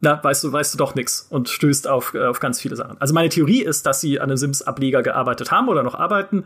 [0.00, 3.00] na, weißt du, weißt du doch nix und stößt auf, äh, auf ganz viele Sachen.
[3.00, 6.44] Also meine Theorie ist, dass sie an einem Sims-Ableger gearbeitet haben oder noch arbeiten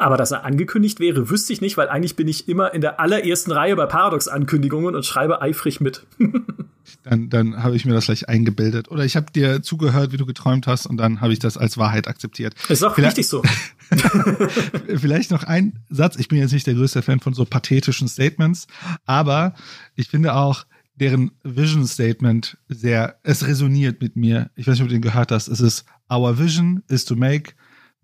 [0.00, 3.00] aber dass er angekündigt wäre, wüsste ich nicht, weil eigentlich bin ich immer in der
[3.00, 6.06] allerersten Reihe bei Paradox-Ankündigungen und schreibe eifrig mit.
[7.02, 8.90] dann dann habe ich mir das gleich eingebildet.
[8.90, 11.76] Oder ich habe dir zugehört, wie du geträumt hast, und dann habe ich das als
[11.76, 12.54] Wahrheit akzeptiert.
[12.68, 13.42] Ist auch Vielleicht, richtig so.
[14.96, 16.16] Vielleicht noch ein Satz.
[16.16, 18.66] Ich bin jetzt nicht der größte Fan von so pathetischen Statements,
[19.04, 19.54] aber
[19.96, 20.64] ich finde auch,
[20.94, 24.50] deren Vision Statement sehr, es resoniert mit mir.
[24.54, 25.48] Ich weiß nicht, ob du den gehört hast.
[25.48, 27.54] Es ist, our vision is to make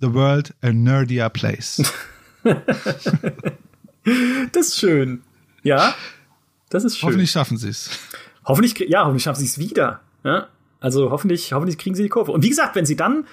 [0.01, 1.83] the world a nerdier place.
[4.53, 5.23] das ist schön.
[5.63, 5.95] Ja,
[6.71, 7.09] das ist schön.
[7.09, 7.91] Hoffentlich schaffen sie es.
[8.45, 10.01] Hoffentlich, ja, hoffentlich schaffen sie es wieder.
[10.25, 10.49] Ja?
[10.81, 12.33] Also hoffentlich, hoffentlich kriegen sie die Kurve.
[12.33, 13.27] Und wie gesagt, wenn sie dann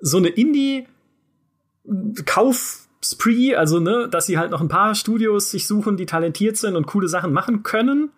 [0.00, 0.86] so eine Indie
[2.24, 6.56] Kauf Spree, also ne, dass sie halt noch ein paar Studios sich suchen, die talentiert
[6.56, 8.10] sind und coole Sachen machen können,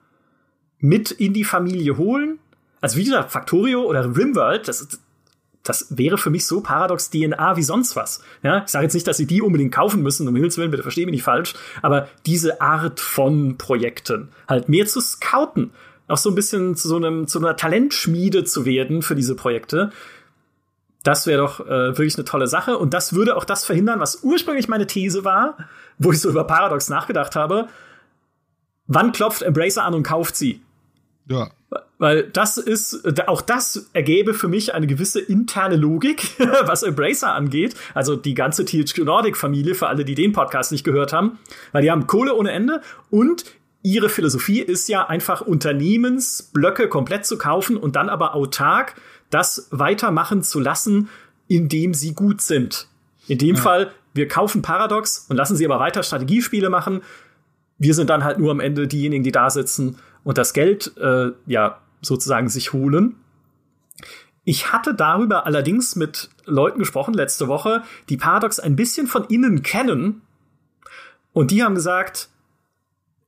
[0.78, 2.38] mit in die Familie holen.
[2.80, 5.00] Also wie gesagt, Factorio oder Rimworld, das ist,
[5.70, 8.20] das wäre für mich so paradox DNA wie sonst was.
[8.42, 10.82] Ja, ich sage jetzt nicht, dass sie die unbedingt kaufen müssen, um Himmels Willen, bitte
[10.82, 15.70] verstehe mich nicht falsch, aber diese Art von Projekten halt mehr zu scouten,
[16.09, 19.92] auch so ein bisschen zu so einem zu einer Talentschmiede zu werden für diese Projekte.
[21.05, 24.24] Das wäre doch äh, wirklich eine tolle Sache und das würde auch das verhindern, was
[24.24, 25.56] ursprünglich meine These war,
[25.98, 27.68] wo ich so über Paradox nachgedacht habe.
[28.88, 30.62] Wann klopft Embracer an und kauft sie?
[31.28, 31.48] Ja.
[32.01, 36.31] Weil das ist, auch das ergäbe für mich eine gewisse interne Logik,
[36.64, 37.74] was Embracer angeht.
[37.93, 41.39] Also die ganze THQ Nordic Familie, für alle, die den Podcast nicht gehört haben.
[41.72, 43.44] Weil die haben Kohle ohne Ende und
[43.82, 48.94] ihre Philosophie ist ja einfach Unternehmensblöcke komplett zu kaufen und dann aber autark
[49.28, 51.10] das weitermachen zu lassen,
[51.48, 52.89] indem sie gut sind.
[53.28, 53.60] In dem ja.
[53.60, 57.02] Fall, wir kaufen Paradox und lassen sie aber weiter Strategiespiele machen.
[57.77, 61.32] Wir sind dann halt nur am Ende diejenigen, die da sitzen und das Geld äh,
[61.47, 63.16] ja sozusagen sich holen.
[64.44, 69.62] Ich hatte darüber allerdings mit Leuten gesprochen letzte Woche, die Paradox ein bisschen von innen
[69.62, 70.22] kennen.
[71.32, 72.28] Und die haben gesagt,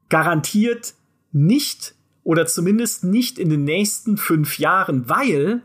[0.08, 0.94] garantiert
[1.32, 1.94] nicht
[2.24, 5.62] oder zumindest nicht in den nächsten fünf Jahren, weil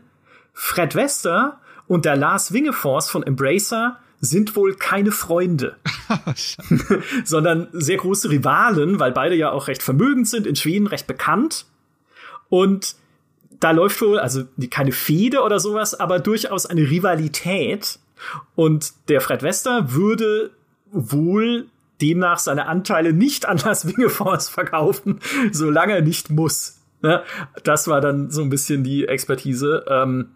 [0.52, 5.76] Fred Wester und der Lars Wingefors von Embracer sind wohl keine Freunde,
[7.24, 11.66] sondern sehr große Rivalen, weil beide ja auch recht vermögend sind, in Schweden recht bekannt.
[12.48, 12.96] Und
[13.60, 17.98] da läuft wohl, also keine Fehde oder sowas, aber durchaus eine Rivalität.
[18.54, 20.50] Und der Fred Wester würde
[20.90, 21.66] wohl
[22.00, 25.20] demnach seine Anteile nicht an Las Wingefonds verkaufen,
[25.52, 26.78] solange er nicht muss.
[27.64, 29.84] Das war dann so ein bisschen die Expertise.
[29.88, 30.30] Ähm,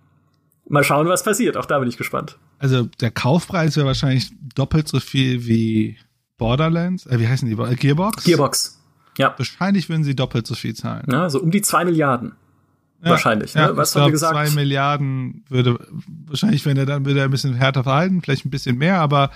[0.68, 1.56] mal schauen, was passiert.
[1.56, 2.38] Auch da bin ich gespannt.
[2.58, 5.98] Also der Kaufpreis wäre wahrscheinlich doppelt so viel wie
[6.38, 7.06] Borderlands.
[7.06, 7.56] Äh, wie heißen die?
[7.76, 8.24] Gearbox?
[8.24, 8.81] Gearbox.
[9.18, 9.34] Ja.
[9.36, 11.06] Wahrscheinlich würden sie doppelt so viel zahlen.
[11.10, 12.32] Ja, so um die zwei Milliarden.
[13.02, 13.54] Ja, wahrscheinlich.
[13.54, 13.76] Ja, ne?
[13.76, 14.32] Was haben wir gesagt?
[14.32, 15.78] Zwei Milliarden würde
[16.26, 19.30] wahrscheinlich, wenn er dann würde er ein bisschen härter verhalten, vielleicht ein bisschen mehr, aber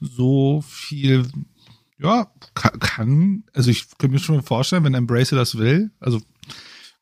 [0.00, 1.26] so viel,
[1.98, 6.20] ja, kann, kann also ich könnte mir schon vorstellen, wenn Embracer das will, also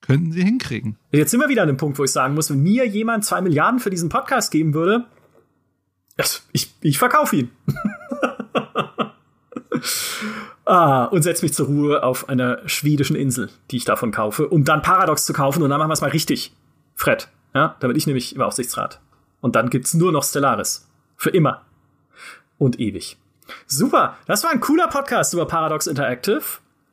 [0.02, 0.97] könnten sie hinkriegen.
[1.11, 3.40] Jetzt sind wir wieder an dem Punkt, wo ich sagen muss, wenn mir jemand zwei
[3.40, 5.07] Milliarden für diesen Podcast geben würde,
[6.52, 7.51] ich, ich verkaufe ihn.
[10.71, 14.65] ah, und setze mich zur Ruhe auf einer schwedischen Insel, die ich davon kaufe, um
[14.65, 16.55] dann Paradox zu kaufen und dann machen wir es mal richtig.
[16.95, 19.01] Fred, ja, damit ich nämlich im Aufsichtsrat.
[19.41, 20.87] Und dann gibt's nur noch Stellaris.
[21.17, 21.63] Für immer.
[22.59, 23.17] Und ewig.
[23.67, 26.43] Super, das war ein cooler Podcast über Paradox Interactive.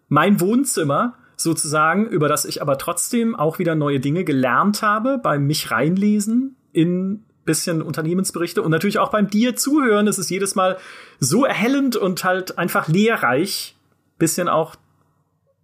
[0.10, 5.46] mein Wohnzimmer sozusagen, über das ich aber trotzdem auch wieder neue Dinge gelernt habe beim
[5.46, 10.08] mich reinlesen in bisschen Unternehmensberichte und natürlich auch beim dir zuhören.
[10.08, 10.78] Es ist jedes Mal
[11.20, 13.76] so erhellend und halt einfach lehrreich,
[14.20, 14.76] bisschen auch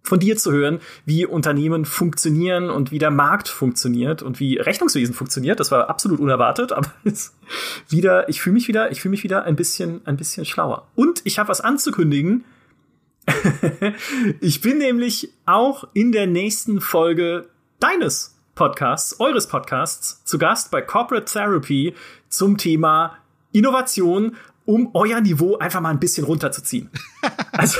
[0.04, 5.14] von dir zu hören, wie Unternehmen funktionieren und wie der Markt funktioniert und wie Rechnungswesen
[5.14, 5.60] funktioniert.
[5.60, 6.92] Das war absolut unerwartet, aber
[7.88, 10.88] wieder, ich fühle mich wieder, ich fühle mich wieder ein bisschen, ein bisschen schlauer.
[10.94, 12.44] Und ich habe was anzukündigen.
[14.40, 17.48] ich bin nämlich auch in der nächsten Folge
[17.80, 21.94] deines Podcasts, eures Podcasts, zu Gast bei Corporate Therapy
[22.28, 23.16] zum Thema
[23.52, 26.90] Innovation, um euer Niveau einfach mal ein bisschen runterzuziehen.
[27.52, 27.78] also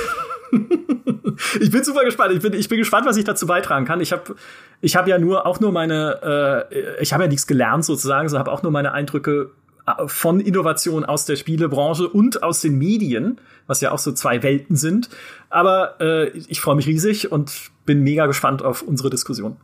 [1.60, 2.32] ich bin super gespannt.
[2.34, 4.00] Ich bin, ich bin gespannt, was ich dazu beitragen kann.
[4.00, 4.34] Ich habe
[4.80, 8.46] ich hab ja nur auch nur meine, äh, ich habe ja nichts gelernt sozusagen, sondern
[8.46, 9.50] habe auch nur meine Eindrücke
[9.86, 14.42] äh, von Innovation aus der Spielebranche und aus den Medien, was ja auch so zwei
[14.42, 15.08] Welten sind.
[15.50, 19.56] Aber äh, ich freue mich riesig und bin mega gespannt auf unsere Diskussion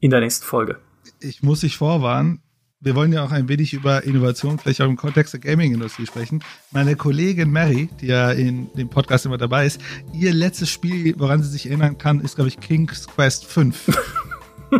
[0.00, 0.78] in der nächsten Folge.
[1.20, 2.42] Ich muss dich vorwarnen,
[2.80, 6.44] wir wollen ja auch ein wenig über Innovation, vielleicht auch im Kontext der Gaming-Industrie sprechen.
[6.72, 9.80] Meine Kollegin Mary, die ja in dem Podcast immer dabei ist,
[10.12, 13.98] ihr letztes Spiel, woran sie sich erinnern kann, ist, glaube ich, King's Quest 5.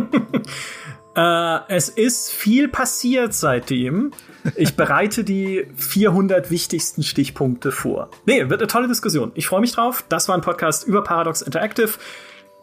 [1.15, 4.11] äh, es ist viel passiert seitdem.
[4.55, 8.11] Ich bereite die 400 wichtigsten Stichpunkte vor.
[8.25, 9.31] Nee, wird eine tolle Diskussion.
[9.33, 10.05] Ich freue mich drauf.
[10.07, 11.89] Das war ein Podcast über Paradox Interactive.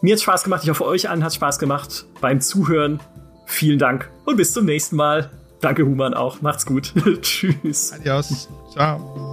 [0.05, 0.61] Mir hat Spaß gemacht.
[0.65, 3.01] Ich hoffe, euch allen hat Spaß gemacht beim Zuhören.
[3.47, 5.31] Vielen Dank und bis zum nächsten Mal.
[5.63, 6.43] Danke, Human, auch.
[6.43, 6.93] Macht's gut.
[7.23, 7.91] Tschüss.
[7.95, 8.51] Adios.
[8.71, 9.31] Ciao.